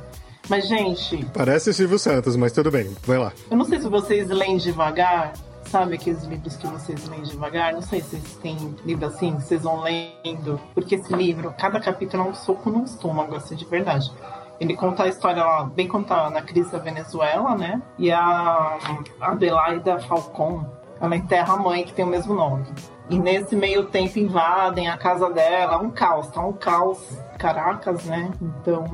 Mas, 0.48 0.68
gente. 0.68 1.26
Parece 1.34 1.74
Silvio 1.74 1.98
Santos, 2.00 2.36
mas 2.36 2.52
tudo 2.52 2.72
bem, 2.72 2.96
vai 3.04 3.18
lá. 3.18 3.32
Eu 3.50 3.58
não 3.58 3.66
sei 3.66 3.80
se 3.80 3.88
vocês 3.88 4.28
leem 4.30 4.58
devagar, 4.58 5.34
sabe 5.70 5.96
aqueles 5.96 6.24
livros 6.24 6.58
que 6.58 6.68
vocês 6.68 7.08
leem 7.08 7.22
devagar? 7.22 7.74
Não 7.74 7.82
sei 7.82 8.02
se 8.02 8.20
vocês 8.20 8.36
têm 8.38 8.76
livro 8.84 9.06
assim, 9.06 9.36
vocês 9.36 9.62
vão 9.62 9.82
lendo. 9.82 10.60
Porque 10.74 10.96
esse 10.96 11.14
livro, 11.14 11.54
cada 11.58 11.80
capítulo 11.80 12.24
é 12.24 12.26
um 12.28 12.34
soco 12.34 12.70
no 12.70 12.84
estômago, 12.84 13.36
assim, 13.36 13.56
de 13.56 13.66
verdade. 13.66 14.12
Ele 14.60 14.76
conta 14.76 15.04
a 15.04 15.08
história 15.08 15.44
lá, 15.44 15.64
bem 15.64 15.88
contada 15.88 16.30
na 16.30 16.42
crise 16.42 16.72
da 16.72 16.80
Venezuela, 16.80 17.56
né? 17.56 17.82
E 17.98 18.12
a 18.12 18.78
Adelaida 19.22 20.00
Falcon, 20.00 20.66
ela 21.00 21.16
enterra 21.16 21.54
a 21.54 21.58
mãe 21.58 21.84
que 21.84 21.94
tem 21.94 22.04
o 22.04 22.10
mesmo 22.10 22.34
nome. 22.34 22.66
E 23.10 23.18
nesse 23.18 23.56
meio 23.56 23.86
tempo 23.86 24.20
invadem 24.20 24.90
a 24.90 24.98
casa 24.98 25.30
dela, 25.30 25.78
um 25.78 25.90
caos, 25.90 26.28
tá 26.28 26.46
um 26.46 26.54
caos. 26.54 27.00
Caracas, 27.40 28.06
né? 28.06 28.30
Então 28.42 28.86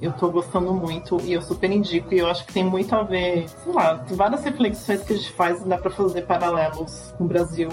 eu 0.00 0.12
tô 0.12 0.30
gostando 0.30 0.72
muito 0.72 1.20
e 1.22 1.32
eu 1.34 1.42
super 1.42 1.70
indico. 1.70 2.14
E 2.14 2.18
eu 2.18 2.28
acho 2.28 2.46
que 2.46 2.52
tem 2.52 2.64
muito 2.64 2.94
a 2.94 3.02
ver, 3.02 3.48
sei 3.48 3.72
lá, 3.72 3.94
várias 4.12 4.44
reflexões 4.44 5.02
que 5.02 5.12
a 5.12 5.16
gente 5.16 5.32
faz 5.32 5.60
dá 5.64 5.76
pra 5.76 5.90
fazer 5.90 6.22
paralelos 6.22 7.12
com 7.18 7.24
o 7.24 7.26
Brasil 7.26 7.68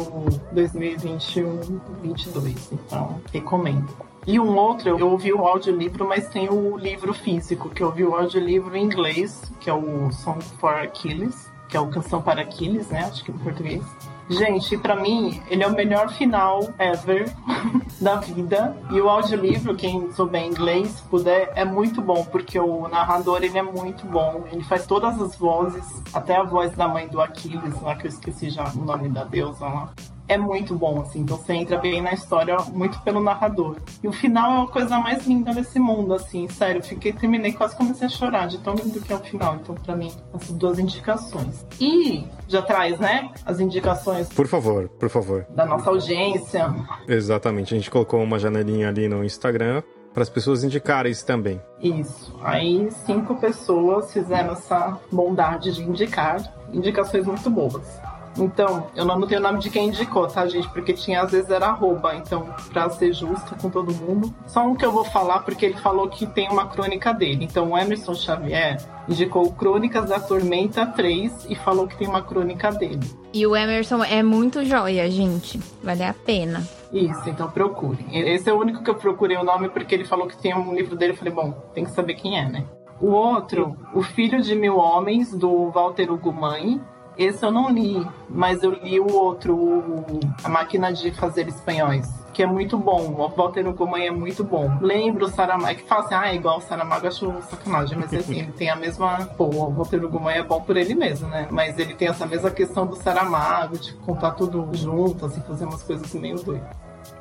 2021-22. 0.53 2.73
Então, 2.73 3.21
recomendo. 3.31 3.87
E 4.27 4.39
um 4.39 4.57
outro, 4.57 4.97
eu 4.97 5.11
ouvi 5.11 5.31
o 5.31 5.45
audiolivro, 5.45 6.07
mas 6.07 6.27
tem 6.29 6.49
o 6.49 6.75
livro 6.75 7.13
físico, 7.13 7.69
que 7.69 7.83
eu 7.83 7.87
ouvi 7.87 8.03
o 8.03 8.15
audiolivro 8.15 8.75
em 8.75 8.83
inglês, 8.83 9.53
que 9.59 9.69
é 9.69 9.73
o 9.73 10.11
Song 10.11 10.43
for 10.59 10.73
Achilles, 10.73 11.47
que 11.69 11.77
é 11.77 11.79
o 11.79 11.85
Canção 11.87 12.23
para 12.23 12.41
Aquiles, 12.41 12.89
né? 12.89 13.05
Acho 13.05 13.23
que 13.23 13.29
em 13.31 13.37
português. 13.37 13.83
Gente, 14.29 14.77
para 14.77 14.95
mim, 14.95 15.41
ele 15.49 15.63
é 15.63 15.67
o 15.67 15.73
melhor 15.73 16.09
final 16.09 16.61
ever 16.79 17.31
da 18.01 18.15
vida. 18.15 18.75
E 18.91 18.99
o 18.99 19.09
audiolivro, 19.09 19.75
quem 19.75 20.11
souber 20.11 20.43
inglês, 20.43 21.01
puder, 21.09 21.51
é 21.55 21.63
muito 21.63 22.01
bom, 22.01 22.25
porque 22.25 22.59
o 22.59 22.87
narrador, 22.87 23.43
ele 23.43 23.57
é 23.57 23.61
muito 23.61 24.05
bom. 24.07 24.43
Ele 24.51 24.63
faz 24.63 24.85
todas 24.85 25.21
as 25.21 25.35
vozes, 25.35 25.85
até 26.13 26.35
a 26.35 26.43
voz 26.43 26.71
da 26.75 26.87
mãe 26.87 27.07
do 27.07 27.21
Aquiles, 27.21 27.79
lá 27.81 27.95
que 27.95 28.07
eu 28.07 28.09
esqueci 28.09 28.49
já 28.49 28.67
o 28.75 28.83
nome 28.83 29.09
da 29.09 29.23
deusa 29.23 29.65
lá 29.65 29.93
é 30.27 30.37
muito 30.37 30.75
bom, 30.75 31.01
assim. 31.01 31.19
Então 31.19 31.37
você 31.37 31.53
entra 31.53 31.77
bem 31.77 32.01
na 32.01 32.13
história 32.13 32.57
muito 32.73 32.99
pelo 33.01 33.21
narrador. 33.21 33.77
E 34.03 34.07
o 34.07 34.11
final 34.11 34.61
é 34.61 34.63
a 34.63 34.67
coisa 34.67 34.99
mais 34.99 35.25
linda 35.25 35.53
desse 35.53 35.79
mundo, 35.79 36.13
assim, 36.13 36.47
sério. 36.49 36.83
Fiquei, 36.83 37.13
terminei, 37.13 37.53
quase 37.53 37.75
comecei 37.75 38.07
a 38.07 38.09
chorar 38.09 38.47
de 38.47 38.57
tão 38.59 38.73
lindo 38.75 38.99
que 39.01 39.11
é 39.11 39.15
o 39.15 39.19
final. 39.19 39.55
Então, 39.55 39.75
para 39.75 39.95
mim, 39.95 40.11
essas 40.33 40.51
duas 40.51 40.79
indicações. 40.79 41.65
E 41.79 42.25
já 42.47 42.61
traz, 42.61 42.99
né, 42.99 43.29
as 43.45 43.59
indicações. 43.59 44.29
Por 44.29 44.47
favor, 44.47 44.89
por 44.89 45.09
favor. 45.09 45.45
Da 45.49 45.65
nossa 45.65 45.89
audiência. 45.89 46.73
Exatamente. 47.07 47.73
A 47.73 47.77
gente 47.77 47.91
colocou 47.91 48.21
uma 48.21 48.39
janelinha 48.39 48.89
ali 48.89 49.07
no 49.07 49.23
Instagram 49.23 49.83
para 50.13 50.23
as 50.23 50.29
pessoas 50.29 50.63
indicarem 50.63 51.11
isso 51.11 51.25
também. 51.25 51.61
Isso. 51.81 52.33
Aí 52.41 52.89
cinco 53.05 53.35
pessoas 53.35 54.13
fizeram 54.13 54.53
essa 54.53 54.97
bondade 55.11 55.73
de 55.73 55.83
indicar 55.83 56.41
indicações 56.71 57.25
muito 57.25 57.49
boas. 57.49 57.99
Então, 58.37 58.87
eu 58.95 59.05
não 59.05 59.21
tenho 59.25 59.39
o 59.39 59.43
nome 59.43 59.59
de 59.59 59.69
quem 59.69 59.87
indicou, 59.87 60.27
tá, 60.27 60.45
gente? 60.47 60.67
Porque 60.69 60.93
tinha, 60.93 61.21
às 61.21 61.31
vezes, 61.31 61.49
era 61.49 61.67
arroba. 61.67 62.15
Então, 62.15 62.53
pra 62.71 62.89
ser 62.89 63.13
justa 63.13 63.55
com 63.55 63.69
todo 63.69 63.93
mundo. 63.93 64.33
Só 64.47 64.65
um 64.65 64.75
que 64.75 64.85
eu 64.85 64.91
vou 64.91 65.05
falar, 65.05 65.39
porque 65.39 65.65
ele 65.65 65.77
falou 65.77 66.07
que 66.09 66.25
tem 66.25 66.49
uma 66.49 66.67
crônica 66.67 67.13
dele. 67.13 67.45
Então, 67.45 67.71
o 67.71 67.77
Emerson 67.77 68.13
Xavier 68.13 68.77
indicou 69.07 69.51
Crônicas 69.53 70.09
da 70.09 70.19
Tormenta 70.19 70.85
3 70.85 71.47
e 71.49 71.55
falou 71.55 71.87
que 71.87 71.97
tem 71.97 72.07
uma 72.07 72.21
crônica 72.21 72.71
dele. 72.71 73.07
E 73.33 73.45
o 73.45 73.55
Emerson 73.55 74.03
é 74.03 74.23
muito 74.23 74.63
joia, 74.65 75.09
gente. 75.09 75.59
Vale 75.83 76.03
a 76.03 76.13
pena. 76.13 76.63
Isso, 76.91 77.29
então 77.29 77.49
procurem. 77.49 78.05
Esse 78.11 78.49
é 78.49 78.53
o 78.53 78.59
único 78.59 78.81
que 78.81 78.89
eu 78.89 78.95
procurei 78.95 79.35
o 79.37 79.43
nome 79.43 79.69
porque 79.69 79.93
ele 79.93 80.05
falou 80.05 80.27
que 80.27 80.37
tem 80.37 80.55
um 80.55 80.73
livro 80.73 80.95
dele. 80.95 81.11
Eu 81.13 81.17
falei, 81.17 81.33
bom, 81.33 81.51
tem 81.73 81.83
que 81.83 81.91
saber 81.91 82.15
quem 82.15 82.39
é, 82.39 82.47
né? 82.47 82.65
O 83.01 83.07
outro, 83.07 83.75
O 83.93 84.01
Filho 84.01 84.41
de 84.41 84.55
Mil 84.55 84.77
Homens, 84.77 85.33
do 85.33 85.69
Walter 85.69 86.09
Ugumãe. 86.11 86.81
Esse 87.17 87.45
eu 87.45 87.51
não 87.51 87.69
li, 87.69 88.05
mas 88.29 88.61
eu 88.61 88.71
li 88.71 88.99
o 88.99 89.13
outro, 89.13 89.55
o 89.55 90.19
A 90.43 90.49
Máquina 90.49 90.91
de 90.91 91.11
Fazer 91.11 91.47
Espanhóis, 91.47 92.07
que 92.33 92.43
é 92.43 92.45
muito 92.45 92.77
bom. 92.77 93.15
O 93.17 93.27
Walter 93.29 93.67
Ugumãe 93.67 94.07
é 94.07 94.11
muito 94.11 94.43
bom. 94.43 94.77
Lembro 94.81 95.25
o 95.25 95.29
Saramago, 95.29 95.79
que 95.79 95.87
fala 95.87 96.03
assim, 96.03 96.15
ah, 96.15 96.27
é 96.27 96.35
igual 96.35 96.57
o 96.57 96.61
Saramago, 96.61 97.07
acho 97.07 97.33
sacanagem, 97.49 97.97
mas 97.97 98.13
assim, 98.13 98.39
ele 98.39 98.51
tem 98.51 98.69
a 98.69 98.75
mesma... 98.75 99.25
Pô, 99.37 99.45
o 99.45 99.71
Walter 99.71 100.03
Ugumãe 100.03 100.37
é 100.37 100.43
bom 100.43 100.59
por 100.59 100.75
ele 100.75 100.93
mesmo, 100.93 101.29
né? 101.29 101.47
Mas 101.49 101.79
ele 101.79 101.93
tem 101.93 102.09
essa 102.09 102.25
mesma 102.25 102.51
questão 102.51 102.85
do 102.85 102.95
Saramago, 102.95 103.77
de 103.77 103.93
contar 103.93 104.31
tudo 104.31 104.69
junto, 104.73 105.25
assim, 105.25 105.41
fazer 105.41 105.65
umas 105.65 105.83
coisas 105.83 106.13
meio 106.13 106.35
doidas. 106.43 106.67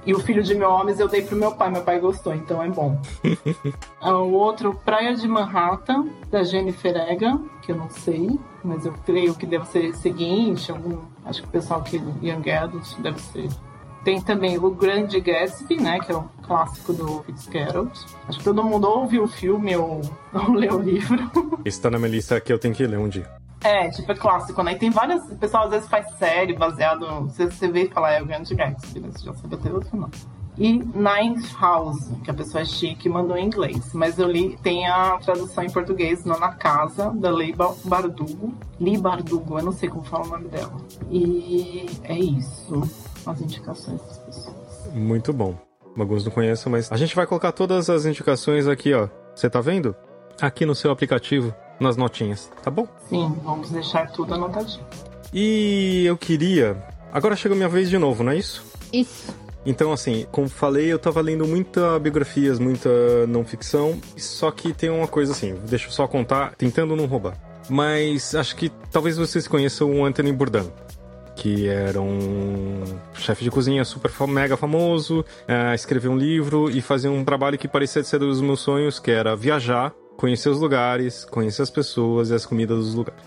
E 0.07 0.12
o 0.12 0.20
Filho 0.20 0.42
de 0.42 0.54
Mil 0.54 0.68
Homens 0.68 1.00
eu 1.00 1.09
dei 1.09 1.22
pro 1.22 1.37
meu 1.37 1.52
pai, 1.52 1.70
meu 1.70 1.83
pai 1.83 1.98
gostou, 1.98 2.35
então 2.35 2.62
é 2.62 2.68
bom. 2.68 3.00
o 4.02 4.33
outro, 4.33 4.78
Praia 4.85 5.14
de 5.14 5.26
Manhattan, 5.26 6.09
da 6.30 6.42
Jennifer 6.42 6.94
Egan, 7.11 7.42
que 7.62 7.72
eu 7.72 7.76
não 7.76 7.88
sei, 7.88 8.38
mas 8.64 8.87
eu 8.87 8.92
creio 9.05 9.35
que 9.35 9.46
deve 9.46 9.66
ser 9.66 9.94
seguinte, 9.94 10.70
algum, 10.72 10.98
acho 11.24 11.42
que 11.42 11.48
o 11.48 11.50
pessoal 11.50 11.83
que 11.83 11.96
Young 12.22 12.50
Adult 12.50 12.98
deve 13.00 13.20
ser. 13.20 13.48
Tem 14.03 14.20
também 14.20 14.59
o 14.59 14.70
Grande 14.70 15.18
Gatsby, 15.20 15.77
né, 15.77 15.98
que 15.98 16.12
é 16.12 16.16
um 16.16 16.29
clássico 16.42 16.92
do 16.92 17.22
Fitzgerald. 17.22 17.90
Acho 18.29 18.38
que 18.38 18.44
todo 18.44 18.62
mundo 18.62 18.87
ouviu 18.87 19.24
o 19.24 19.29
filme 19.29 19.77
ou 19.77 20.03
não 20.33 20.53
leu 20.53 20.74
o 20.74 20.83
livro. 20.83 21.31
Está 21.64 21.90
na 21.90 21.98
minha 21.98 22.11
lista 22.11 22.40
que 22.40 22.53
eu 22.53 22.59
tenho 22.59 22.74
que 22.74 22.87
ler 22.87 22.98
um 22.98 23.09
dia. 23.09 23.31
É, 23.62 23.88
tipo, 23.88 24.12
é 24.12 24.14
clássico, 24.14 24.62
né? 24.62 24.72
E 24.72 24.79
tem 24.79 24.90
várias. 24.90 25.24
O 25.31 25.37
pessoal 25.37 25.64
às 25.64 25.70
vezes 25.70 25.88
faz 25.88 26.07
série 26.18 26.53
baseado. 26.53 27.07
Você, 27.22 27.46
você 27.46 27.66
vê 27.66 27.85
e 27.85 27.88
fala, 27.88 28.12
é 28.12 28.20
o 28.20 28.27
Grande 28.27 28.55
Gatsby, 28.55 29.00
né? 29.00 29.09
Você 29.11 29.24
já 29.24 29.33
sabe 29.33 29.55
até 29.55 29.72
outro 29.72 29.96
nome. 29.96 30.12
E 30.56 30.80
House, 31.60 32.10
que 32.22 32.30
a 32.30 32.34
pessoa 32.34 32.62
é 32.62 32.64
chique 32.64 33.08
mandou 33.08 33.36
em 33.36 33.46
inglês. 33.46 33.92
Mas 33.92 34.18
eu 34.18 34.30
li, 34.30 34.56
tem 34.62 34.86
a 34.86 35.18
tradução 35.18 35.64
em 35.64 35.70
português, 35.70 36.24
Nona 36.24 36.52
Casa, 36.52 37.10
da 37.10 37.30
Lei 37.30 37.54
Bardugo. 37.84 38.54
Li 38.80 38.96
Bardugo, 38.96 39.58
eu 39.58 39.64
não 39.64 39.72
sei 39.72 39.88
como 39.88 40.04
fala 40.04 40.24
o 40.24 40.28
nome 40.28 40.48
dela. 40.48 40.76
E 41.10 41.86
é 42.04 42.18
isso. 42.18 42.82
As 43.26 43.40
indicações 43.40 44.00
das 44.02 44.18
pessoas. 44.18 44.92
Muito 44.92 45.32
bom. 45.32 45.56
Alguns 45.98 46.24
não 46.24 46.32
conheço, 46.32 46.68
mas 46.68 46.90
a 46.90 46.96
gente 46.96 47.14
vai 47.14 47.26
colocar 47.26 47.52
todas 47.52 47.88
as 47.88 48.04
indicações 48.04 48.66
aqui, 48.66 48.92
ó. 48.94 49.08
Você 49.34 49.48
tá 49.48 49.60
vendo? 49.60 49.94
Aqui 50.40 50.66
no 50.66 50.74
seu 50.74 50.90
aplicativo 50.90 51.54
nas 51.80 51.96
notinhas, 51.96 52.50
tá 52.62 52.70
bom? 52.70 52.86
Sim, 53.08 53.34
vamos 53.42 53.70
deixar 53.70 54.10
tudo 54.10 54.34
anotadinho. 54.34 54.84
E 55.32 56.04
eu 56.06 56.16
queria. 56.16 56.76
Agora 57.12 57.36
chega 57.36 57.54
a 57.54 57.56
minha 57.56 57.68
vez 57.68 57.88
de 57.88 57.98
novo, 57.98 58.22
não 58.22 58.32
é 58.32 58.36
isso? 58.36 58.64
Isso. 58.92 59.43
Então, 59.66 59.92
assim, 59.92 60.27
como 60.31 60.48
falei, 60.48 60.92
eu 60.92 60.98
tava 60.98 61.20
lendo 61.20 61.46
muita 61.46 61.98
biografias, 61.98 62.59
muita 62.59 63.27
não 63.27 63.44
ficção, 63.44 63.98
só 64.16 64.50
que 64.50 64.72
tem 64.72 64.90
uma 64.90 65.09
coisa 65.09 65.33
assim, 65.33 65.55
deixa 65.68 65.88
eu 65.88 65.92
só 65.92 66.07
contar, 66.07 66.55
tentando 66.57 66.94
não 66.94 67.07
roubar. 67.07 67.37
Mas 67.68 68.35
acho 68.35 68.57
que 68.57 68.70
talvez 68.90 69.16
vocês 69.16 69.48
conheçam 69.48 69.90
o 69.90 70.05
Anthony 70.05 70.33
Bourdain, 70.33 70.70
que 71.35 71.66
era 71.66 72.00
um 72.00 72.83
chefe 73.14 73.42
de 73.42 73.50
cozinha 73.50 73.85
super 73.85 74.11
mega 74.29 74.57
famoso, 74.57 75.20
uh, 75.20 75.74
escreveu 75.74 76.12
um 76.12 76.18
livro 76.18 76.68
e 76.68 76.83
fazia 76.83 77.11
um 77.11 77.24
trabalho 77.24 77.57
que 77.57 77.66
parecia 77.66 78.05
ser 78.05 78.18
dos 78.18 78.42
meus 78.42 78.61
sonhos, 78.61 78.98
que 78.98 79.11
era 79.11 79.35
viajar 79.35 79.94
conhecer 80.16 80.48
os 80.48 80.61
lugares, 80.61 81.24
conhecer 81.24 81.62
as 81.62 81.70
pessoas 81.70 82.31
e 82.31 82.35
as 82.35 82.46
comidas 82.46 82.79
dos 82.79 82.94
lugares. 82.94 83.22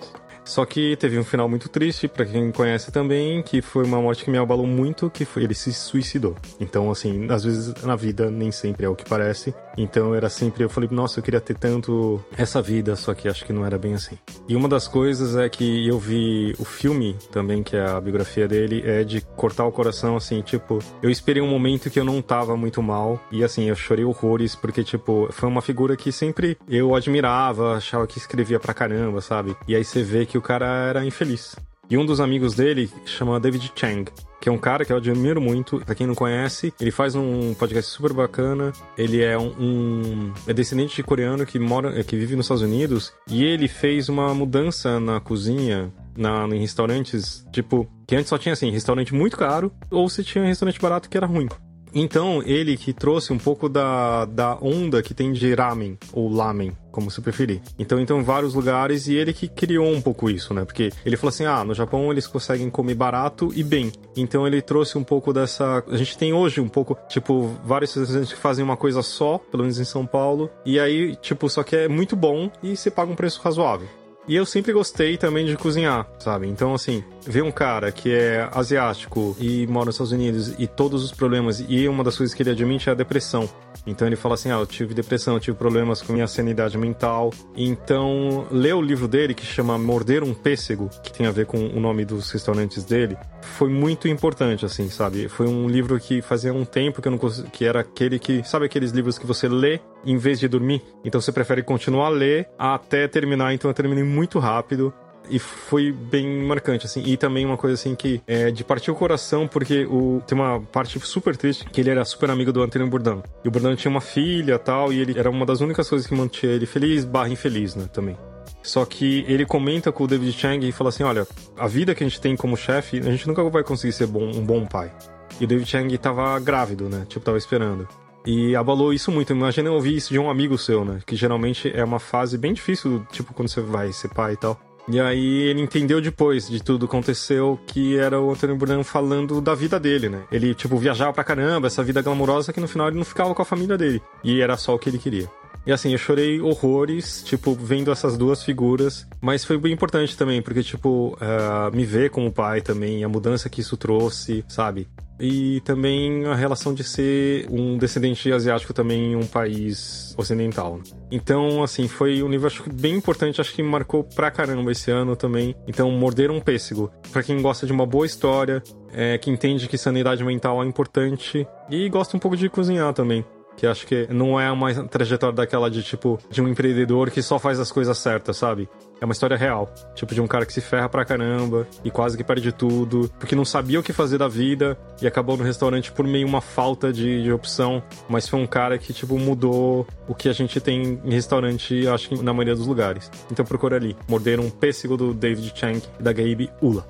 Só 0.48 0.66
que 0.66 0.96
teve 0.96 1.20
um 1.20 1.26
final 1.26 1.50
muito 1.50 1.68
triste, 1.68 2.08
para 2.08 2.26
quem 2.26 2.52
conhece 2.54 2.90
também, 2.90 3.44
que 3.44 3.62
foi 3.62 3.84
uma 3.84 4.02
morte 4.02 4.24
que 4.24 4.32
me 4.32 4.38
abalou 4.38 4.66
muito, 4.66 5.10
que 5.10 5.26
foi 5.26 5.44
ele 5.44 5.54
se 5.54 5.74
suicidou. 5.74 6.36
Então, 6.58 6.90
assim, 6.90 7.28
às 7.30 7.44
vezes 7.44 7.74
na 7.84 7.98
vida 7.98 8.32
nem 8.32 8.50
sempre 8.50 8.86
é 8.86 8.90
o 8.90 8.96
que 8.96 9.04
parece. 9.04 9.54
Então 9.78 10.16
era 10.16 10.30
sempre, 10.30 10.64
eu 10.64 10.70
falei, 10.70 10.90
nossa, 10.92 11.20
eu 11.20 11.24
queria 11.24 11.40
ter 11.40 11.56
tanto 11.56 12.20
essa 12.36 12.62
vida, 12.62 12.96
só 12.96 13.14
que 13.14 13.28
acho 13.28 13.46
que 13.46 13.54
não 13.54 13.66
era 13.66 13.78
bem 13.78 13.94
assim. 13.94 14.18
E 14.48 14.56
uma 14.56 14.68
das 14.68 14.88
coisas 14.88 15.36
é 15.36 15.48
que 15.48 15.88
eu 15.88 16.00
vi 16.00 16.56
o 16.58 16.66
filme 16.66 17.16
também, 17.32 17.62
que 17.62 17.76
é 17.76 17.86
a 17.86 18.02
biografia 18.02 18.48
dele, 18.48 18.82
é 18.86 19.04
de 19.04 19.22
cortar 19.22 19.66
o 19.66 19.72
coração, 19.72 20.16
assim, 20.16 20.42
tipo, 20.42 20.80
eu 21.02 21.10
esperei 21.10 21.42
um 21.42 21.50
momento 21.50 21.90
que 21.90 22.00
eu 22.00 22.06
não 22.06 22.22
tava 22.22 22.58
muito 22.58 22.82
mal, 22.82 23.20
e 23.32 23.44
assim, 23.44 23.66
eu 23.66 23.76
chorei 23.76 24.04
horrores, 24.04 24.56
porque, 24.56 24.84
tipo, 24.84 25.28
foi 25.32 25.48
uma 25.48 25.62
figura 25.62 25.96
que 25.96 26.12
sempre 26.12 26.58
eu 26.68 26.96
admirava, 26.96 27.76
achava 27.76 28.08
que 28.08 28.18
escrevia 28.18 28.60
pra 28.60 28.74
caramba, 28.74 29.22
sabe? 29.22 29.56
E 29.68 29.76
aí 29.76 29.84
você 29.84 30.02
vê 30.02 30.26
que 30.26 30.38
o 30.38 30.42
cara 30.42 30.66
era 30.66 31.06
infeliz. 31.06 31.56
E 31.90 31.98
um 31.98 32.06
dos 32.06 32.20
amigos 32.20 32.54
dele 32.54 32.92
chama 33.06 33.40
David 33.40 33.72
Chang, 33.74 34.12
que 34.40 34.50
é 34.50 34.52
um 34.52 34.58
cara 34.58 34.86
que 34.86 34.92
eu 34.92 34.98
admiro 34.98 35.42
muito. 35.42 35.80
Pra 35.86 35.96
quem 35.96 36.08
não 36.08 36.16
conhece, 36.16 36.74
ele 36.80 36.92
faz 36.92 37.16
um 37.16 37.54
podcast 37.54 37.92
super 37.92 38.14
bacana. 38.14 38.72
Ele 38.98 39.22
é 39.22 39.38
um, 39.38 39.54
um 39.60 40.34
é 40.48 40.54
descendente 40.54 40.96
de 40.96 41.04
coreano 41.04 41.46
que 41.46 41.60
mora, 41.60 42.04
que 42.04 42.16
vive 42.16 42.36
nos 42.36 42.46
Estados 42.46 42.64
Unidos 42.64 43.14
e 43.28 43.44
ele 43.44 43.68
fez 43.68 44.10
uma 44.10 44.34
mudança 44.34 45.00
na 45.00 45.20
cozinha. 45.20 45.92
Na, 46.16 46.48
em 46.48 46.60
restaurantes, 46.60 47.46
tipo, 47.52 47.88
que 48.08 48.16
antes 48.16 48.30
só 48.30 48.40
tinha 48.40 48.52
assim, 48.52 48.72
restaurante 48.72 49.14
muito 49.14 49.38
caro, 49.38 49.72
ou 49.92 50.10
se 50.10 50.24
tinha 50.24 50.44
um 50.44 50.48
restaurante 50.48 50.82
barato 50.82 51.08
que 51.08 51.16
era 51.16 51.28
ruim. 51.28 51.48
Então, 51.94 52.42
ele 52.44 52.76
que 52.76 52.94
trouxe 52.94 53.32
um 53.32 53.38
pouco 53.38 53.70
da, 53.70 54.26
da 54.26 54.58
onda 54.60 55.02
que 55.04 55.14
tem 55.14 55.32
de 55.32 55.54
ramen, 55.54 55.98
ou 56.12 56.28
lamen, 56.28 56.76
como 56.98 57.12
você 57.12 57.22
preferir. 57.22 57.62
Então, 57.78 58.00
então, 58.00 58.20
em 58.20 58.24
vários 58.24 58.56
lugares, 58.56 59.08
e 59.08 59.14
ele 59.14 59.32
que 59.32 59.48
criou 59.48 59.88
um 59.88 60.02
pouco 60.02 60.32
isso, 60.32 60.52
né? 60.52 60.66
Porque 60.66 60.92
ele 61.06 61.16
falou 61.16 61.30
assim: 61.30 61.46
ah, 61.46 61.64
no 61.64 61.76
Japão 61.76 62.12
eles 62.12 62.26
conseguem 62.26 62.72
comer 62.72 62.96
barato 62.96 63.52
e 63.56 63.64
bem. 63.64 63.92
Então, 64.16 64.48
ele 64.48 64.64
trouxe 64.64 64.98
um 64.98 65.04
pouco 65.04 65.32
dessa. 65.32 65.84
A 65.88 65.96
gente 65.96 66.18
tem 66.18 66.34
hoje 66.34 66.60
um 66.60 66.68
pouco, 66.68 66.98
tipo, 67.08 67.56
vários 67.64 67.94
restaurantes 67.94 68.34
que 68.34 68.40
fazem 68.40 68.66
uma 68.66 68.76
coisa 68.76 69.04
só, 69.04 69.38
pelo 69.38 69.62
menos 69.62 69.80
em 69.80 69.86
São 69.86 70.08
Paulo, 70.08 70.50
e 70.66 70.80
aí, 70.80 71.16
tipo, 71.18 71.48
só 71.48 71.62
que 71.62 71.76
é 71.76 71.88
muito 71.88 72.16
bom 72.16 72.50
e 72.64 72.76
você 72.76 72.90
paga 72.90 73.12
um 73.12 73.16
preço 73.16 73.40
razoável. 73.44 73.88
E 74.28 74.36
eu 74.36 74.46
sempre 74.46 74.74
gostei 74.74 75.16
também 75.16 75.46
de 75.46 75.56
cozinhar, 75.56 76.06
sabe? 76.20 76.48
Então, 76.48 76.74
assim, 76.74 77.04
ver 77.26 77.44
um 77.44 77.52
cara 77.52 77.92
que 77.92 78.12
é 78.14 78.50
asiático 78.52 79.36
e 79.40 79.66
mora 79.68 79.86
nos 79.86 79.96
Estados 79.96 80.12
Unidos 80.12 80.54
e 80.58 80.68
todos 80.68 81.04
os 81.04 81.12
problemas, 81.12 81.64
e 81.68 81.88
uma 81.88 82.04
das 82.04 82.18
coisas 82.18 82.36
que 82.36 82.44
ele 82.44 82.50
admite 82.50 82.90
é 82.90 82.92
a 82.92 82.96
depressão. 82.96 83.50
Então 83.86 84.06
ele 84.06 84.18
fala 84.18 84.36
assim: 84.36 84.52
ah, 84.52 84.60
eu 84.60 84.66
tive 84.66 84.94
depressão, 84.94 85.36
eu 85.36 85.40
tive 85.40 85.58
problemas 85.58 86.02
com 86.02 86.12
minha 86.12 86.28
sanidade 86.28 86.78
mental. 86.78 87.32
Então, 87.56 88.46
ler 88.52 88.76
o 88.76 88.82
livro 88.82 89.08
dele, 89.08 89.34
que 89.34 89.46
chama 89.46 89.78
Morder 89.78 90.24
um 90.24 90.34
Pêssego, 90.34 90.90
que 91.02 91.12
tem 91.12 91.26
a 91.26 91.32
ver 91.32 91.46
com 91.46 91.58
o 91.58 91.80
nome 91.80 92.04
dos 92.04 92.30
restaurantes 92.30 92.84
dele, 92.84 93.18
foi 93.42 93.70
muito 93.70 94.08
importante, 94.08 94.66
assim, 94.66 94.90
sabe? 94.90 95.30
Foi 95.30 95.48
um 95.48 95.70
livro 95.70 95.98
que 96.00 96.22
fazia 96.22 96.54
um 96.54 96.66
tempo 96.66 97.02
que 97.02 97.08
eu 97.08 97.12
não 97.12 97.18
consegui, 97.18 97.50
que 97.50 97.66
era 97.66 97.80
aquele 97.80 98.20
que, 98.20 98.44
sabe 98.44 98.66
aqueles 98.66 98.92
livros 98.92 99.18
que 99.18 99.26
você 99.26 99.48
lê 99.48 99.80
em 100.06 100.18
vez 100.18 100.40
de 100.40 100.48
dormir? 100.48 100.82
Então 101.04 101.20
você 101.20 101.32
prefere 101.32 101.64
continuar 101.64 102.08
a 102.08 102.10
ler 102.10 102.50
até 102.58 103.08
terminar, 103.08 103.54
então 103.54 103.70
eu 103.70 103.74
terminei 103.74 104.04
muito 104.04 104.40
rápido 104.40 104.94
e 105.30 105.40
foi 105.40 105.92
bem 105.92 106.44
marcante, 106.44 106.86
assim. 106.86 107.04
E 107.06 107.18
também 107.18 107.46
uma 107.46 107.58
coisa 107.58 107.74
assim 107.74 107.96
que 107.96 108.22
é 108.28 108.52
de 108.52 108.64
partir 108.64 108.92
o 108.92 108.96
coração, 108.96 109.48
porque 109.48 109.86
o, 109.86 110.22
tem 110.26 110.38
uma 110.38 110.62
parte 110.62 111.00
super 111.00 111.36
triste, 111.36 111.66
que 111.66 111.82
ele 111.82 111.90
era 111.90 112.04
super 112.06 112.30
amigo 112.30 112.52
do 112.52 112.62
Antônio 112.62 112.88
Bourdain. 112.88 113.22
E 113.44 113.48
o 113.48 113.52
Bourdain 113.52 113.76
tinha 113.76 113.92
uma 113.92 114.02
filha 114.02 114.58
tal, 114.58 114.92
e 114.92 115.00
ele 115.00 115.18
era 115.18 115.30
uma 115.30 115.46
das 115.46 115.62
únicas 115.62 115.90
coisas 115.90 116.08
que 116.08 116.16
mantinha 116.16 116.52
ele 116.52 116.66
feliz 116.66 117.06
barra 117.06 117.30
infeliz, 117.30 117.76
né, 117.76 117.90
também. 117.92 118.18
Só 118.64 118.84
que 118.86 119.24
ele 119.28 119.46
comenta 119.46 119.92
com 119.92 120.04
o 120.04 120.08
David 120.08 120.34
Chang 120.34 120.68
e 120.68 120.72
fala 120.72 120.90
assim: 120.90 121.04
olha, 121.04 121.26
a 121.58 121.68
vida 121.68 121.96
que 121.96 122.04
a 122.04 122.08
gente 122.08 122.20
tem 122.20 122.36
como 122.36 122.58
chefe, 122.58 123.00
a 123.00 123.12
gente 123.12 123.28
nunca 123.28 123.44
vai 123.50 123.64
conseguir 123.64 123.94
ser 123.94 124.08
bom, 124.08 124.24
um 124.24 124.44
bom 124.44 124.66
pai. 124.66 124.92
E 125.40 125.46
o 125.46 125.48
David 125.48 125.70
Chang 125.70 125.98
tava 125.98 126.38
grávido, 126.40 126.90
né? 126.90 127.06
Tipo, 127.08 127.26
tava 127.26 127.38
esperando. 127.38 127.88
E 128.28 128.58
abalou 128.58 128.92
isso 128.92 129.10
muito. 129.10 129.32
Imagina 129.32 129.70
eu 129.70 129.74
ouvir 129.74 129.96
isso 129.96 130.12
de 130.12 130.20
um 130.20 130.30
amigo 130.30 130.58
seu, 130.58 130.84
né? 130.84 131.00
Que 131.06 131.16
geralmente 131.16 131.72
é 131.74 131.82
uma 131.82 131.98
fase 131.98 132.38
bem 132.38 132.52
difícil, 132.52 133.08
tipo, 133.10 133.34
quando 133.34 133.48
você 133.48 133.62
vai 133.62 133.94
ser 133.94 134.10
pai 134.10 134.34
e 134.34 134.36
tal. 134.36 134.60
E 134.90 135.00
aí 135.00 135.44
ele 135.44 135.62
entendeu 135.62 136.02
depois 136.02 136.50
de 136.50 136.62
tudo 136.62 136.88
que 136.88 136.94
aconteceu 136.94 137.58
que 137.68 137.98
era 137.98 138.20
o 138.20 138.30
Antônio 138.30 138.58
Bourdain 138.58 138.84
falando 138.84 139.40
da 139.40 139.56
vida 139.56 139.80
dele, 139.80 140.10
né? 140.10 140.24
Ele, 140.30 140.54
tipo, 140.54 140.78
viajava 140.78 141.14
pra 141.14 141.24
caramba, 141.24 141.68
essa 141.68 141.82
vida 141.82 142.02
glamourosa 142.02 142.52
que 142.52 142.60
no 142.60 142.68
final 142.68 142.90
ele 142.90 142.98
não 142.98 143.06
ficava 143.06 143.34
com 143.34 143.42
a 143.42 143.46
família 143.46 143.78
dele. 143.78 144.02
E 144.22 144.42
era 144.42 144.58
só 144.58 144.76
o 144.76 144.80
que 144.80 144.90
ele 144.90 144.98
queria. 144.98 145.30
E 145.68 145.72
assim, 145.74 145.92
eu 145.92 145.98
chorei 145.98 146.40
horrores, 146.40 147.22
tipo, 147.26 147.54
vendo 147.54 147.92
essas 147.92 148.18
duas 148.18 148.42
figuras. 148.42 149.06
Mas 149.20 149.44
foi 149.44 149.58
bem 149.58 149.74
importante 149.74 150.16
também, 150.16 150.42
porque, 150.42 150.64
tipo, 150.64 151.18
uh, 151.20 151.76
me 151.76 151.84
ver 151.84 152.10
como 152.10 152.32
pai 152.32 152.62
também, 152.62 153.04
a 153.04 153.10
mudança 153.10 153.50
que 153.50 153.60
isso 153.60 153.76
trouxe, 153.76 154.46
sabe? 154.48 154.88
E 155.20 155.60
também 155.66 156.26
a 156.26 156.36
relação 156.36 156.74
de 156.74 156.86
ser 156.86 157.48
um 157.50 157.78
descendente 157.78 158.32
asiático 158.32 158.74
também 158.74 159.12
em 159.12 159.16
um 159.18 159.26
país 159.26 160.16
ocidental. 160.18 160.80
Então, 161.12 161.62
assim, 161.62 161.86
foi 161.86 162.24
um 162.24 162.30
livro 162.30 162.48
acho, 162.48 162.64
bem 162.72 162.96
importante, 162.96 163.42
acho 163.42 163.54
que 163.54 163.62
marcou 163.62 164.06
pra 164.06 164.32
caramba 164.32 164.72
esse 164.72 164.90
ano 164.90 165.18
também. 165.18 165.54
Então, 165.68 165.92
Morder 165.92 166.32
um 166.32 166.40
Pêssego. 166.40 166.90
Pra 167.12 167.22
quem 167.22 167.42
gosta 167.42 167.66
de 167.66 167.74
uma 167.74 167.86
boa 167.86 168.06
história, 168.06 168.64
é, 168.94 169.18
que 169.18 169.30
entende 169.30 169.68
que 169.68 169.78
sanidade 169.78 170.24
mental 170.24 170.64
é 170.64 170.66
importante 170.66 171.46
e 171.70 171.90
gosta 171.90 172.16
um 172.16 172.22
pouco 172.22 172.38
de 172.38 172.48
cozinhar 172.48 172.94
também 172.94 173.26
que 173.58 173.66
acho 173.66 173.86
que 173.86 174.08
não 174.10 174.40
é 174.40 174.50
uma 174.52 174.72
trajetória 174.86 175.36
daquela 175.36 175.70
de 175.70 175.84
tipo 175.84 176.20
de 176.30 176.42
um 176.42 176.48
empreendedor 176.48 177.10
que 177.10 177.22
só 177.22 177.38
faz 177.40 177.60
as 177.60 177.72
coisas 177.72 177.98
certas, 177.98 178.38
sabe? 178.38 178.70
É 179.02 179.06
uma 179.06 179.12
história 179.12 179.36
real, 179.36 179.70
tipo 179.94 180.14
de 180.14 180.22
um 180.22 180.28
cara 180.28 180.46
que 180.46 180.54
se 180.54 180.62
ferra 180.62 180.88
pra 180.88 181.04
caramba 181.04 181.68
e 181.84 181.92
quase 181.92 182.16
que 182.16 182.24
perde 182.24 182.52
tudo, 182.52 183.12
porque 183.20 183.36
não 183.36 183.46
sabia 183.46 183.80
o 183.80 183.84
que 183.84 183.92
fazer 183.92 184.18
da 184.18 184.28
vida 184.28 184.78
e 185.02 185.08
acabou 185.08 185.36
no 185.36 185.44
restaurante 185.44 185.92
por 185.92 186.06
meio 186.08 186.28
uma 186.28 186.42
falta 186.42 186.94
de, 186.94 187.24
de 187.24 187.32
opção, 187.32 187.84
mas 188.08 188.28
foi 188.28 188.40
um 188.40 188.48
cara 188.48 188.78
que 188.78 188.94
tipo 188.94 189.18
mudou 189.20 189.86
o 190.08 190.16
que 190.16 190.30
a 190.30 190.34
gente 190.34 190.60
tem 190.62 191.00
em 191.04 191.12
restaurante, 191.12 191.88
acho 191.88 192.10
que 192.10 192.24
na 192.24 192.34
maioria 192.34 192.56
dos 192.56 192.68
lugares. 192.68 193.12
Então 193.32 193.44
procura 193.46 193.76
ali, 193.76 193.96
Morder 194.08 194.40
um 194.40 194.50
Pêssego 194.50 194.96
do 194.96 195.14
David 195.14 195.52
Chang 195.56 195.82
e 196.00 196.04
da 196.04 196.14
Gabe 196.14 196.50
Ula. 196.62 196.88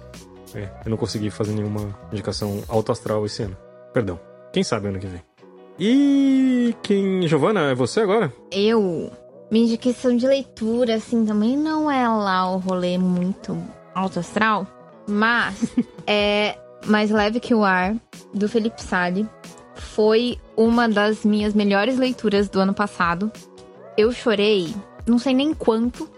É, 0.54 0.70
eu 0.86 0.90
não 0.90 0.98
consegui 0.98 1.30
fazer 1.30 1.54
nenhuma 1.54 1.98
indicação 2.12 2.64
alto 2.68 2.92
astral 2.92 3.26
esse 3.26 3.44
ano. 3.44 3.58
Perdão. 3.94 4.20
Quem 4.54 4.64
sabe 4.64 4.88
ano 4.88 5.00
que 5.00 5.08
vem. 5.08 5.27
E 5.80 6.76
quem. 6.82 7.28
Giovana, 7.28 7.72
é 7.72 7.76
você 7.76 8.02
agora? 8.02 8.34
Eu. 8.52 9.12
Minha 9.50 9.66
indicação 9.66 10.16
de 10.18 10.28
leitura, 10.28 10.96
assim, 10.96 11.26
também 11.26 11.56
não 11.56 11.90
é 11.90 12.08
lá 12.08 12.52
o 12.52 12.58
rolê 12.58 12.98
muito 12.98 13.58
alto 13.96 14.20
astral, 14.20 14.68
mas 15.08 15.56
é 16.06 16.58
Mais 16.86 17.10
Leve 17.12 17.40
Que 17.40 17.54
o 17.54 17.64
Ar, 17.64 17.96
do 18.34 18.50
Felipe 18.50 18.82
Sali. 18.82 19.28
Foi 19.76 20.38
uma 20.56 20.90
das 20.90 21.24
minhas 21.24 21.54
melhores 21.54 21.98
leituras 21.98 22.50
do 22.50 22.60
ano 22.60 22.74
passado. 22.74 23.32
Eu 23.96 24.12
chorei, 24.12 24.74
não 25.06 25.18
sei 25.18 25.34
nem 25.34 25.54
quanto 25.54 26.10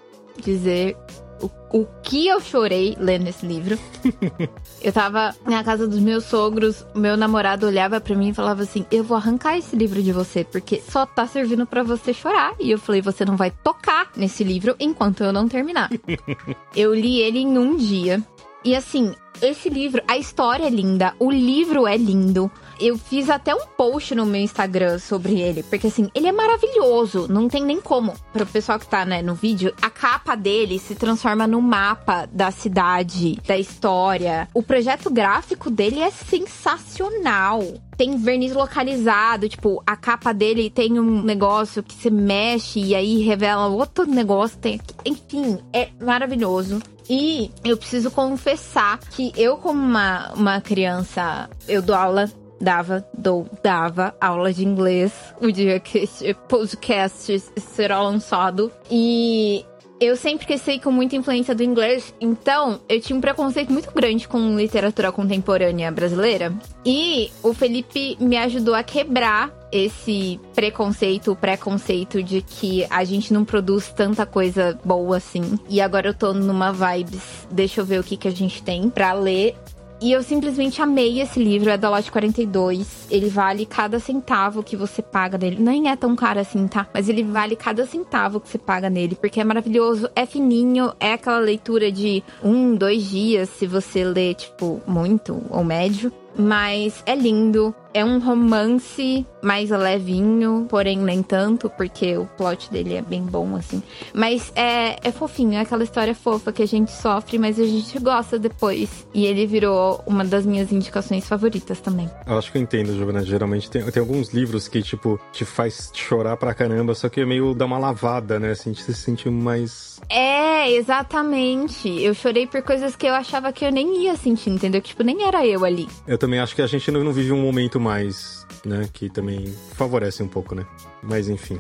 dizer 0.42 0.98
o, 1.42 1.80
o 1.80 1.86
que 2.04 2.28
eu 2.28 2.40
chorei 2.40 2.96
lendo 3.00 3.28
esse 3.28 3.46
livro. 3.46 3.78
eu 4.82 4.92
tava 4.92 5.36
na 5.46 5.64
casa 5.64 5.88
dos 5.88 6.00
meus 6.00 6.26
sogros, 6.26 6.86
meu 6.96 7.16
namorado 7.16 7.68
olhava 7.68 8.00
para 8.02 8.16
mim 8.16 8.30
e 8.30 8.34
falava 8.34 8.64
assim: 8.64 8.86
Eu 8.92 9.04
vou 9.04 9.18
arrancar 9.18 9.58
esse 9.58 9.76
livro 9.76 10.02
de 10.02 10.12
você, 10.12 10.44
porque 10.44 10.82
só 10.82 11.06
tá 11.06 11.28
servindo 11.28 11.66
para 11.66 11.84
você 11.84 12.14
chorar. 12.14 12.54
E 12.60 12.72
eu 12.72 12.78
falei: 12.78 13.02
Você 13.02 13.26
não 13.26 13.36
vai 13.36 13.52
tocar 13.52 14.12
nesse 14.16 14.44
livro 14.44 14.76
enquanto 14.80 15.24
eu 15.24 15.34
não 15.34 15.48
terminar. 15.48 15.90
eu 16.76 16.94
li 16.94 17.20
ele 17.20 17.40
em 17.40 17.58
um 17.58 17.76
dia. 17.76 18.22
E 18.64 18.76
assim, 18.76 19.14
esse 19.42 19.70
livro, 19.70 20.02
a 20.06 20.18
história 20.18 20.66
é 20.66 20.70
linda, 20.70 21.14
o 21.18 21.32
livro 21.32 21.88
é 21.88 21.96
lindo. 21.96 22.52
Eu 22.80 22.98
fiz 22.98 23.30
até 23.30 23.54
um 23.54 23.66
post 23.78 24.16
no 24.16 24.26
meu 24.26 24.42
Instagram 24.42 25.00
sobre 25.00 25.40
ele, 25.40 25.64
porque 25.64 25.88
assim, 25.88 26.10
ele 26.16 26.28
é 26.28 26.32
maravilhoso, 26.32 27.28
não 27.30 27.48
tem 27.48 27.64
nem 27.64 27.82
como. 27.82 28.14
Para 28.32 28.44
o 28.44 28.48
pessoal 28.48 28.80
que 28.80 28.88
tá, 28.88 29.06
né, 29.06 29.22
no 29.22 29.36
vídeo, 29.36 29.74
a 29.82 29.90
capa 29.90 30.36
dele 30.36 30.80
se 30.80 30.96
transforma 30.96 31.46
no 31.46 31.62
mapa 31.62 32.28
da 32.32 32.52
cidade, 32.52 33.40
da 33.46 33.58
história. 33.58 34.48
O 34.54 34.64
projeto 34.64 35.10
gráfico 35.10 35.70
dele 35.70 36.02
é 36.02 36.10
sensacional 36.10 37.62
tem 38.00 38.16
verniz 38.18 38.54
localizado, 38.54 39.50
tipo, 39.50 39.84
a 39.86 39.94
capa 39.98 40.34
dele 40.34 40.70
tem 40.70 40.98
um 40.98 41.22
negócio 41.22 41.84
que 41.84 41.94
se 41.94 42.10
mexe 42.10 42.80
e 42.80 42.96
aí 42.96 43.22
revela 43.22 43.68
outro 43.68 44.06
negócio. 44.06 44.58
Tem, 44.58 44.80
enfim, 45.06 45.60
é 45.74 45.90
maravilhoso. 46.02 46.82
E 47.10 47.52
eu 47.66 47.76
preciso 47.76 48.10
confessar 48.10 49.00
que 49.00 49.34
eu, 49.36 49.58
como 49.58 49.82
uma, 49.82 50.32
uma 50.32 50.62
criança, 50.62 51.50
eu 51.68 51.82
dou 51.82 51.94
aula 51.94 52.32
dava, 52.60 53.06
dou, 53.18 53.48
dava 53.64 54.14
aula 54.20 54.54
de 54.54 54.66
inglês 54.66 55.12
o 55.42 55.52
dia 55.52 55.80
que 55.80 56.00
esse 56.00 56.34
podcast 56.48 57.40
será 57.58 58.02
lançado. 58.02 58.72
E 58.90 59.66
eu 60.00 60.16
sempre 60.16 60.46
cresci 60.46 60.80
com 60.80 60.92
muita 60.92 61.18
influência 61.18 61.54
do 61.54 61.62
inglês, 61.62 62.14
então 62.22 62.80
eu 62.88 63.02
tinha 63.02 63.18
um 63.18 63.22
preconceito 63.22 63.72
muito 63.72 63.92
grande 63.94 64.28
com 64.28 64.56
literatura 64.56 65.12
contemporânea 65.12 65.92
brasileira. 65.92 66.54
E 66.86 67.30
o 67.44 67.54
Felipe 67.54 68.18
me 68.20 68.38
ajudou 68.38 68.74
a 68.74 68.82
quebrar 68.82 69.52
esse 69.72 70.40
preconceito, 70.56 71.32
o 71.32 71.36
preconceito 71.36 72.24
de 72.24 72.42
que 72.42 72.88
a 72.90 73.04
gente 73.04 73.34
não 73.34 73.44
produz 73.44 73.90
tanta 73.90 74.26
coisa 74.26 74.80
boa 74.86 75.18
assim. 75.18 75.60
E 75.68 75.82
agora 75.82 76.08
eu 76.08 76.14
tô 76.14 76.34
numa 76.34 76.72
vibes, 76.72 77.46
deixa 77.52 77.82
eu 77.82 77.86
ver 77.86 78.00
o 78.00 78.04
que, 78.04 78.16
que 78.16 78.28
a 78.28 78.32
gente 78.32 78.64
tem 78.64 78.90
para 78.90 79.12
ler 79.14 79.56
e 80.02 80.12
eu 80.12 80.24
simplesmente 80.24 80.82
amei 80.82 81.22
esse 81.22 81.44
livro, 81.44 81.70
é 81.70 81.78
da 81.78 81.90
lote 81.90 82.12
42. 82.12 83.08
Ele 83.12 83.30
vale 83.30 83.66
cada 83.66 84.00
centavo 84.00 84.64
que 84.64 84.78
você 84.78 85.02
paga 85.02 85.38
nele. 85.38 85.58
Nem 85.60 85.90
é 85.90 85.96
tão 85.96 86.16
caro 86.16 86.40
assim, 86.40 86.68
tá? 86.68 86.88
Mas 86.94 87.10
ele 87.10 87.24
vale 87.24 87.56
cada 87.56 87.86
centavo 87.86 88.40
que 88.40 88.48
você 88.48 88.58
paga 88.58 88.90
nele, 88.90 89.16
porque 89.16 89.42
é 89.42 89.44
maravilhoso, 89.44 90.10
é 90.16 90.26
fininho, 90.26 90.94
é 91.00 91.14
aquela 91.14 91.40
leitura 91.40 91.92
de 91.92 92.24
um, 92.42 92.76
dois 92.76 93.10
dias, 93.10 93.50
se 93.50 93.68
você 93.68 94.04
lê, 94.04 94.34
tipo, 94.34 94.82
muito 94.88 95.42
ou 95.50 95.64
médio. 95.64 96.12
Mas 96.38 97.04
é 97.06 97.16
lindo, 97.16 97.76
é 97.94 98.04
um 98.04 98.20
romance 98.20 99.26
mais 99.42 99.70
levinho, 99.70 100.66
porém 100.70 100.98
nem 100.98 101.22
tanto, 101.22 101.70
porque 101.70 102.18
o 102.18 102.26
plot 102.26 102.72
dele 102.72 102.96
é 102.96 103.02
bem 103.02 103.24
bom, 103.24 103.56
assim. 103.56 103.84
Mas 104.14 104.52
é, 104.56 104.98
é 105.08 105.12
fofinho, 105.12 105.54
é 105.54 105.62
aquela 105.62 105.84
história 105.84 106.16
fofa 106.16 106.52
que 106.52 106.64
a 106.64 106.68
gente 106.68 106.92
sofre, 106.92 107.38
mas 107.38 107.60
a 107.60 107.66
gente 107.66 108.00
gosta 108.00 108.40
depois. 108.40 109.08
E 109.14 109.26
ele 109.26 109.46
virou 109.46 110.02
uma 110.06 110.24
das 110.24 110.46
minhas 110.46 110.72
indicações 110.72 111.28
favoritas 111.28 111.80
também. 111.80 112.10
Eu 112.26 112.38
acho 112.38 112.52
que 112.52 112.58
eu 112.58 112.62
entendo, 112.62 112.96
Giovana. 112.96 113.24
Geralmente 113.24 113.70
tem, 113.70 113.84
tem 113.92 114.00
alguns 114.00 114.34
livros 114.34 114.68
que, 114.68 114.82
tipo, 114.82 115.20
te 115.32 115.44
faz 115.44 115.92
chorar 115.94 116.38
pra 116.38 116.54
caramba, 116.54 116.96
só 116.96 117.10
que 117.10 117.22
é 117.22 117.26
meio 117.26 117.54
dá 117.54 117.66
uma 117.66 117.78
lavada, 117.78 118.40
né? 118.40 118.52
Assim, 118.52 118.70
gente 118.70 118.84
se 118.84 118.94
sente 118.94 119.30
mais. 119.30 120.00
É, 120.10 120.72
exatamente. 120.72 121.90
Eu 122.02 122.14
chorei 122.14 122.48
por 122.48 122.62
coisas 122.62 122.96
que 122.96 123.06
eu 123.06 123.14
achava 123.14 123.52
que 123.52 123.66
eu 123.66 123.72
nem 123.72 124.04
ia 124.04 124.16
sentir, 124.16 124.50
entendeu? 124.50 124.82
Tipo, 124.82 125.04
nem 125.04 125.24
era 125.24 125.46
eu 125.46 125.66
ali. 125.66 125.88
Eu 126.08 126.18
também 126.20 126.40
acho 126.40 126.54
que 126.56 126.62
a 126.62 126.68
gente 126.68 126.92
não, 126.92 127.04
não 127.04 127.14
vive 127.14 127.32
um 127.32 127.42
momento 127.42 127.80
mais, 127.80 128.46
né? 128.66 128.88
Que 128.92 129.10
também 129.10 129.56
favorece 129.74 130.22
um 130.22 130.28
pouco, 130.28 130.54
né? 130.54 130.66
Mas 131.02 131.30
enfim. 131.30 131.60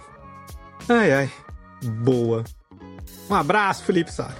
Ai, 0.87 1.11
ai. 1.11 1.31
Boa. 1.83 2.43
Um 3.29 3.35
abraço, 3.35 3.83
Felipe 3.83 4.11
Sá. 4.11 4.31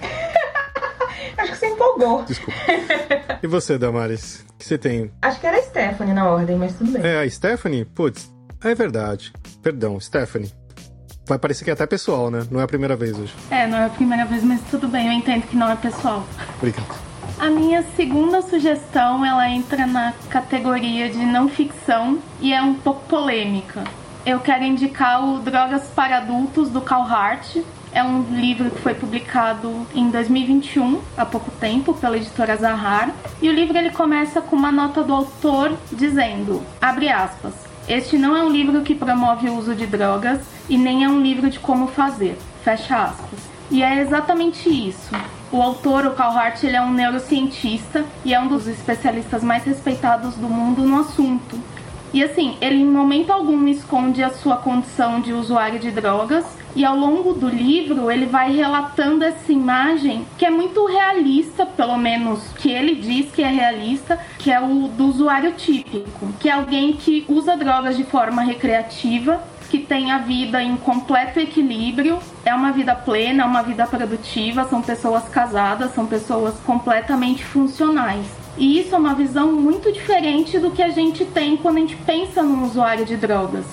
Acho 1.36 1.52
que 1.52 1.58
você 1.58 1.66
empolgou. 1.68 2.22
Desculpa. 2.24 2.58
E 3.42 3.46
você, 3.46 3.78
Damares? 3.78 4.44
O 4.50 4.58
que 4.58 4.64
você 4.64 4.76
tem? 4.76 5.10
Acho 5.22 5.40
que 5.40 5.46
era 5.46 5.58
a 5.58 5.62
Stephanie 5.62 6.12
na 6.12 6.28
ordem, 6.28 6.56
mas 6.56 6.74
tudo 6.74 6.92
bem. 6.92 7.02
É 7.02 7.22
a 7.22 7.30
Stephanie? 7.30 7.84
Putz, 7.84 8.30
é 8.62 8.74
verdade. 8.74 9.32
Perdão, 9.62 9.98
Stephanie. 9.98 10.52
Vai 11.26 11.38
parecer 11.38 11.64
que 11.64 11.70
é 11.70 11.72
até 11.72 11.86
pessoal, 11.86 12.30
né? 12.30 12.46
Não 12.50 12.60
é 12.60 12.64
a 12.64 12.66
primeira 12.66 12.96
vez 12.96 13.16
hoje. 13.18 13.34
É, 13.50 13.66
não 13.66 13.78
é 13.78 13.86
a 13.86 13.88
primeira 13.88 14.26
vez, 14.26 14.42
mas 14.42 14.60
tudo 14.70 14.88
bem, 14.88 15.06
eu 15.06 15.12
entendo 15.12 15.46
que 15.46 15.56
não 15.56 15.70
é 15.70 15.76
pessoal. 15.76 16.26
Obrigado. 16.58 16.99
A 17.40 17.48
minha 17.48 17.82
segunda 17.96 18.42
sugestão, 18.42 19.24
ela 19.24 19.48
entra 19.48 19.86
na 19.86 20.12
categoria 20.28 21.08
de 21.08 21.24
não 21.24 21.48
ficção 21.48 22.18
e 22.38 22.52
é 22.52 22.60
um 22.60 22.74
pouco 22.74 23.00
polêmica. 23.08 23.82
Eu 24.26 24.40
quero 24.40 24.62
indicar 24.62 25.24
o 25.24 25.38
Drogas 25.38 25.84
para 25.96 26.18
Adultos 26.18 26.68
do 26.68 26.82
Carl 26.82 27.02
Hart. 27.02 27.56
É 27.94 28.04
um 28.04 28.24
livro 28.30 28.70
que 28.70 28.82
foi 28.82 28.92
publicado 28.92 29.86
em 29.94 30.10
2021, 30.10 31.00
há 31.16 31.24
pouco 31.24 31.50
tempo, 31.52 31.94
pela 31.94 32.18
editora 32.18 32.54
Zahar. 32.58 33.10
E 33.40 33.48
o 33.48 33.54
livro 33.54 33.78
ele 33.78 33.90
começa 33.90 34.42
com 34.42 34.54
uma 34.54 34.70
nota 34.70 35.02
do 35.02 35.14
autor 35.14 35.74
dizendo, 35.90 36.62
abre 36.78 37.08
aspas, 37.08 37.54
este 37.88 38.18
não 38.18 38.36
é 38.36 38.44
um 38.44 38.50
livro 38.50 38.82
que 38.82 38.94
promove 38.94 39.48
o 39.48 39.56
uso 39.56 39.74
de 39.74 39.86
drogas 39.86 40.42
e 40.68 40.76
nem 40.76 41.04
é 41.04 41.08
um 41.08 41.22
livro 41.22 41.48
de 41.48 41.58
como 41.58 41.86
fazer. 41.86 42.38
Fecha 42.62 43.02
aspas. 43.02 43.40
E 43.70 43.82
é 43.82 44.02
exatamente 44.02 44.68
isso. 44.68 45.10
O 45.52 45.60
autor, 45.60 46.06
o 46.06 46.12
Carl 46.12 46.36
Hart, 46.36 46.62
ele 46.62 46.76
é 46.76 46.80
um 46.80 46.92
neurocientista 46.92 48.04
e 48.24 48.32
é 48.32 48.38
um 48.38 48.46
dos 48.46 48.68
especialistas 48.68 49.42
mais 49.42 49.64
respeitados 49.64 50.36
do 50.36 50.48
mundo 50.48 50.82
no 50.82 51.00
assunto. 51.00 51.58
E 52.12 52.22
assim, 52.22 52.56
ele 52.60 52.76
em 52.76 52.86
momento 52.86 53.32
algum 53.32 53.66
esconde 53.66 54.22
a 54.22 54.30
sua 54.30 54.56
condição 54.56 55.20
de 55.20 55.32
usuário 55.32 55.80
de 55.80 55.90
drogas 55.90 56.44
e 56.74 56.84
ao 56.84 56.96
longo 56.96 57.32
do 57.32 57.48
livro 57.48 58.10
ele 58.10 58.26
vai 58.26 58.54
relatando 58.54 59.24
essa 59.24 59.52
imagem 59.52 60.24
que 60.38 60.46
é 60.46 60.50
muito 60.50 60.86
realista, 60.86 61.66
pelo 61.66 61.96
menos 61.96 62.40
que 62.58 62.70
ele 62.70 62.94
diz 62.94 63.30
que 63.32 63.42
é 63.42 63.48
realista, 63.48 64.18
que 64.38 64.52
é 64.52 64.60
o 64.60 64.88
do 64.88 65.06
usuário 65.06 65.52
típico, 65.52 66.28
que 66.38 66.48
é 66.48 66.52
alguém 66.52 66.92
que 66.92 67.24
usa 67.28 67.56
drogas 67.56 67.96
de 67.96 68.04
forma 68.04 68.42
recreativa 68.42 69.40
que 69.70 69.78
tem 69.78 70.10
a 70.10 70.18
vida 70.18 70.60
em 70.60 70.76
completo 70.76 71.38
equilíbrio, 71.38 72.18
é 72.44 72.52
uma 72.52 72.72
vida 72.72 72.94
plena, 72.94 73.44
é 73.44 73.46
uma 73.46 73.62
vida 73.62 73.86
produtiva, 73.86 74.64
são 74.68 74.82
pessoas 74.82 75.28
casadas, 75.28 75.94
são 75.94 76.06
pessoas 76.06 76.54
completamente 76.66 77.44
funcionais. 77.44 78.26
E 78.58 78.80
isso 78.80 78.94
é 78.94 78.98
uma 78.98 79.14
visão 79.14 79.52
muito 79.52 79.92
diferente 79.92 80.58
do 80.58 80.72
que 80.72 80.82
a 80.82 80.88
gente 80.88 81.24
tem 81.24 81.56
quando 81.56 81.76
a 81.76 81.80
gente 81.80 81.96
pensa 81.96 82.42
num 82.42 82.64
usuário 82.64 83.06
de 83.06 83.16
drogas. 83.16 83.64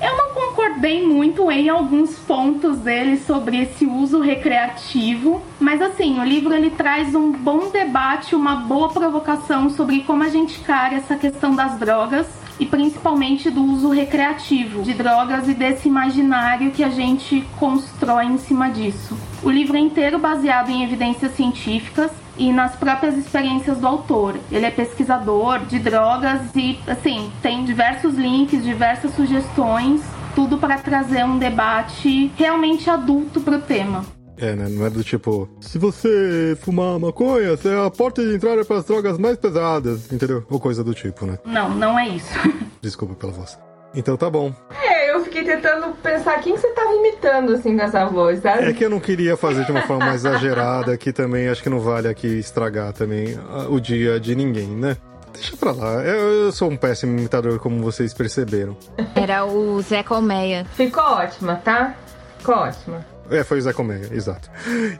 Eu 0.00 0.16
não 0.16 0.34
concordei 0.34 1.06
muito 1.06 1.48
em 1.50 1.68
alguns 1.68 2.18
pontos 2.18 2.78
dele 2.78 3.18
sobre 3.18 3.62
esse 3.62 3.84
uso 3.84 4.20
recreativo, 4.20 5.40
mas 5.60 5.80
assim, 5.80 6.18
o 6.18 6.24
livro 6.24 6.52
ele 6.52 6.70
traz 6.70 7.14
um 7.14 7.30
bom 7.30 7.68
debate, 7.68 8.34
uma 8.34 8.56
boa 8.56 8.88
provocação 8.88 9.70
sobre 9.70 10.00
como 10.00 10.24
a 10.24 10.28
gente 10.28 10.58
cara 10.60 10.94
essa 10.94 11.14
questão 11.14 11.54
das 11.54 11.78
drogas 11.78 12.26
e 12.58 12.66
principalmente 12.66 13.50
do 13.50 13.62
uso 13.62 13.90
recreativo 13.90 14.82
de 14.82 14.94
drogas 14.94 15.48
e 15.48 15.54
desse 15.54 15.88
imaginário 15.88 16.70
que 16.70 16.84
a 16.84 16.88
gente 16.88 17.44
constrói 17.58 18.26
em 18.26 18.38
cima 18.38 18.70
disso. 18.70 19.16
O 19.42 19.50
livro 19.50 19.76
é 19.76 19.80
inteiro 19.80 20.18
baseado 20.18 20.70
em 20.70 20.84
evidências 20.84 21.34
científicas 21.34 22.10
e 22.36 22.52
nas 22.52 22.76
próprias 22.76 23.16
experiências 23.16 23.78
do 23.78 23.86
autor. 23.86 24.36
Ele 24.50 24.66
é 24.66 24.70
pesquisador 24.70 25.60
de 25.60 25.78
drogas 25.78 26.40
e, 26.54 26.78
assim, 26.86 27.30
tem 27.42 27.64
diversos 27.64 28.14
links, 28.14 28.62
diversas 28.62 29.14
sugestões, 29.14 30.02
tudo 30.34 30.58
para 30.58 30.78
trazer 30.78 31.24
um 31.24 31.38
debate 31.38 32.30
realmente 32.36 32.88
adulto 32.88 33.40
para 33.40 33.56
o 33.56 33.60
tema. 33.60 34.04
É, 34.38 34.54
né? 34.54 34.68
Não 34.68 34.86
é 34.86 34.90
do 34.90 35.04
tipo, 35.04 35.48
se 35.60 35.78
você 35.78 36.56
fumar 36.60 36.98
maconha, 36.98 37.58
é 37.64 37.86
a 37.86 37.90
porta 37.90 38.22
de 38.24 38.34
entrada 38.34 38.64
para 38.64 38.76
as 38.76 38.84
drogas 38.84 39.18
mais 39.18 39.36
pesadas, 39.36 40.10
entendeu? 40.10 40.44
Ou 40.50 40.58
coisa 40.58 40.82
do 40.82 40.94
tipo, 40.94 41.26
né? 41.26 41.38
Não, 41.44 41.68
não 41.70 41.98
é 41.98 42.08
isso. 42.08 42.32
Desculpa 42.80 43.14
pela 43.14 43.32
voz. 43.32 43.58
Então 43.94 44.16
tá 44.16 44.30
bom. 44.30 44.54
É, 44.82 45.14
eu 45.14 45.22
fiquei 45.22 45.44
tentando 45.44 45.94
pensar 45.96 46.40
quem 46.40 46.56
você 46.56 46.68
tava 46.68 46.92
imitando 46.94 47.52
assim 47.52 47.76
com 47.76 47.82
essa 47.82 48.06
voz, 48.06 48.40
sabe? 48.40 48.64
É 48.64 48.72
que 48.72 48.84
eu 48.84 48.90
não 48.90 48.98
queria 49.00 49.36
fazer 49.36 49.64
de 49.66 49.70
uma 49.70 49.82
forma 49.82 50.06
mais 50.06 50.24
exagerada, 50.24 50.96
que 50.96 51.12
também 51.12 51.48
acho 51.48 51.62
que 51.62 51.68
não 51.68 51.78
vale 51.80 52.08
aqui 52.08 52.26
estragar 52.26 52.92
também 52.94 53.38
o 53.68 53.78
dia 53.78 54.18
de 54.18 54.34
ninguém, 54.34 54.68
né? 54.68 54.96
Deixa 55.32 55.56
pra 55.56 55.72
lá. 55.72 56.02
Eu, 56.02 56.44
eu 56.44 56.52
sou 56.52 56.70
um 56.70 56.76
péssimo 56.76 57.18
imitador, 57.18 57.58
como 57.58 57.82
vocês 57.82 58.12
perceberam. 58.12 58.76
Era 59.14 59.44
o 59.44 59.80
Zé 59.82 60.02
Colmeia. 60.02 60.64
Ficou 60.74 61.02
ótima, 61.02 61.56
tá? 61.56 61.94
Ficou 62.38 62.54
ótima. 62.54 63.11
É, 63.30 63.44
foi 63.44 63.58
o 63.58 63.62
Zé 63.62 63.72
Colmeia, 63.72 64.08
exato. 64.10 64.50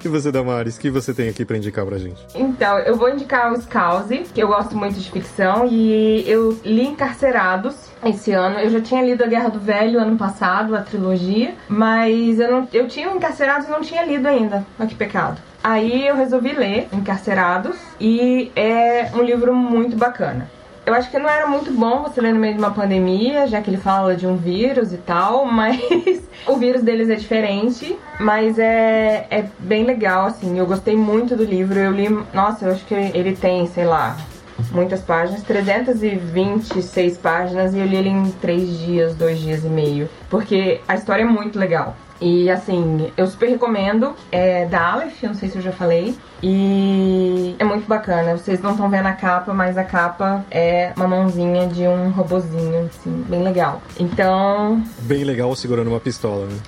E 0.02 0.08
você, 0.08 0.32
Damares, 0.32 0.76
o 0.76 0.80
que 0.80 0.90
você 0.90 1.12
tem 1.12 1.28
aqui 1.28 1.44
pra 1.44 1.56
indicar 1.56 1.84
pra 1.84 1.98
gente? 1.98 2.24
Então, 2.34 2.78
eu 2.78 2.96
vou 2.96 3.10
indicar 3.10 3.52
o 3.52 3.60
Scouse, 3.60 4.24
que 4.32 4.42
eu 4.42 4.48
gosto 4.48 4.76
muito 4.76 4.98
de 4.98 5.10
ficção, 5.10 5.66
e 5.66 6.24
eu 6.28 6.58
li 6.64 6.86
Encarcerados 6.86 7.74
esse 8.04 8.32
ano. 8.32 8.58
Eu 8.58 8.70
já 8.70 8.80
tinha 8.80 9.02
lido 9.02 9.22
A 9.22 9.26
Guerra 9.26 9.48
do 9.48 9.60
Velho 9.60 10.00
ano 10.00 10.16
passado, 10.16 10.74
a 10.74 10.80
trilogia, 10.82 11.54
mas 11.68 12.38
eu, 12.38 12.50
não, 12.50 12.68
eu 12.72 12.88
tinha 12.88 13.08
Encarcerados 13.12 13.68
e 13.68 13.70
não 13.70 13.80
tinha 13.80 14.04
lido 14.04 14.26
ainda. 14.26 14.64
Olha 14.78 14.88
que 14.88 14.94
pecado. 14.94 15.40
Aí 15.62 16.06
eu 16.08 16.16
resolvi 16.16 16.52
ler 16.52 16.88
Encarcerados 16.92 17.76
e 18.00 18.50
é 18.56 19.10
um 19.14 19.22
livro 19.22 19.54
muito 19.54 19.96
bacana. 19.96 20.50
Eu 20.84 20.94
acho 20.94 21.10
que 21.10 21.18
não 21.18 21.28
era 21.28 21.46
muito 21.46 21.70
bom 21.72 22.02
você 22.02 22.20
ler 22.20 22.34
no 22.34 22.40
meio 22.40 22.54
de 22.54 22.58
uma 22.58 22.72
pandemia, 22.72 23.46
já 23.46 23.60
que 23.60 23.70
ele 23.70 23.76
fala 23.76 24.16
de 24.16 24.26
um 24.26 24.36
vírus 24.36 24.92
e 24.92 24.96
tal, 24.96 25.44
mas 25.50 25.80
o 26.46 26.56
vírus 26.56 26.82
deles 26.82 27.08
é 27.08 27.14
diferente, 27.14 27.96
mas 28.18 28.58
é, 28.58 29.26
é 29.30 29.44
bem 29.60 29.84
legal, 29.84 30.26
assim. 30.26 30.58
Eu 30.58 30.66
gostei 30.66 30.96
muito 30.96 31.36
do 31.36 31.44
livro. 31.44 31.78
Eu 31.78 31.92
li, 31.92 32.08
nossa, 32.34 32.64
eu 32.64 32.72
acho 32.72 32.84
que 32.84 32.94
ele 32.94 33.36
tem, 33.36 33.66
sei 33.68 33.84
lá, 33.84 34.16
muitas 34.72 35.00
páginas, 35.00 35.42
326 35.44 37.16
páginas, 37.18 37.74
e 37.74 37.78
eu 37.78 37.86
li 37.86 37.96
ele 37.96 38.08
em 38.08 38.30
três 38.32 38.78
dias, 38.78 39.14
dois 39.14 39.38
dias 39.38 39.64
e 39.64 39.68
meio, 39.68 40.08
porque 40.28 40.80
a 40.88 40.94
história 40.94 41.22
é 41.22 41.26
muito 41.26 41.58
legal. 41.58 41.96
E 42.22 42.48
assim, 42.48 43.10
eu 43.16 43.26
super 43.26 43.48
recomendo. 43.48 44.14
É 44.30 44.64
da 44.66 44.92
Aleph, 44.92 45.24
não 45.24 45.34
sei 45.34 45.48
se 45.48 45.56
eu 45.56 45.62
já 45.62 45.72
falei. 45.72 46.16
E 46.40 47.56
é 47.58 47.64
muito 47.64 47.88
bacana. 47.88 48.36
Vocês 48.36 48.60
não 48.62 48.70
estão 48.70 48.88
vendo 48.88 49.06
a 49.06 49.12
capa, 49.12 49.52
mas 49.52 49.76
a 49.76 49.82
capa 49.82 50.44
é 50.48 50.92
uma 50.96 51.08
mãozinha 51.08 51.66
de 51.66 51.82
um 51.88 52.10
robozinho, 52.10 52.86
assim, 52.86 53.24
bem 53.28 53.42
legal. 53.42 53.82
Então. 53.98 54.84
Bem 55.00 55.24
legal 55.24 55.54
segurando 55.56 55.88
uma 55.88 55.98
pistola, 56.00 56.46
né? 56.46 56.58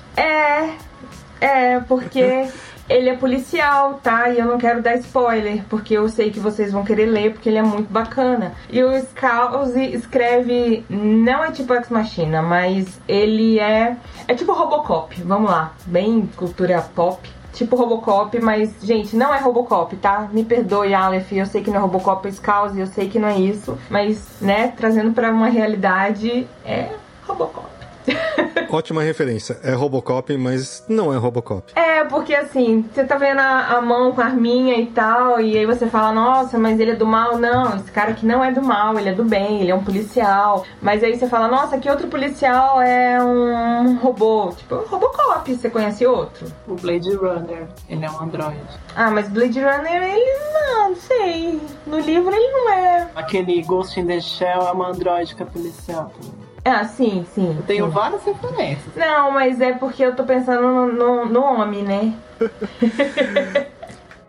É. 1.41 1.45
É, 1.47 1.81
porque. 1.81 2.49
Ele 2.89 3.09
é 3.09 3.17
policial, 3.17 4.01
tá? 4.03 4.29
E 4.29 4.39
eu 4.39 4.45
não 4.45 4.59
quero 4.59 4.83
dar 4.83 4.97
spoiler, 4.97 5.65
porque 5.69 5.95
eu 5.95 6.09
sei 6.09 6.31
que 6.31 6.39
vocês 6.39 6.71
vão 6.71 6.85
querer 6.85 7.07
ler, 7.07 7.33
porque 7.33 7.49
ele 7.49 7.59
é 7.59 7.63
muito 7.63 7.91
bacana. 7.91 8.53
E 8.71 8.83
o 8.83 8.91
Scouse 9.01 9.81
escreve, 9.81 10.85
não 10.89 11.43
é 11.43 11.51
tipo 11.51 11.73
Ex 11.73 11.89
Machina, 11.89 12.43
mas 12.43 13.01
ele 13.09 13.59
é. 13.59 13.97
É 14.29 14.35
tipo 14.35 14.53
Robocop, 14.53 15.21
vamos 15.23 15.51
lá. 15.51 15.73
Bem 15.87 16.29
cultura 16.37 16.83
pop. 16.95 17.29
Tipo 17.55 17.77
Robocop, 17.77 18.37
mas, 18.41 18.75
gente, 18.83 19.15
não 19.15 19.33
é 19.33 19.39
Robocop, 19.39 19.95
tá? 19.97 20.29
Me 20.33 20.45
perdoe, 20.45 20.93
Aleph, 20.93 21.33
eu 21.33 21.47
sei 21.47 21.63
que 21.63 21.71
não 21.71 21.77
é 21.77 21.81
Robocop, 21.81 22.27
é 22.27 22.33
Scouse, 22.33 22.79
eu 22.79 22.87
sei 22.89 23.09
que 23.09 23.19
não 23.19 23.29
é 23.29 23.39
isso. 23.39 23.79
Mas, 23.89 24.41
né, 24.41 24.73
trazendo 24.77 25.13
pra 25.13 25.31
uma 25.31 25.47
realidade, 25.47 26.49
é 26.67 26.91
Robocop. 27.27 27.74
Ótima 28.71 29.03
referência. 29.03 29.59
É 29.63 29.73
Robocop, 29.73 30.37
mas 30.37 30.85
não 30.89 31.15
é 31.15 31.17
Robocop. 31.17 31.73
É, 31.77 32.03
porque 32.05 32.35
assim, 32.35 32.85
você 32.93 33.05
tá 33.05 33.17
vendo 33.17 33.39
a, 33.39 33.77
a, 33.77 33.81
mão 33.81 34.13
com 34.13 34.21
a 34.21 34.25
arminha 34.25 34.77
e 34.79 34.87
tal, 34.87 35.41
e 35.41 35.57
aí 35.57 35.65
você 35.65 35.87
fala, 35.87 36.13
nossa, 36.13 36.59
mas 36.59 36.81
ele 36.81 36.93
é 36.93 36.97
do 36.97 37.07
mal. 37.07 37.39
Não, 37.39 37.77
esse 37.77 37.91
cara 37.93 38.11
aqui 38.11 38.27
não 38.27 38.43
é 38.43 38.51
do 38.51 38.63
mal, 38.63 38.99
ele 38.99 39.11
é 39.11 39.13
do 39.13 39.25
bem, 39.25 39.61
ele 39.61 39.71
é 39.71 39.75
um 39.75 39.85
policial. 39.85 40.65
Mas 40.83 41.05
aí 41.05 41.17
você 41.17 41.29
fala, 41.29 41.47
nossa, 41.47 41.79
que 41.79 41.89
outro 41.89 42.09
policial 42.09 42.81
é 42.83 43.23
um 43.23 43.97
robô. 43.97 44.53
Tipo, 44.57 44.77
Robocop, 44.89 45.55
você 45.55 45.71
conhece 45.71 46.05
outro? 46.07 46.47
O 46.67 46.75
Blade 46.75 47.15
Runner, 47.15 47.69
ele 47.89 48.05
é 48.05 48.11
um 48.11 48.21
androide. 48.21 48.59
Ah, 48.97 49.11
mas 49.11 49.29
Blade 49.29 49.61
Runner, 49.61 50.03
ele 50.03 50.35
não, 50.53 50.89
não 50.91 50.97
sei. 50.97 51.61
No 51.87 52.01
livro 52.01 52.35
ele 52.35 52.53
não 52.53 52.73
é. 52.73 53.09
Aquele 53.15 53.63
Ghost 53.63 53.99
in 53.99 54.07
the 54.07 54.21
Shell 54.21 54.63
é 54.63 54.73
uma 54.73 54.89
androide 54.89 55.35
que 55.35 55.43
é 55.43 55.47
policial 55.47 56.11
também. 56.21 56.44
Ah, 56.65 56.85
sim, 56.85 57.27
sim. 57.35 57.55
Eu 57.59 57.63
tenho 57.65 57.85
sim. 57.87 57.91
várias 57.91 58.25
referências. 58.25 58.97
Não, 58.97 59.31
mas 59.31 59.61
é 59.61 59.73
porque 59.73 60.03
eu 60.03 60.17
tô 60.17 60.25
pensando 60.25 60.63
no, 60.63 60.93
no, 60.93 61.25
no 61.27 61.43
homem, 61.43 61.83
né? 61.83 62.15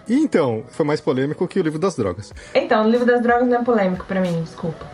E 0.06 0.16
então, 0.20 0.66
foi 0.68 0.86
mais 0.86 1.00
polêmico 1.00 1.48
que 1.48 1.60
o 1.60 1.64
livro 1.64 1.80
das 1.80 1.96
drogas. 1.96 2.34
Então, 2.54 2.86
o 2.86 2.90
livro 2.90 3.06
das 3.06 3.22
drogas 3.22 3.48
não 3.48 3.60
é 3.60 3.64
polêmico 3.64 4.06
para 4.06 4.20
mim, 4.20 4.42
desculpa. 4.44 4.86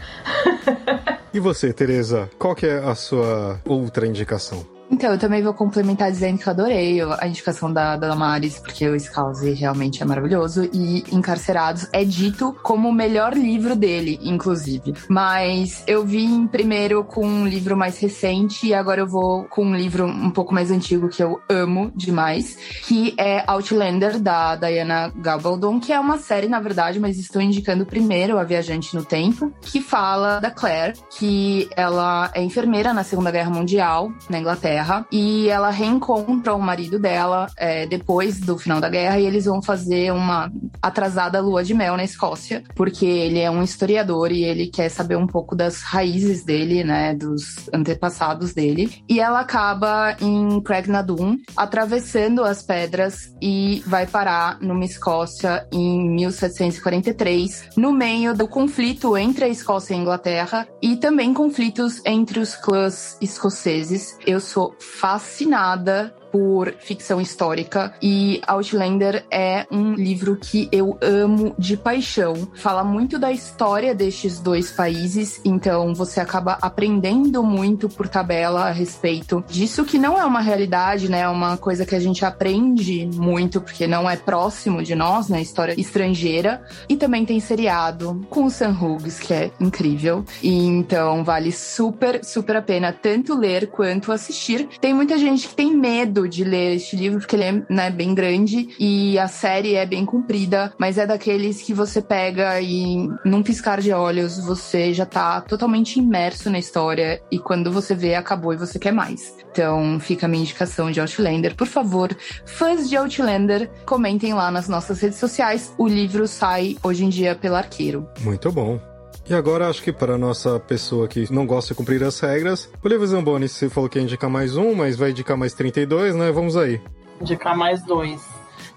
e 1.33 1.39
você, 1.39 1.73
Tereza, 1.73 2.29
qual 2.37 2.53
que 2.53 2.67
é 2.67 2.77
a 2.77 2.93
sua 2.93 3.59
outra 3.65 4.05
indicação? 4.05 4.63
Então, 4.91 5.13
eu 5.13 5.17
também 5.17 5.41
vou 5.41 5.53
complementar 5.53 6.11
dizendo 6.11 6.37
que 6.37 6.45
eu 6.45 6.51
adorei 6.51 7.01
a 7.01 7.25
indicação 7.25 7.71
da, 7.71 7.95
da 7.95 8.09
Damares, 8.09 8.59
porque 8.59 8.87
o 8.89 8.99
Scouse 8.99 9.53
realmente 9.53 10.03
é 10.03 10.05
maravilhoso. 10.05 10.69
E 10.73 11.05
Encarcerados 11.11 11.87
é 11.93 12.03
dito 12.03 12.53
como 12.61 12.89
o 12.89 12.93
melhor 12.93 13.33
livro 13.33 13.73
dele, 13.73 14.19
inclusive. 14.21 14.93
Mas 15.07 15.81
eu 15.87 16.05
vim 16.05 16.45
primeiro 16.45 17.05
com 17.05 17.25
um 17.25 17.47
livro 17.47 17.77
mais 17.77 17.97
recente 17.99 18.67
e 18.67 18.73
agora 18.73 18.99
eu 18.99 19.07
vou 19.07 19.45
com 19.45 19.63
um 19.63 19.75
livro 19.75 20.05
um 20.05 20.29
pouco 20.29 20.53
mais 20.53 20.69
antigo 20.69 21.07
que 21.07 21.23
eu 21.23 21.41
amo 21.49 21.89
demais, 21.95 22.57
que 22.85 23.15
é 23.17 23.43
Outlander, 23.47 24.19
da 24.19 24.57
Diana 24.57 25.11
Gabaldon, 25.15 25.79
que 25.79 25.93
é 25.93 25.99
uma 25.99 26.17
série, 26.17 26.47
na 26.47 26.59
verdade, 26.59 26.99
mas 26.99 27.17
estou 27.17 27.41
indicando 27.41 27.85
primeiro 27.85 28.37
A 28.37 28.43
Viajante 28.43 28.93
no 28.93 29.05
Tempo, 29.05 29.53
que 29.61 29.79
fala 29.79 30.39
da 30.39 30.51
Claire, 30.51 30.93
que 31.17 31.69
ela 31.77 32.29
é 32.33 32.43
enfermeira 32.43 32.93
na 32.93 33.03
Segunda 33.03 33.31
Guerra 33.31 33.49
Mundial, 33.49 34.11
na 34.29 34.37
Inglaterra 34.37 34.80
guerra 34.82 35.05
e 35.11 35.47
ela 35.47 35.69
reencontra 35.69 36.53
o 36.53 36.59
marido 36.59 36.97
dela 36.97 37.47
é, 37.57 37.86
depois 37.86 38.39
do 38.39 38.57
final 38.57 38.82
da 38.82 38.89
guerra 38.89 39.19
e 39.19 39.25
eles 39.25 39.45
vão 39.45 39.61
fazer 39.61 40.11
uma 40.11 40.51
atrasada 40.82 41.39
lua 41.39 41.63
de 41.63 41.73
mel 41.73 41.95
na 41.95 42.03
Escócia, 42.03 42.63
porque 42.75 43.05
ele 43.05 43.39
é 43.39 43.49
um 43.49 43.63
historiador 43.63 44.32
e 44.32 44.43
ele 44.43 44.67
quer 44.67 44.89
saber 44.89 45.15
um 45.15 45.27
pouco 45.27 45.55
das 45.55 45.82
raízes 45.82 46.43
dele, 46.43 46.84
né, 46.84 47.13
dos 47.13 47.69
antepassados 47.73 48.53
dele. 48.53 49.03
E 49.07 49.19
ela 49.19 49.41
acaba 49.41 50.15
em 50.19 50.59
Craignadoon, 50.61 51.38
atravessando 51.55 52.43
as 52.43 52.63
pedras 52.63 53.34
e 53.41 53.84
vai 53.86 54.07
parar 54.07 54.59
numa 54.59 54.86
Escócia 54.86 55.67
em 55.71 56.09
1743, 56.09 57.69
no 57.77 57.91
meio 57.91 58.34
do 58.34 58.47
conflito 58.47 59.15
entre 59.15 59.45
a 59.45 59.47
Escócia 59.47 59.93
e 59.93 59.97
a 59.97 60.01
Inglaterra 60.01 60.67
e 60.82 60.95
também 60.95 61.34
conflitos 61.34 62.01
entre 62.05 62.39
os 62.39 62.55
clãs 62.55 63.17
escoceses. 63.21 64.17
Eu 64.25 64.39
sou 64.39 64.70
fascinada 64.80 66.13
por 66.32 66.73
ficção 66.79 67.19
histórica 67.19 67.93
e 68.01 68.41
Outlander 68.47 69.25
é 69.29 69.65
um 69.71 69.93
livro 69.93 70.36
que 70.36 70.69
eu 70.71 70.97
amo 71.01 71.53
de 71.57 71.75
paixão. 71.75 72.47
Fala 72.53 72.84
muito 72.84 73.19
da 73.19 73.32
história 73.32 73.93
destes 73.93 74.39
dois 74.39 74.71
países, 74.71 75.41
então 75.43 75.93
você 75.93 76.19
acaba 76.19 76.57
aprendendo 76.61 77.43
muito 77.43 77.89
por 77.89 78.07
tabela 78.07 78.67
a 78.67 78.71
respeito 78.71 79.43
disso 79.47 79.86
que 79.86 79.97
não 79.97 80.17
é 80.17 80.25
uma 80.25 80.41
realidade, 80.41 81.09
né? 81.09 81.21
É 81.21 81.27
uma 81.27 81.57
coisa 81.57 81.86
que 81.86 81.95
a 81.95 81.99
gente 81.99 82.25
aprende 82.25 83.07
muito 83.13 83.61
porque 83.61 83.88
não 83.88 84.09
é 84.09 84.15
próximo 84.15 84.82
de 84.82 84.95
nós, 84.95 85.27
né? 85.27 85.41
História 85.41 85.79
estrangeira. 85.79 86.63
E 86.88 86.95
também 86.95 87.25
tem 87.25 87.39
seriado 87.39 88.25
com 88.29 88.45
o 88.45 88.49
Sam 88.49 88.77
Hughes, 88.79 89.19
que 89.19 89.34
é 89.34 89.51
incrível. 89.59 90.23
E 90.41 90.65
então 90.65 91.23
vale 91.23 91.51
super, 91.51 92.23
super 92.23 92.55
a 92.55 92.61
pena 92.61 92.93
tanto 92.93 93.36
ler 93.36 93.67
quanto 93.67 94.11
assistir. 94.11 94.67
Tem 94.79 94.93
muita 94.93 95.17
gente 95.17 95.47
que 95.47 95.55
tem 95.55 95.75
medo 95.75 96.20
de 96.28 96.43
ler 96.43 96.76
este 96.76 96.95
livro, 96.95 97.19
porque 97.19 97.36
ele 97.36 97.43
é 97.43 97.63
né, 97.69 97.89
bem 97.89 98.13
grande 98.13 98.69
e 98.80 99.17
a 99.17 99.28
série 99.28 99.76
é 99.76 99.86
bem 99.86 100.05
comprida, 100.05 100.74
mas 100.78 100.97
é 100.97 101.05
daqueles 101.05 101.61
que 101.61 101.74
você 101.74 102.01
pega 102.01 102.59
e 102.61 103.09
num 103.26 103.43
piscar 103.43 103.82
de 103.82 103.91
olhos 103.91 104.38
você 104.39 104.93
já 104.93 105.05
tá 105.05 105.41
totalmente 105.41 105.99
imerso 105.99 106.49
na 106.49 106.59
história 106.59 107.22
e 107.32 107.39
quando 107.39 107.72
você 107.72 107.95
vê, 107.95 108.15
acabou 108.15 108.53
e 108.53 108.57
você 108.57 108.78
quer 108.80 108.91
mais. 108.91 109.36
Então 109.51 109.99
fica 109.99 110.26
a 110.26 110.30
minha 110.30 110.43
indicação 110.43 110.91
de 110.91 110.99
Outlander. 110.99 111.55
Por 111.55 111.67
favor, 111.67 112.15
fãs 112.45 112.89
de 112.89 112.95
Outlander, 112.95 113.69
comentem 113.86 114.34
lá 114.34 114.49
nas 114.51 114.67
nossas 114.67 114.99
redes 114.99 115.19
sociais. 115.19 115.74
O 115.78 115.88
livro 115.88 116.28
sai 116.28 116.78
hoje 116.84 117.05
em 117.05 117.09
dia 117.09 117.36
pelo 117.36 117.55
arqueiro. 117.55 118.07
Muito 118.22 118.51
bom. 118.51 118.90
E 119.30 119.34
agora, 119.34 119.69
acho 119.69 119.82
que 119.84 119.91
para 119.91 120.17
nossa 120.17 120.59
pessoa 120.59 121.07
que 121.07 121.32
não 121.32 121.45
gosta 121.45 121.74
de 121.74 121.78
cumprir 121.78 122.03
as 122.03 122.19
regras, 122.19 122.69
o 122.84 122.88
Livro 122.88 123.05
Zamboni, 123.05 123.47
você 123.47 123.69
falou 123.69 123.89
que 123.89 123.97
ia 123.97 124.03
indicar 124.03 124.30
mais 124.30 124.57
um, 124.57 124.74
mas 124.74 124.97
vai 124.97 125.11
indicar 125.11 125.38
mais 125.38 125.53
32, 125.53 126.15
né? 126.15 126.32
Vamos 126.32 126.57
aí. 126.57 126.82
Indicar 127.22 127.55
mais 127.55 127.84
dois. 127.84 128.22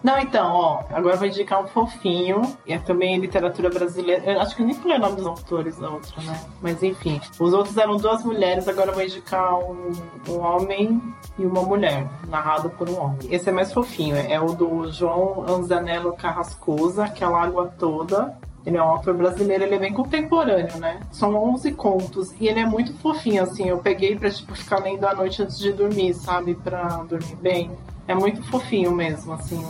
Não, 0.04 0.18
então, 0.18 0.52
ó, 0.52 0.84
agora 0.90 1.16
vou 1.16 1.26
indicar 1.26 1.64
um 1.64 1.66
fofinho, 1.66 2.42
e 2.66 2.74
é 2.74 2.78
também 2.78 3.18
literatura 3.18 3.70
brasileira. 3.70 4.22
Eu 4.32 4.38
acho 4.38 4.54
que 4.54 4.60
eu 4.60 4.66
nem 4.66 4.74
falei 4.74 4.98
o 4.98 5.00
nome 5.00 5.16
dos 5.16 5.26
autores 5.26 5.78
da 5.78 5.88
outra, 5.88 6.22
né? 6.22 6.38
Mas 6.60 6.82
enfim, 6.82 7.18
os 7.40 7.54
outros 7.54 7.74
eram 7.78 7.96
duas 7.96 8.22
mulheres, 8.22 8.68
agora 8.68 8.92
vou 8.92 9.02
indicar 9.02 9.58
um, 9.58 9.92
um 10.28 10.40
homem 10.40 11.00
e 11.38 11.46
uma 11.46 11.62
mulher, 11.62 12.06
narrado 12.28 12.68
por 12.68 12.86
um 12.90 13.00
homem. 13.00 13.18
Esse 13.30 13.48
é 13.48 13.52
mais 13.52 13.72
fofinho, 13.72 14.14
é 14.14 14.38
o 14.38 14.52
do 14.52 14.92
João 14.92 15.42
Anzanello 15.48 16.12
Carrascosa, 16.14 17.08
que 17.08 17.24
é 17.24 17.26
a 17.26 17.30
Lágua 17.30 17.72
Toda. 17.78 18.36
Ele 18.66 18.76
é 18.78 18.82
um 18.82 18.88
autor 18.88 19.14
brasileiro, 19.14 19.64
ele 19.64 19.74
é 19.74 19.78
bem 19.78 19.92
contemporâneo, 19.92 20.78
né? 20.78 21.00
São 21.12 21.34
11 21.34 21.72
contos 21.72 22.32
e 22.40 22.48
ele 22.48 22.60
é 22.60 22.66
muito 22.66 22.94
fofinho, 22.94 23.42
assim. 23.42 23.68
Eu 23.68 23.78
peguei 23.78 24.16
pra 24.16 24.30
tipo, 24.30 24.54
ficar 24.54 24.78
lendo 24.78 25.04
à 25.06 25.14
noite 25.14 25.42
antes 25.42 25.58
de 25.58 25.72
dormir, 25.72 26.14
sabe? 26.14 26.54
Pra 26.54 27.04
dormir 27.04 27.36
bem. 27.36 27.70
É 28.06 28.14
muito 28.14 28.42
fofinho 28.44 28.92
mesmo, 28.92 29.32
assim, 29.32 29.62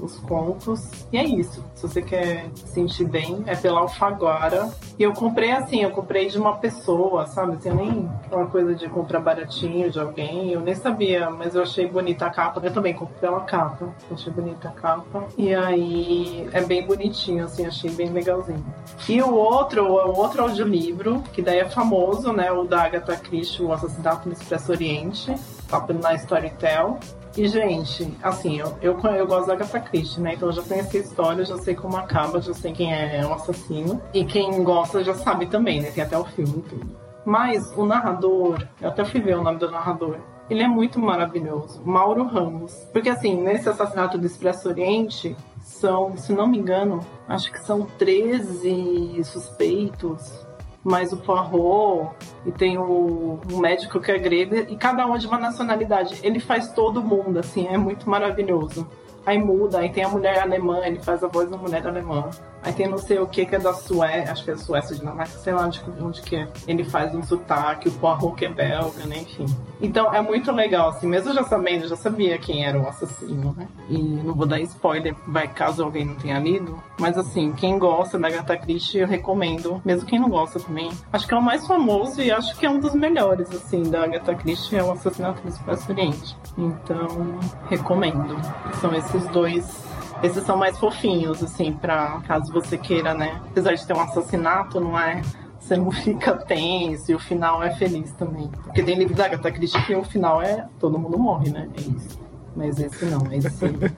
os 0.00 0.18
contos. 0.20 0.90
E 1.12 1.18
é 1.18 1.24
isso. 1.24 1.62
Se 1.74 1.82
você 1.82 2.00
quer 2.00 2.48
sentir 2.54 3.04
bem, 3.04 3.42
é 3.46 3.54
pela 3.54 3.80
Alfaguara. 3.80 4.70
E 4.98 5.02
eu 5.02 5.12
comprei 5.12 5.52
assim, 5.52 5.82
eu 5.82 5.90
comprei 5.90 6.28
de 6.28 6.38
uma 6.38 6.56
pessoa, 6.56 7.26
sabe? 7.26 7.56
Assim, 7.56 7.70
nem 7.70 8.10
uma 8.32 8.46
coisa 8.46 8.74
de 8.74 8.88
comprar 8.88 9.20
baratinho 9.20 9.90
de 9.90 10.00
alguém. 10.00 10.52
Eu 10.52 10.60
nem 10.60 10.74
sabia, 10.74 11.28
mas 11.28 11.54
eu 11.54 11.62
achei 11.62 11.86
bonita 11.86 12.26
a 12.26 12.30
capa. 12.30 12.60
Eu 12.64 12.72
também 12.72 12.94
comprei 12.94 13.20
pela 13.20 13.40
capa. 13.40 13.94
Achei 14.10 14.32
bonita 14.32 14.68
a 14.68 14.72
capa. 14.72 15.24
E 15.36 15.54
aí 15.54 16.48
é 16.52 16.62
bem 16.62 16.86
bonitinho, 16.86 17.44
assim, 17.44 17.66
achei 17.66 17.90
bem 17.90 18.10
legalzinho. 18.10 18.64
E 19.06 19.22
o 19.22 19.34
outro, 19.34 19.84
o 19.84 20.16
outro 20.16 20.42
audiolivro, 20.42 21.22
que 21.32 21.42
daí 21.42 21.58
é 21.58 21.68
famoso, 21.68 22.32
né? 22.32 22.50
O 22.50 22.64
da 22.64 22.82
Agatha 22.82 23.16
Christie, 23.16 23.62
O 23.62 23.72
Assassinato 23.72 24.26
no 24.26 24.32
Expresso 24.32 24.72
Oriente. 24.72 25.34
Tá 25.68 25.84
na 26.00 26.14
Storytel. 26.14 26.98
E, 27.36 27.48
gente, 27.48 28.16
assim, 28.22 28.60
eu, 28.60 28.76
eu, 28.80 28.98
eu 29.00 29.26
gosto 29.26 29.48
da 29.48 29.54
Agatha 29.54 29.80
Christie, 29.80 30.20
né? 30.20 30.34
Então 30.34 30.48
eu 30.48 30.52
já 30.52 30.62
conheci 30.62 30.98
a 30.98 31.00
história, 31.00 31.44
já 31.44 31.58
sei 31.58 31.74
como 31.74 31.96
acaba, 31.96 32.40
já 32.40 32.54
sei 32.54 32.72
quem 32.72 32.94
é 32.94 33.26
o 33.26 33.32
assassino. 33.32 34.00
E 34.12 34.24
quem 34.24 34.62
gosta 34.62 35.02
já 35.02 35.14
sabe 35.14 35.46
também, 35.46 35.80
né? 35.80 35.90
Tem 35.90 36.04
até 36.04 36.16
o 36.16 36.24
filme 36.24 36.58
e 36.58 36.62
tudo. 36.62 36.96
Mas 37.24 37.72
o 37.76 37.84
narrador, 37.84 38.62
eu 38.80 38.88
até 38.88 39.04
fui 39.04 39.20
ver 39.20 39.36
o 39.36 39.42
nome 39.42 39.58
do 39.58 39.70
narrador. 39.70 40.18
Ele 40.48 40.62
é 40.62 40.68
muito 40.68 41.00
maravilhoso, 41.00 41.82
Mauro 41.84 42.24
Ramos. 42.24 42.72
Porque 42.92 43.08
assim, 43.08 43.34
nesse 43.34 43.68
assassinato 43.68 44.18
do 44.18 44.26
Expresso 44.26 44.68
Oriente, 44.68 45.34
são, 45.62 46.16
se 46.16 46.32
não 46.32 46.46
me 46.46 46.58
engano, 46.58 47.00
acho 47.26 47.50
que 47.50 47.58
são 47.60 47.86
13 47.98 49.24
suspeitos 49.24 50.46
mais 50.84 51.12
o 51.12 51.16
Poirot 51.16 52.14
e 52.44 52.52
tem 52.52 52.76
o, 52.76 53.40
médico 53.50 53.98
que 53.98 54.12
é 54.12 54.18
grego 54.18 54.54
e 54.54 54.76
cada 54.76 55.06
um 55.06 55.14
é 55.14 55.18
de 55.18 55.26
uma 55.26 55.38
nacionalidade. 55.38 56.20
Ele 56.22 56.38
faz 56.38 56.72
todo 56.72 57.02
mundo, 57.02 57.38
assim, 57.38 57.66
é 57.66 57.78
muito 57.78 58.08
maravilhoso. 58.08 58.86
Aí 59.24 59.38
muda, 59.38 59.78
aí 59.78 59.88
tem 59.88 60.04
a 60.04 60.08
mulher 60.08 60.38
alemã, 60.38 60.80
ele 60.84 61.00
faz 61.00 61.24
a 61.24 61.28
voz 61.28 61.48
da 61.48 61.56
mulher 61.56 61.86
alemã. 61.86 62.28
Aí 62.64 62.72
tem 62.72 62.88
não 62.88 62.98
sei 62.98 63.18
o 63.18 63.26
que 63.26 63.44
que 63.44 63.54
é 63.54 63.58
da 63.58 63.74
Suécia, 63.74 64.32
acho 64.32 64.44
que 64.44 64.50
é 64.50 64.56
Suécia, 64.56 64.96
Dinamarca, 64.96 65.38
sei 65.38 65.52
lá 65.52 65.66
onde, 65.66 65.82
onde 66.00 66.22
que 66.22 66.36
é. 66.36 66.48
Ele 66.66 66.82
faz 66.82 67.14
um 67.14 67.22
sotaque, 67.22 67.88
o 67.88 67.92
Poirot 67.92 68.34
que 68.34 68.46
é 68.46 68.48
belga, 68.48 69.04
né, 69.04 69.18
enfim. 69.18 69.46
Então 69.80 70.12
é 70.14 70.20
muito 70.22 70.50
legal, 70.50 70.88
assim, 70.88 71.06
mesmo 71.06 71.34
já 71.34 71.44
sabendo, 71.44 71.86
já 71.86 71.96
sabia 71.96 72.38
quem 72.38 72.64
era 72.64 72.80
o 72.80 72.88
assassino, 72.88 73.54
né? 73.56 73.68
E 73.90 73.98
não 73.98 74.34
vou 74.34 74.46
dar 74.46 74.60
spoiler, 74.60 75.14
vai 75.26 75.46
caso 75.46 75.84
alguém 75.84 76.06
não 76.06 76.14
tenha 76.14 76.38
lido. 76.38 76.82
Mas 76.98 77.18
assim, 77.18 77.52
quem 77.52 77.78
gosta 77.78 78.18
da 78.18 78.28
Agatha 78.28 78.56
Christie, 78.56 79.00
eu 79.00 79.06
recomendo. 79.06 79.82
Mesmo 79.84 80.06
quem 80.06 80.18
não 80.18 80.30
gosta 80.30 80.58
também. 80.58 80.90
Acho 81.12 81.26
que 81.26 81.34
é 81.34 81.36
o 81.36 81.42
mais 81.42 81.66
famoso 81.66 82.22
e 82.22 82.30
acho 82.30 82.56
que 82.56 82.64
é 82.64 82.70
um 82.70 82.80
dos 82.80 82.94
melhores, 82.94 83.50
assim, 83.50 83.82
da 83.82 84.04
Agatha 84.04 84.34
Christie, 84.34 84.76
é 84.76 84.82
o 84.82 84.90
Assassinato 84.90 85.42
do 85.42 85.48
Expresso 85.48 85.92
Oriente. 85.92 86.36
Então, 86.56 87.38
recomendo. 87.68 88.36
São 88.80 88.94
esses 88.94 89.26
dois 89.28 89.83
esses 90.24 90.42
são 90.44 90.56
mais 90.56 90.78
fofinhos, 90.78 91.42
assim, 91.42 91.72
pra 91.72 92.22
caso 92.26 92.50
você 92.52 92.78
queira, 92.78 93.12
né? 93.12 93.42
Apesar 93.50 93.74
de 93.74 93.86
ter 93.86 93.94
um 93.94 94.00
assassinato, 94.00 94.80
não 94.80 94.98
é? 94.98 95.20
Você 95.60 95.76
não 95.76 95.90
fica 95.92 96.34
tenso 96.34 97.12
e 97.12 97.14
o 97.14 97.18
final 97.18 97.62
é 97.62 97.74
feliz 97.74 98.10
também. 98.12 98.48
Porque 98.64 98.82
tem 98.82 98.96
livro 98.96 99.14
da 99.14 99.26
Agatha 99.26 99.50
Christie 99.52 99.82
que 99.84 99.94
o 99.94 100.02
final 100.02 100.40
é 100.40 100.66
todo 100.80 100.98
mundo 100.98 101.18
morre, 101.18 101.50
né? 101.50 101.68
É 101.76 101.80
isso. 101.80 102.24
Mas 102.56 102.78
esse 102.78 103.04
não, 103.06 103.32
esse 103.32 103.48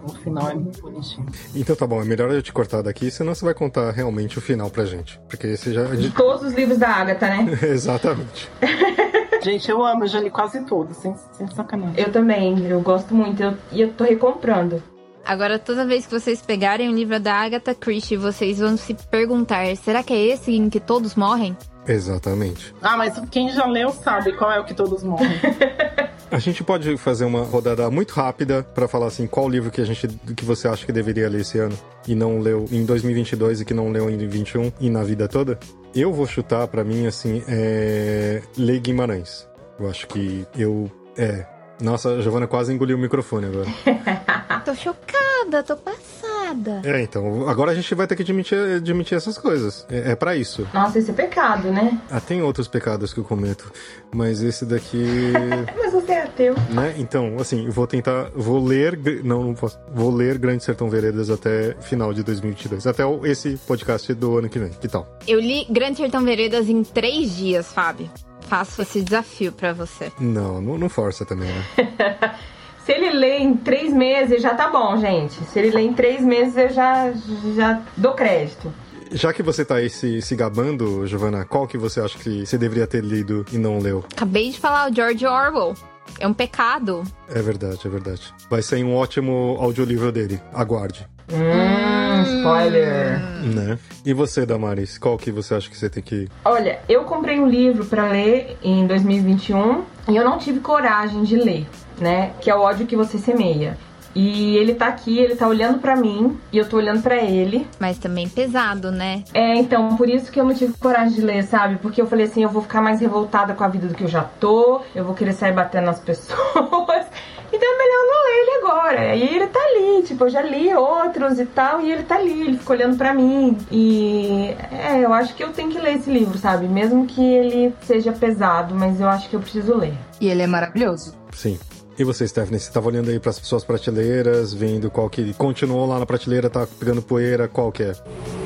o 0.02 0.08
final 0.14 0.48
é 0.48 0.54
muito 0.54 0.80
bonitinho. 0.80 1.26
Então 1.54 1.76
tá 1.76 1.86
bom, 1.86 2.00
é 2.00 2.04
melhor 2.04 2.32
eu 2.32 2.42
te 2.42 2.52
cortar 2.52 2.82
daqui, 2.82 3.10
senão 3.10 3.34
você 3.34 3.44
vai 3.44 3.52
contar 3.52 3.90
realmente 3.90 4.38
o 4.38 4.40
final 4.40 4.70
pra 4.70 4.86
gente. 4.86 5.20
Porque 5.28 5.46
esse 5.46 5.74
já. 5.74 5.84
De 5.84 6.10
todos 6.10 6.42
os 6.42 6.54
livros 6.54 6.78
da 6.78 6.88
Agatha, 6.88 7.28
né? 7.28 7.46
Exatamente. 7.62 8.50
Gente, 9.42 9.70
eu 9.70 9.84
amo, 9.84 10.04
eu 10.04 10.08
já 10.08 10.18
li 10.18 10.28
quase 10.28 10.60
todos, 10.62 10.96
sem, 10.96 11.14
sem 11.32 11.46
sacanagem. 11.48 11.94
Eu 11.96 12.10
também, 12.10 12.66
eu 12.66 12.80
gosto 12.80 13.14
muito. 13.14 13.40
Eu, 13.40 13.54
e 13.70 13.80
eu 13.80 13.92
tô 13.92 14.02
recomprando. 14.02 14.82
Agora, 15.26 15.58
toda 15.58 15.84
vez 15.84 16.06
que 16.06 16.18
vocês 16.18 16.40
pegarem 16.40 16.88
o 16.88 16.94
livro 16.94 17.18
da 17.18 17.34
Agatha 17.34 17.74
Christie, 17.74 18.16
vocês 18.16 18.60
vão 18.60 18.76
se 18.76 18.94
perguntar: 18.94 19.76
será 19.76 20.02
que 20.02 20.12
é 20.14 20.26
esse 20.26 20.52
em 20.52 20.70
que 20.70 20.78
todos 20.78 21.16
morrem? 21.16 21.56
Exatamente. 21.86 22.74
Ah, 22.80 22.96
mas 22.96 23.20
quem 23.30 23.50
já 23.50 23.66
leu 23.66 23.90
sabe 23.90 24.32
qual 24.32 24.52
é 24.52 24.60
o 24.60 24.64
que 24.64 24.74
todos 24.74 25.02
morrem. 25.02 25.28
A 26.30 26.38
gente 26.40 26.64
pode 26.64 26.96
fazer 26.96 27.24
uma 27.24 27.44
rodada 27.44 27.88
muito 27.88 28.12
rápida 28.12 28.62
para 28.62 28.88
falar 28.88 29.06
assim 29.06 29.28
qual 29.28 29.48
livro 29.48 29.70
que 29.70 29.80
a 29.80 29.84
gente 29.84 30.08
que 30.08 30.44
você 30.44 30.66
acha 30.66 30.84
que 30.84 30.90
deveria 30.90 31.28
ler 31.28 31.42
esse 31.42 31.56
ano 31.56 31.78
e 32.06 32.16
não 32.16 32.40
leu 32.40 32.66
em 32.72 32.84
2022 32.84 33.60
e 33.60 33.64
que 33.64 33.72
não 33.72 33.92
leu 33.92 34.10
em 34.10 34.16
2021 34.16 34.72
e 34.80 34.90
na 34.90 35.04
vida 35.04 35.28
toda. 35.28 35.56
Eu 35.94 36.12
vou 36.12 36.26
chutar 36.26 36.66
para 36.66 36.82
mim 36.82 37.06
assim 37.06 37.44
é 37.46 38.42
Lei 38.58 38.80
Guimarães. 38.80 39.48
Eu 39.78 39.88
acho 39.88 40.08
que 40.08 40.44
eu 40.58 40.90
é 41.16 41.46
nossa, 41.80 42.10
a 42.10 42.22
Giovana 42.22 42.46
quase 42.46 42.72
engoliu 42.72 42.96
o 42.96 43.00
microfone 43.00 43.46
agora. 43.46 43.66
tô 44.66 44.74
chocada, 44.74 45.62
tô 45.62 45.76
passada. 45.76 46.82
É, 46.84 47.00
então, 47.00 47.48
agora 47.48 47.70
a 47.70 47.74
gente 47.74 47.94
vai 47.94 48.06
ter 48.06 48.16
que 48.16 48.22
admitir, 48.22 48.58
admitir 48.76 49.16
essas 49.16 49.38
coisas. 49.38 49.86
É, 49.88 50.12
é 50.12 50.16
para 50.16 50.34
isso. 50.34 50.66
Nossa, 50.74 50.98
esse 50.98 51.10
é 51.10 51.14
pecado, 51.14 51.70
né? 51.70 52.00
Ah, 52.10 52.20
tem 52.20 52.42
outros 52.42 52.66
pecados 52.66 53.12
que 53.12 53.20
eu 53.20 53.24
cometo, 53.24 53.70
mas 54.12 54.42
esse 54.42 54.64
daqui. 54.64 55.04
mas 55.78 55.92
você 55.92 56.12
é 56.12 56.22
ateu. 56.22 56.54
Né? 56.70 56.94
Então, 56.98 57.36
assim, 57.38 57.68
vou 57.68 57.86
tentar. 57.86 58.30
Vou 58.34 58.64
ler. 58.64 58.98
Não, 59.22 59.44
não 59.44 59.54
posso. 59.54 59.78
Vou 59.92 60.12
ler 60.12 60.38
Grande 60.38 60.64
Sertão 60.64 60.90
Veredas 60.90 61.30
até 61.30 61.76
final 61.80 62.12
de 62.12 62.22
2022. 62.24 62.86
Até 62.86 63.04
esse 63.24 63.56
podcast 63.66 64.12
do 64.14 64.38
ano 64.38 64.48
que 64.48 64.58
vem. 64.58 64.70
Que 64.70 64.88
tal? 64.88 65.06
Eu 65.28 65.38
li 65.38 65.64
Grande 65.70 65.98
Sertão 65.98 66.24
Veredas 66.24 66.68
em 66.68 66.82
três 66.82 67.36
dias, 67.36 67.72
Fábio 67.72 68.10
Faço 68.48 68.82
esse 68.82 69.02
desafio 69.02 69.52
pra 69.52 69.72
você. 69.72 70.12
Não, 70.20 70.60
não, 70.60 70.78
não 70.78 70.88
força 70.88 71.24
também, 71.24 71.48
né? 71.48 71.64
Se 72.86 72.92
ele 72.92 73.10
lê 73.10 73.38
em 73.38 73.56
três 73.56 73.92
meses, 73.92 74.40
já 74.40 74.54
tá 74.54 74.68
bom, 74.70 74.96
gente. 74.96 75.34
Se 75.46 75.58
ele 75.58 75.72
lê 75.72 75.82
em 75.82 75.92
três 75.92 76.22
meses, 76.22 76.56
eu 76.56 76.68
já, 76.68 77.12
já 77.56 77.82
dou 77.96 78.12
crédito. 78.12 78.72
Já 79.10 79.32
que 79.32 79.42
você 79.42 79.64
tá 79.64 79.76
aí 79.76 79.90
se, 79.90 80.22
se 80.22 80.36
gabando, 80.36 81.04
Giovana, 81.04 81.44
qual 81.44 81.66
que 81.66 81.76
você 81.76 82.00
acha 82.00 82.16
que 82.16 82.46
você 82.46 82.56
deveria 82.56 82.86
ter 82.86 83.02
lido 83.02 83.44
e 83.50 83.58
não 83.58 83.80
leu? 83.80 84.04
Acabei 84.12 84.50
de 84.50 84.60
falar 84.60 84.88
o 84.88 84.94
George 84.94 85.26
Orwell. 85.26 85.74
É 86.18 86.26
um 86.26 86.32
pecado. 86.32 87.04
É 87.28 87.40
verdade, 87.40 87.80
é 87.84 87.88
verdade. 87.88 88.34
Vai 88.48 88.62
sair 88.62 88.84
um 88.84 88.94
ótimo 88.94 89.56
audiolivro 89.60 90.10
dele. 90.10 90.40
Aguarde. 90.52 91.06
Hum, 91.32 92.22
spoiler. 92.38 93.20
Né? 93.42 93.78
E 94.04 94.12
você, 94.12 94.46
Damaris, 94.46 94.96
qual 94.96 95.18
que 95.18 95.30
você 95.30 95.54
acha 95.54 95.68
que 95.68 95.76
você 95.76 95.90
tem 95.90 96.02
que. 96.02 96.28
Olha, 96.44 96.78
eu 96.88 97.04
comprei 97.04 97.40
um 97.40 97.48
livro 97.48 97.84
pra 97.84 98.08
ler 98.08 98.56
em 98.62 98.86
2021 98.86 99.82
e 100.08 100.16
eu 100.16 100.24
não 100.24 100.38
tive 100.38 100.60
coragem 100.60 101.24
de 101.24 101.36
ler, 101.36 101.66
né? 101.98 102.32
Que 102.40 102.50
é 102.50 102.54
o 102.54 102.60
ódio 102.60 102.86
que 102.86 102.96
você 102.96 103.18
semeia. 103.18 103.76
E 104.16 104.56
ele 104.56 104.72
tá 104.72 104.86
aqui, 104.86 105.18
ele 105.18 105.36
tá 105.36 105.46
olhando 105.46 105.78
pra 105.78 105.94
mim 105.94 106.38
e 106.50 106.56
eu 106.56 106.66
tô 106.66 106.78
olhando 106.78 107.02
pra 107.02 107.16
ele. 107.16 107.66
Mas 107.78 107.98
também 107.98 108.26
pesado, 108.26 108.90
né? 108.90 109.22
É, 109.34 109.56
então, 109.56 109.94
por 109.94 110.08
isso 110.08 110.32
que 110.32 110.40
eu 110.40 110.44
não 110.44 110.54
tive 110.54 110.72
coragem 110.78 111.14
de 111.14 111.20
ler, 111.20 111.44
sabe? 111.44 111.76
Porque 111.76 112.00
eu 112.00 112.06
falei 112.06 112.24
assim, 112.24 112.42
eu 112.42 112.48
vou 112.48 112.62
ficar 112.62 112.80
mais 112.80 112.98
revoltada 112.98 113.52
com 113.52 113.62
a 113.62 113.68
vida 113.68 113.88
do 113.88 113.94
que 113.94 114.04
eu 114.04 114.08
já 114.08 114.22
tô, 114.22 114.80
eu 114.94 115.04
vou 115.04 115.14
querer 115.14 115.34
sair 115.34 115.52
batendo 115.52 115.84
nas 115.84 116.00
pessoas. 116.00 117.06
Então 117.52 117.74
é 117.74 117.78
melhor 117.78 118.06
não 118.06 118.24
ler 118.24 118.40
ele 118.40 118.50
agora. 118.64 119.14
E 119.14 119.36
ele 119.36 119.46
tá 119.48 119.60
ali, 119.60 120.02
tipo, 120.02 120.24
eu 120.24 120.30
já 120.30 120.40
li 120.40 120.74
outros 120.74 121.38
e 121.38 121.44
tal, 121.44 121.82
e 121.82 121.92
ele 121.92 122.02
tá 122.04 122.16
ali, 122.16 122.40
ele 122.40 122.56
fica 122.56 122.72
olhando 122.72 122.96
pra 122.96 123.12
mim. 123.12 123.58
E 123.70 124.54
é, 124.72 124.98
eu 124.98 125.12
acho 125.12 125.34
que 125.34 125.44
eu 125.44 125.52
tenho 125.52 125.68
que 125.70 125.78
ler 125.78 125.96
esse 125.96 126.10
livro, 126.10 126.38
sabe? 126.38 126.66
Mesmo 126.66 127.04
que 127.04 127.22
ele 127.22 127.74
seja 127.82 128.12
pesado, 128.12 128.74
mas 128.74 128.98
eu 128.98 129.08
acho 129.10 129.28
que 129.28 129.36
eu 129.36 129.40
preciso 129.40 129.76
ler. 129.76 129.92
E 130.18 130.26
ele 130.28 130.40
é 130.40 130.46
maravilhoso. 130.46 131.14
Sim. 131.32 131.58
E 131.98 132.04
você, 132.04 132.28
Stephanie, 132.28 132.60
você 132.60 132.70
tava 132.70 132.88
olhando 132.88 133.10
aí 133.10 133.18
para 133.18 133.30
as 133.30 133.36
suas 133.36 133.64
prateleiras, 133.64 134.52
vendo 134.52 134.90
qual 134.90 135.08
que 135.08 135.32
continuou 135.32 135.86
lá 135.86 135.98
na 135.98 136.04
prateleira, 136.04 136.50
tá 136.50 136.66
pegando 136.78 137.00
poeira, 137.00 137.48
qual 137.48 137.72
que 137.72 137.84
é? 137.84 137.94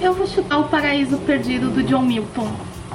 Eu 0.00 0.12
vou 0.12 0.26
chutar 0.26 0.58
O 0.58 0.68
Paraíso 0.68 1.18
Perdido 1.18 1.68
do 1.68 1.82
John 1.82 2.02
Milton. 2.02 2.48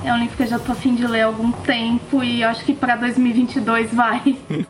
É 0.05 0.13
um 0.13 0.17
livro 0.17 0.37
que 0.37 0.43
eu 0.43 0.47
já 0.47 0.57
tô 0.57 0.71
afim 0.71 0.95
de 0.95 1.05
ler 1.05 1.21
há 1.21 1.25
algum 1.25 1.51
tempo 1.51 2.23
e 2.23 2.41
acho 2.41 2.63
que 2.63 2.73
pra 2.73 2.95
2022 2.95 3.93
vai. 3.93 4.37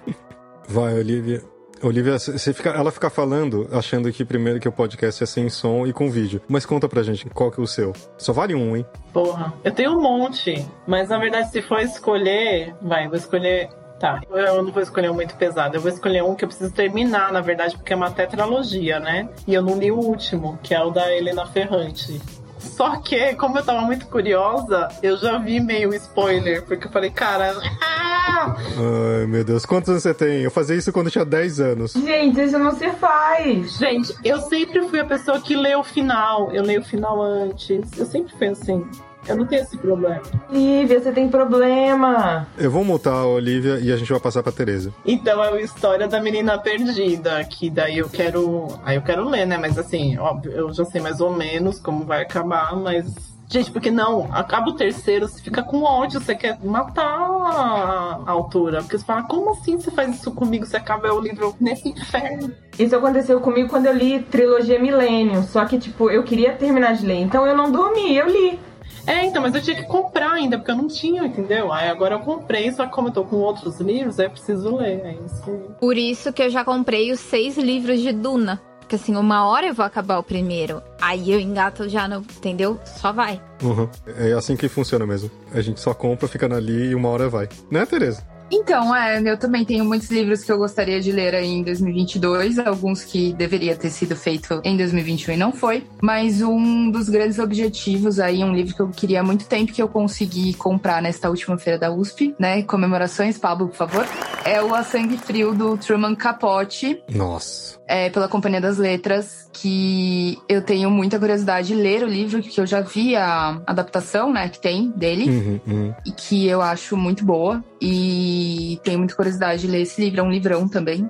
Vai, 0.67 0.95
Olivia. 0.95 1.43
Olivia, 1.83 2.17
você 2.17 2.51
fica, 2.51 2.71
ela 2.71 2.91
fica 2.91 3.07
falando, 3.07 3.67
achando 3.71 4.11
que 4.11 4.25
primeiro 4.25 4.59
que 4.59 4.67
o 4.67 4.71
podcast 4.71 5.21
é 5.21 5.27
sem 5.27 5.47
som 5.47 5.85
e 5.85 5.93
com 5.93 6.09
vídeo. 6.09 6.41
Mas 6.47 6.65
conta 6.65 6.89
pra 6.89 7.03
gente, 7.03 7.29
qual 7.29 7.51
que 7.51 7.59
é 7.59 7.63
o 7.63 7.67
seu? 7.67 7.93
Só 8.17 8.33
vale 8.33 8.55
um, 8.55 8.75
hein? 8.75 8.83
Porra, 9.13 9.53
eu 9.63 9.71
tenho 9.71 9.91
um 9.91 10.01
monte, 10.01 10.65
mas 10.87 11.09
na 11.09 11.19
verdade 11.19 11.51
se 11.51 11.61
for 11.61 11.79
escolher, 11.81 12.73
vai, 12.81 13.07
vou 13.07 13.17
escolher 13.17 13.69
Tá, 13.99 14.21
eu 14.29 14.61
não 14.61 14.71
vou 14.71 14.83
escolher 14.83 15.09
um 15.09 15.13
muito 15.13 15.35
pesado. 15.35 15.77
Eu 15.77 15.81
vou 15.81 15.89
escolher 15.89 16.21
um 16.23 16.35
que 16.35 16.43
eu 16.43 16.49
preciso 16.49 16.71
terminar, 16.71 17.31
na 17.31 17.41
verdade, 17.41 17.77
porque 17.77 17.93
é 17.93 17.95
uma 17.95 18.11
tetralogia, 18.11 18.99
né? 18.99 19.29
E 19.47 19.53
eu 19.53 19.61
não 19.61 19.77
li 19.77 19.91
o 19.91 19.97
último, 19.97 20.59
que 20.61 20.73
é 20.73 20.83
o 20.83 20.89
da 20.89 21.13
Helena 21.13 21.45
Ferrante. 21.45 22.21
Só 22.59 22.97
que, 22.97 23.35
como 23.35 23.57
eu 23.57 23.63
tava 23.63 23.81
muito 23.81 24.07
curiosa, 24.07 24.89
eu 25.01 25.17
já 25.17 25.37
vi 25.37 25.59
meio 25.59 25.93
spoiler, 25.93 26.63
porque 26.63 26.87
eu 26.87 26.91
falei, 26.91 27.09
cara. 27.09 27.55
Ah! 27.81 28.55
Ai, 28.57 29.25
meu 29.27 29.43
Deus, 29.43 29.65
quantos 29.65 29.89
anos 29.89 30.03
você 30.03 30.13
tem? 30.13 30.41
Eu 30.41 30.51
fazia 30.51 30.75
isso 30.75 30.91
quando 30.91 31.05
eu 31.07 31.11
tinha 31.11 31.23
10 31.23 31.59
anos. 31.59 31.93
Gente, 31.93 32.41
isso 32.41 32.59
não 32.59 32.71
se 32.71 32.89
faz. 32.91 33.77
Gente, 33.77 34.13
eu 34.23 34.39
sempre 34.41 34.81
fui 34.89 34.99
a 34.99 35.05
pessoa 35.05 35.39
que 35.39 35.55
lê 35.55 35.75
o 35.75 35.83
final. 35.83 36.51
Eu 36.51 36.63
leio 36.63 36.81
o 36.81 36.83
final 36.83 37.21
antes. 37.21 37.97
Eu 37.97 38.05
sempre 38.05 38.33
fui 38.37 38.47
assim. 38.47 38.85
Eu 39.27 39.37
não 39.37 39.45
tenho 39.45 39.63
esse 39.63 39.77
problema. 39.77 40.21
Lívia, 40.51 40.99
você 40.99 41.11
tem 41.11 41.29
problema. 41.29 42.47
Eu 42.57 42.69
vou 42.69 42.83
multar 42.83 43.13
a 43.13 43.25
Olivia 43.25 43.79
e 43.81 43.91
a 43.91 43.97
gente 43.97 44.11
vai 44.11 44.19
passar 44.19 44.43
pra 44.43 44.51
Tereza. 44.51 44.93
Então 45.05 45.43
é 45.43 45.49
a 45.49 45.61
história 45.61 46.07
da 46.07 46.21
menina 46.21 46.57
perdida, 46.57 47.43
que 47.43 47.69
daí 47.69 47.97
eu 47.97 48.09
quero. 48.09 48.67
Aí 48.83 48.95
eu 48.95 49.01
quero 49.01 49.27
ler, 49.27 49.45
né? 49.45 49.57
Mas 49.57 49.77
assim, 49.77 50.17
óbvio, 50.17 50.51
eu 50.51 50.73
já 50.73 50.85
sei 50.85 51.01
mais 51.01 51.19
ou 51.21 51.31
menos 51.31 51.79
como 51.79 52.05
vai 52.05 52.21
acabar, 52.21 52.75
mas. 52.75 53.35
Gente, 53.47 53.69
porque 53.69 53.91
não? 53.91 54.27
Acaba 54.31 54.71
o 54.71 54.75
terceiro, 54.75 55.27
você 55.27 55.39
fica 55.39 55.61
com 55.61 55.83
ódio, 55.83 56.19
você 56.19 56.33
quer 56.33 56.57
matar 56.63 57.05
a 57.05 58.23
autora. 58.25 58.81
Porque 58.81 58.97
você 58.97 59.05
fala, 59.05 59.21
como 59.21 59.51
assim 59.51 59.79
você 59.79 59.91
faz 59.91 60.15
isso 60.15 60.31
comigo? 60.31 60.65
Você 60.65 60.75
acaba 60.75 61.13
o 61.13 61.19
livro 61.19 61.55
nesse 61.59 61.89
inferno. 61.89 62.51
Isso 62.77 62.95
aconteceu 62.95 63.39
comigo 63.39 63.69
quando 63.69 63.85
eu 63.85 63.93
li 63.93 64.19
trilogia 64.19 64.79
Milênio. 64.79 65.43
Só 65.43 65.63
que, 65.65 65.77
tipo, 65.77 66.09
eu 66.09 66.23
queria 66.23 66.53
terminar 66.53 66.95
de 66.95 67.05
ler. 67.05 67.21
Então 67.21 67.45
eu 67.45 67.55
não 67.55 67.71
dormi, 67.71 68.17
eu 68.17 68.27
li. 68.27 68.59
É, 69.07 69.25
então, 69.25 69.41
mas 69.41 69.53
eu 69.53 69.61
tinha 69.61 69.75
que 69.75 69.83
comprar 69.83 70.31
ainda, 70.31 70.57
porque 70.57 70.71
eu 70.71 70.75
não 70.75 70.87
tinha, 70.87 71.23
entendeu? 71.23 71.71
Aí 71.71 71.89
agora 71.89 72.15
eu 72.15 72.19
comprei, 72.19 72.71
só 72.71 72.85
que 72.85 72.91
como 72.91 73.09
eu 73.09 73.13
tô 73.13 73.23
com 73.23 73.37
outros 73.37 73.79
livros, 73.79 74.19
aí 74.19 74.25
eu 74.25 74.31
preciso 74.31 74.75
ler. 74.75 75.01
É 75.05 75.17
isso. 75.25 75.43
Por 75.79 75.97
isso 75.97 76.33
que 76.33 76.41
eu 76.41 76.49
já 76.49 76.65
comprei 76.65 77.11
os 77.11 77.19
seis 77.19 77.57
livros 77.57 78.01
de 78.01 78.11
Duna. 78.11 78.61
Porque 78.79 78.95
assim, 78.97 79.15
uma 79.15 79.47
hora 79.47 79.65
eu 79.65 79.73
vou 79.73 79.83
acabar 79.83 80.19
o 80.19 80.23
primeiro. 80.23 80.81
Aí 81.01 81.31
eu 81.31 81.39
engato 81.39 81.89
já 81.89 82.07
no. 82.07 82.17
Entendeu? 82.17 82.79
Só 82.85 83.11
vai. 83.11 83.41
Uhum. 83.63 83.89
É 84.17 84.33
assim 84.33 84.55
que 84.55 84.69
funciona 84.69 85.07
mesmo. 85.07 85.31
A 85.51 85.59
gente 85.59 85.79
só 85.79 85.91
compra, 85.91 86.27
fica 86.27 86.45
ali 86.45 86.89
e 86.89 86.95
uma 86.95 87.09
hora 87.09 87.27
vai. 87.27 87.49
Né, 87.71 87.83
Tereza? 87.83 88.23
Então, 88.51 88.95
é, 88.95 89.21
eu 89.21 89.37
também 89.37 89.65
tenho 89.65 89.83
muitos 89.83 90.09
livros 90.09 90.43
que 90.43 90.51
eu 90.51 90.57
gostaria 90.57 91.01
de 91.01 91.11
ler 91.11 91.33
aí 91.35 91.47
em 91.47 91.63
2022, 91.63 92.59
alguns 92.59 93.03
que 93.03 93.33
deveria 93.33 93.75
ter 93.75 93.89
sido 93.89 94.15
feito 94.15 94.61
em 94.63 94.77
2021 94.77 95.33
e 95.33 95.37
não 95.37 95.51
foi, 95.51 95.85
mas 96.01 96.41
um 96.41 96.91
dos 96.91 97.09
grandes 97.09 97.39
objetivos 97.39 98.19
aí, 98.19 98.43
um 98.43 98.53
livro 98.53 98.75
que 98.75 98.81
eu 98.81 98.89
queria 98.89 99.21
há 99.21 99.23
muito 99.23 99.45
tempo 99.47 99.73
que 99.73 99.81
eu 99.81 99.87
consegui 99.87 100.53
comprar 100.53 101.01
nesta 101.01 101.29
última 101.29 101.57
feira 101.57 101.79
da 101.79 101.91
USP, 101.91 102.35
né, 102.39 102.61
comemorações, 102.63 103.37
Pablo, 103.37 103.67
por 103.67 103.75
favor, 103.75 104.07
é 104.43 104.61
o 104.61 104.75
A 104.75 104.83
Sangue 104.83 105.17
Frio 105.17 105.53
do 105.53 105.77
Truman 105.77 106.15
Capote. 106.15 107.01
Nossa. 107.09 107.75
É, 107.87 108.09
pela 108.09 108.27
Companhia 108.27 108.61
das 108.61 108.77
Letras, 108.77 109.47
que 109.53 110.39
eu 110.49 110.61
tenho 110.61 110.89
muita 110.89 111.19
curiosidade 111.19 111.67
de 111.67 111.75
ler 111.75 112.03
o 112.03 112.07
livro, 112.07 112.41
que 112.41 112.59
eu 112.59 112.65
já 112.65 112.81
vi 112.81 113.15
a 113.15 113.61
adaptação, 113.65 114.31
né, 114.31 114.49
que 114.49 114.59
tem 114.59 114.91
dele, 114.91 115.29
Uhum, 115.29 115.59
uhum. 115.67 115.93
e 116.05 116.11
que 116.11 116.47
eu 116.47 116.61
acho 116.61 116.95
muito 116.97 117.23
boa. 117.25 117.63
E 117.81 118.34
tenho 118.83 118.99
muita 118.99 119.15
curiosidade 119.15 119.61
de 119.61 119.67
ler 119.67 119.81
esse 119.81 119.99
livro, 120.01 120.19
é 120.19 120.23
um 120.23 120.31
livrão 120.31 120.67
também. 120.67 121.09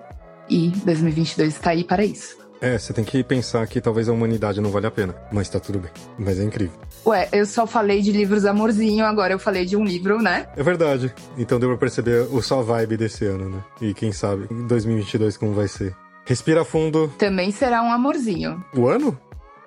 E 0.50 0.70
2022 0.86 1.54
está 1.54 1.72
aí 1.72 1.84
para 1.84 2.06
isso. 2.06 2.46
É, 2.62 2.78
você 2.78 2.94
tem 2.94 3.04
que 3.04 3.24
pensar 3.24 3.68
que 3.68 3.82
talvez 3.82 4.08
a 4.08 4.14
humanidade 4.14 4.62
não 4.62 4.72
vale 4.72 4.88
a 4.88 4.92
pena, 4.92 5.16
mas 5.32 5.50
tá 5.50 5.60
tudo 5.60 5.80
bem. 5.80 5.92
Mas 6.18 6.40
é 6.40 6.44
incrível. 6.44 6.80
Ué, 7.06 7.28
eu 7.32 7.46
só 7.46 7.68
falei 7.68 8.02
de 8.02 8.12
livros 8.12 8.46
amorzinho, 8.46 9.06
agora 9.06 9.34
eu 9.34 9.40
falei 9.40 9.66
de 9.66 9.76
um 9.76 9.84
livro, 9.84 10.22
né? 10.22 10.48
É 10.56 10.64
verdade. 10.64 11.14
Então 11.38 11.60
deu 11.60 11.70
pra 11.70 11.78
perceber 11.78 12.28
o 12.32 12.42
só 12.42 12.62
vibe 12.62 12.98
desse 12.98 13.26
ano, 13.26 13.50
né? 13.50 13.64
E 13.82 13.94
quem 13.94 14.12
sabe 14.12 14.48
em 14.50 14.66
2022 14.66 15.38
como 15.38 15.54
vai 15.54 15.68
ser. 15.68 15.96
Respira 16.26 16.66
fundo. 16.66 17.14
Também 17.20 17.52
será 17.52 17.84
um 17.84 17.92
amorzinho. 17.92 18.64
O 18.76 18.88
ano? 18.88 19.16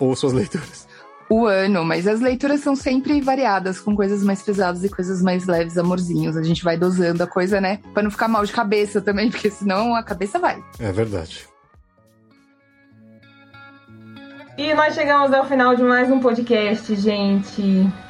Ou 0.00 0.16
suas 0.16 0.32
leituras? 0.32 0.87
O 1.30 1.44
ano, 1.44 1.84
mas 1.84 2.06
as 2.06 2.20
leituras 2.20 2.60
são 2.60 2.74
sempre 2.74 3.20
variadas, 3.20 3.78
com 3.78 3.94
coisas 3.94 4.22
mais 4.22 4.42
pesadas 4.42 4.82
e 4.82 4.88
coisas 4.88 5.22
mais 5.22 5.46
leves, 5.46 5.76
amorzinhos. 5.76 6.36
A 6.36 6.42
gente 6.42 6.64
vai 6.64 6.76
dosando 6.78 7.22
a 7.22 7.26
coisa, 7.26 7.60
né? 7.60 7.80
Pra 7.92 8.02
não 8.02 8.10
ficar 8.10 8.28
mal 8.28 8.44
de 8.44 8.52
cabeça 8.52 9.00
também, 9.00 9.28
porque 9.30 9.50
senão 9.50 9.94
a 9.94 10.02
cabeça 10.02 10.38
vai. 10.38 10.62
É 10.80 10.90
verdade. 10.90 11.46
E 14.56 14.74
nós 14.74 14.92
chegamos 14.92 15.32
ao 15.32 15.46
final 15.46 15.76
de 15.76 15.84
mais 15.84 16.10
um 16.10 16.18
podcast, 16.18 16.92
gente. 16.96 17.62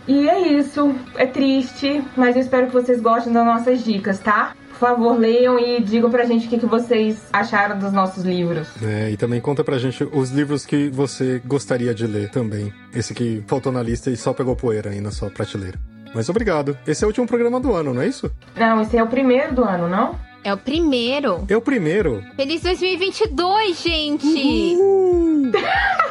E 0.07 0.29
é 0.31 0.49
isso. 0.49 0.95
É 1.17 1.27
triste, 1.27 2.03
mas 2.17 2.37
eu 2.37 2.41
espero 2.41 2.69
que 2.69 2.73
vocês 2.73 3.03
gostem 3.03 3.33
das 3.33 3.45
nossas 3.45 3.85
dicas, 3.85 4.19
tá? 4.19 4.55
Por 4.79 4.89
favor, 4.91 5.19
leiam 5.19 5.59
e 5.59 5.81
digam 5.81 6.09
pra 6.09 6.25
gente 6.25 6.47
o 6.47 6.51
que, 6.51 6.59
que 6.59 6.67
vocês 6.67 7.27
acharam 7.33 7.77
dos 7.79 7.93
nossos 7.93 8.25
livros. 8.25 8.69
É, 8.81 9.11
e 9.11 9.17
também 9.17 9.41
conta 9.41 9.65
pra 9.65 9.77
gente 9.77 10.05
os 10.13 10.31
livros 10.31 10.65
que 10.65 10.89
você 10.89 11.43
gostaria 11.45 11.93
de 11.93 12.07
ler 12.07 12.31
também. 12.31 12.73
Esse 12.95 13.13
que 13.13 13.43
faltou 13.49 13.73
na 13.73 13.83
lista 13.83 14.09
e 14.09 14.17
só 14.17 14.33
pegou 14.33 14.55
poeira 14.55 14.91
aí 14.91 15.01
na 15.01 15.11
sua 15.11 15.31
prateleira. 15.31 15.79
Mas 16.15 16.29
obrigado. 16.29 16.79
Esse 16.87 17.03
é 17.03 17.07
o 17.07 17.09
último 17.09 17.27
programa 17.27 17.59
do 17.59 17.75
ano, 17.75 17.93
não 17.93 18.03
é 18.03 18.07
isso? 18.07 18.31
Não, 18.57 18.81
esse 18.81 18.97
é 18.97 19.03
o 19.03 19.09
primeiro 19.09 19.55
do 19.55 19.65
ano, 19.65 19.89
não? 19.89 20.15
É 20.45 20.55
o 20.55 20.57
primeiro. 20.57 21.45
É 21.49 21.57
o 21.57 21.61
primeiro. 21.61 22.23
Feliz 22.37 22.63
2022, 22.63 23.83
gente! 23.83 24.77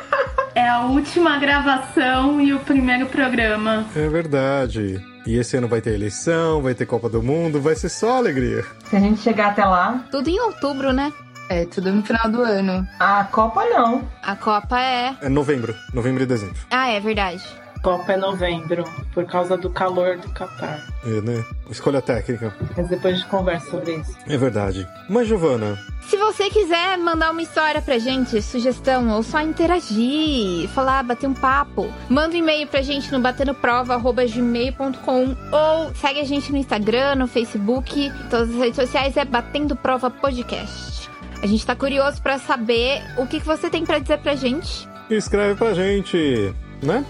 É 0.67 0.69
a 0.69 0.81
última 0.81 1.39
gravação 1.39 2.41
e 2.41 2.53
o 2.53 2.59
primeiro 2.59 3.05
programa. 3.05 3.85
É 3.95 4.09
verdade. 4.09 5.01
E 5.25 5.37
esse 5.37 5.55
ano 5.55 5.65
vai 5.65 5.79
ter 5.79 5.93
eleição, 5.93 6.61
vai 6.61 6.75
ter 6.75 6.85
Copa 6.85 7.07
do 7.07 7.23
Mundo, 7.23 7.61
vai 7.61 7.73
ser 7.73 7.87
só 7.87 8.17
alegria. 8.17 8.65
Se 8.83 8.97
a 8.97 8.99
gente 8.99 9.21
chegar 9.21 9.51
até 9.51 9.63
lá. 9.63 10.05
Tudo 10.11 10.29
em 10.29 10.37
outubro, 10.41 10.91
né? 10.91 11.13
É, 11.49 11.63
tudo 11.63 11.89
no 11.93 12.03
final 12.03 12.29
do 12.29 12.41
ano. 12.41 12.85
A 12.99 13.23
Copa 13.23 13.63
não. 13.63 14.03
A 14.21 14.35
Copa 14.35 14.77
é. 14.77 15.15
É 15.21 15.29
novembro. 15.29 15.73
Novembro 15.93 16.23
e 16.23 16.25
dezembro. 16.25 16.57
Ah, 16.69 16.89
é 16.89 16.99
verdade. 16.99 17.41
Copa 17.87 18.11
é 18.11 18.17
novembro, 18.17 18.83
por 19.13 19.23
causa 19.23 19.55
do 19.55 19.69
calor 19.69 20.17
do 20.17 20.27
Catar. 20.31 20.85
É, 21.05 21.21
né? 21.21 21.45
Escolha 21.71 22.01
técnica. 22.01 22.53
Mas 22.75 22.89
depois 22.89 23.13
a 23.13 23.17
gente 23.17 23.29
conversa 23.29 23.71
sobre 23.71 23.95
isso. 23.95 24.13
É 24.27 24.35
verdade. 24.35 24.85
Mas, 25.07 25.29
Giovana, 25.29 25.79
Se 26.01 26.17
você 26.17 26.49
quiser 26.49 26.97
mandar 26.97 27.31
uma 27.31 27.41
história 27.41 27.81
pra 27.81 27.97
gente, 27.97 28.41
sugestão, 28.41 29.09
ou 29.15 29.23
só 29.23 29.39
interagir, 29.39 30.67
falar, 30.71 31.01
bater 31.01 31.27
um 31.27 31.33
papo, 31.33 31.89
manda 32.09 32.35
um 32.35 32.39
e-mail 32.39 32.67
pra 32.67 32.81
gente 32.81 33.09
no 33.09 33.21
batendoprova.gmail.com 33.21 35.37
ou 35.53 35.95
segue 35.95 36.19
a 36.19 36.25
gente 36.25 36.51
no 36.51 36.57
Instagram, 36.57 37.15
no 37.15 37.25
Facebook, 37.25 38.11
todas 38.29 38.49
as 38.49 38.55
redes 38.57 38.75
sociais 38.75 39.15
é 39.15 39.23
Batendo 39.23 39.77
Prova 39.77 40.09
Podcast. 40.09 41.09
A 41.41 41.47
gente 41.47 41.65
tá 41.65 41.73
curioso 41.73 42.21
pra 42.21 42.37
saber 42.37 43.01
o 43.17 43.25
que, 43.25 43.39
que 43.39 43.45
você 43.45 43.69
tem 43.69 43.85
pra 43.85 43.97
dizer 43.97 44.17
pra 44.17 44.35
gente. 44.35 44.85
escreve 45.09 45.55
pra 45.55 45.73
gente, 45.73 46.53
né? 46.83 47.05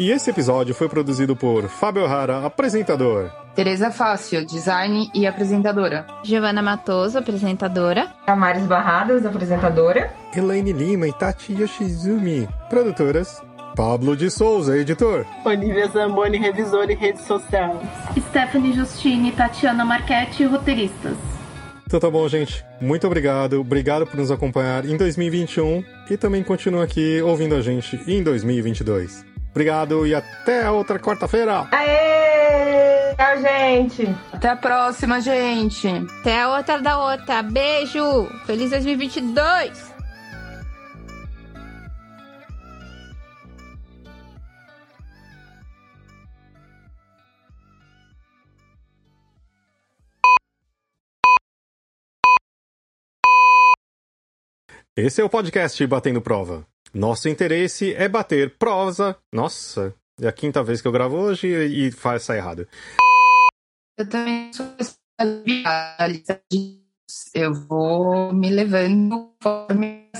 E 0.00 0.10
esse 0.10 0.30
episódio 0.30 0.74
foi 0.74 0.88
produzido 0.88 1.36
por 1.36 1.68
Fábio 1.68 2.06
Rara, 2.06 2.46
apresentador. 2.46 3.30
Tereza 3.54 3.90
Fácil, 3.90 4.46
design 4.46 5.10
e 5.14 5.26
apresentadora. 5.26 6.06
Giovana 6.24 6.62
Matoso, 6.62 7.18
apresentadora. 7.18 8.10
Damares 8.26 8.64
Barradas, 8.64 9.26
apresentadora. 9.26 10.10
Elaine 10.34 10.72
Lima 10.72 11.06
e 11.06 11.12
Tati 11.12 11.52
Yoshizumi, 11.52 12.48
produtoras. 12.70 13.42
Pablo 13.76 14.16
de 14.16 14.30
Souza, 14.30 14.74
editor. 14.78 15.26
Olivia 15.44 15.86
Zamboni, 15.88 16.38
revisora 16.38 16.90
e 16.90 16.94
rede 16.94 17.20
social. 17.20 17.82
Stephanie 18.30 18.72
Justine, 18.72 19.32
Tatiana 19.32 19.84
Marchetti, 19.84 20.46
roteiristas. 20.46 21.18
Então 21.86 22.00
tá 22.00 22.10
bom, 22.10 22.26
gente. 22.26 22.64
Muito 22.80 23.06
obrigado. 23.06 23.60
Obrigado 23.60 24.06
por 24.06 24.16
nos 24.16 24.30
acompanhar 24.30 24.86
em 24.86 24.96
2021 24.96 25.84
e 26.08 26.16
também 26.16 26.42
continua 26.42 26.84
aqui 26.84 27.20
ouvindo 27.20 27.54
a 27.54 27.60
gente 27.60 28.00
em 28.06 28.22
2022. 28.22 29.28
Obrigado 29.50 30.06
e 30.06 30.14
até 30.14 30.64
a 30.64 30.72
outra 30.72 30.98
quarta-feira. 30.98 31.68
Aê! 31.72 33.14
Tchau, 33.16 33.42
gente! 33.42 34.16
Até 34.32 34.48
a 34.48 34.56
próxima, 34.56 35.20
gente! 35.20 35.88
Até 36.20 36.40
a 36.40 36.56
outra 36.56 36.80
da 36.80 36.98
outra. 36.98 37.42
Beijo! 37.42 38.26
Feliz 38.46 38.70
2022! 38.70 39.90
Esse 54.96 55.20
é 55.20 55.24
o 55.24 55.30
podcast 55.30 55.86
Batendo 55.86 56.20
Prova. 56.20 56.69
Nosso 56.92 57.28
interesse 57.28 57.94
é 57.94 58.08
bater 58.08 58.56
prosa. 58.58 59.16
Nossa, 59.32 59.94
é 60.20 60.26
a 60.26 60.32
quinta 60.32 60.62
vez 60.62 60.82
que 60.82 60.88
eu 60.88 60.92
gravo 60.92 61.16
hoje 61.16 61.48
e 61.48 61.90
faz 61.90 62.24
sair 62.24 62.38
errado. 62.38 62.66
Eu 63.96 64.08
também 64.08 64.52
sou. 64.52 64.66
Eu 67.34 67.52
vou 67.52 68.32
me 68.32 68.50
levando 68.50 69.34
conforme 69.42 70.10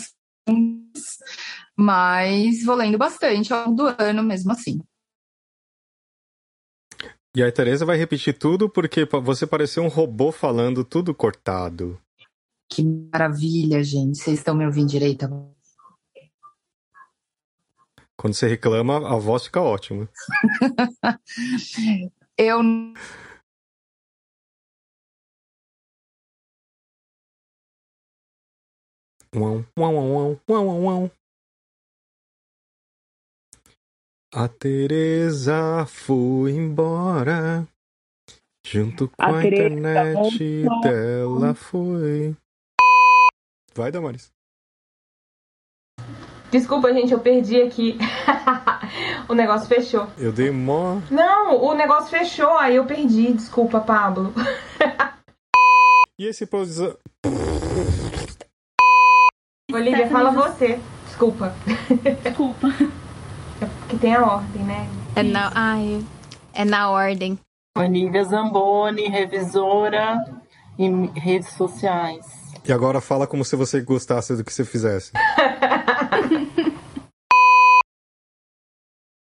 mas 1.80 2.62
vou 2.62 2.74
lendo 2.74 2.98
bastante 2.98 3.52
ao 3.54 3.64
longo 3.64 3.76
do 3.76 4.02
ano 4.02 4.22
mesmo 4.22 4.52
assim. 4.52 4.80
E 7.34 7.42
a 7.42 7.50
Tereza 7.50 7.86
vai 7.86 7.96
repetir 7.96 8.36
tudo 8.36 8.68
porque 8.68 9.06
você 9.06 9.46
pareceu 9.46 9.82
um 9.82 9.88
robô 9.88 10.30
falando 10.30 10.84
tudo 10.84 11.14
cortado. 11.14 11.98
Que 12.68 12.84
maravilha, 12.84 13.82
gente. 13.82 14.18
Vocês 14.18 14.38
estão 14.38 14.54
me 14.54 14.66
ouvindo 14.66 14.90
direito 14.90 15.24
agora? 15.24 15.59
Quando 18.20 18.34
você 18.34 18.46
reclama, 18.46 18.96
a 18.96 19.16
voz 19.16 19.46
fica 19.46 19.62
ótima. 19.62 20.06
Eu 22.36 22.60
Uau, 29.34 29.64
uau, 29.78 29.94
uau, 29.94 30.40
uau, 30.50 30.66
uau, 30.66 30.82
uau. 30.82 31.10
A 34.34 34.48
Tereza 34.48 35.86
foi 35.86 36.52
embora. 36.52 37.66
Junto 38.66 39.08
com 39.08 39.22
a, 39.22 39.38
A 39.38 39.46
internet 39.46 40.64
dela 40.82 41.54
foi. 41.54 42.36
Vai, 43.74 43.90
Damaris. 43.90 44.30
Desculpa, 46.50 46.92
gente, 46.92 47.12
eu 47.12 47.20
perdi 47.20 47.62
aqui. 47.62 47.96
o 49.28 49.34
negócio 49.34 49.68
fechou. 49.68 50.08
Eu 50.18 50.32
dei 50.32 50.50
mó. 50.50 50.98
Não, 51.10 51.62
o 51.62 51.72
negócio 51.74 52.10
fechou, 52.10 52.58
aí 52.58 52.74
eu 52.76 52.84
perdi. 52.84 53.32
Desculpa, 53.32 53.80
Pablo. 53.80 54.34
E 56.18 56.26
esse 56.26 56.44
episódio. 56.44 56.98
Olivia, 59.72 60.08
fala 60.08 60.32
você. 60.32 60.80
Desculpa. 61.06 61.54
Desculpa. 62.22 62.68
É 63.62 63.66
porque 63.66 63.96
tem 63.98 64.14
a 64.14 64.24
ordem, 64.24 64.62
né? 64.62 64.88
É 65.14 65.22
na, 65.22 65.52
ai, 65.54 66.02
é 66.54 66.64
na 66.64 66.88
ordem. 66.88 67.38
Olivia 67.76 68.24
Zamboni, 68.24 69.06
revisora 69.06 70.16
e 70.78 70.88
redes 71.14 71.50
sociais. 71.50 72.24
E 72.66 72.72
agora 72.72 73.02
fala 73.02 73.26
como 73.26 73.44
se 73.44 73.54
você 73.56 73.82
gostasse 73.82 74.34
do 74.34 74.42
que 74.42 74.50
você 74.50 74.64
fizesse. 74.64 75.12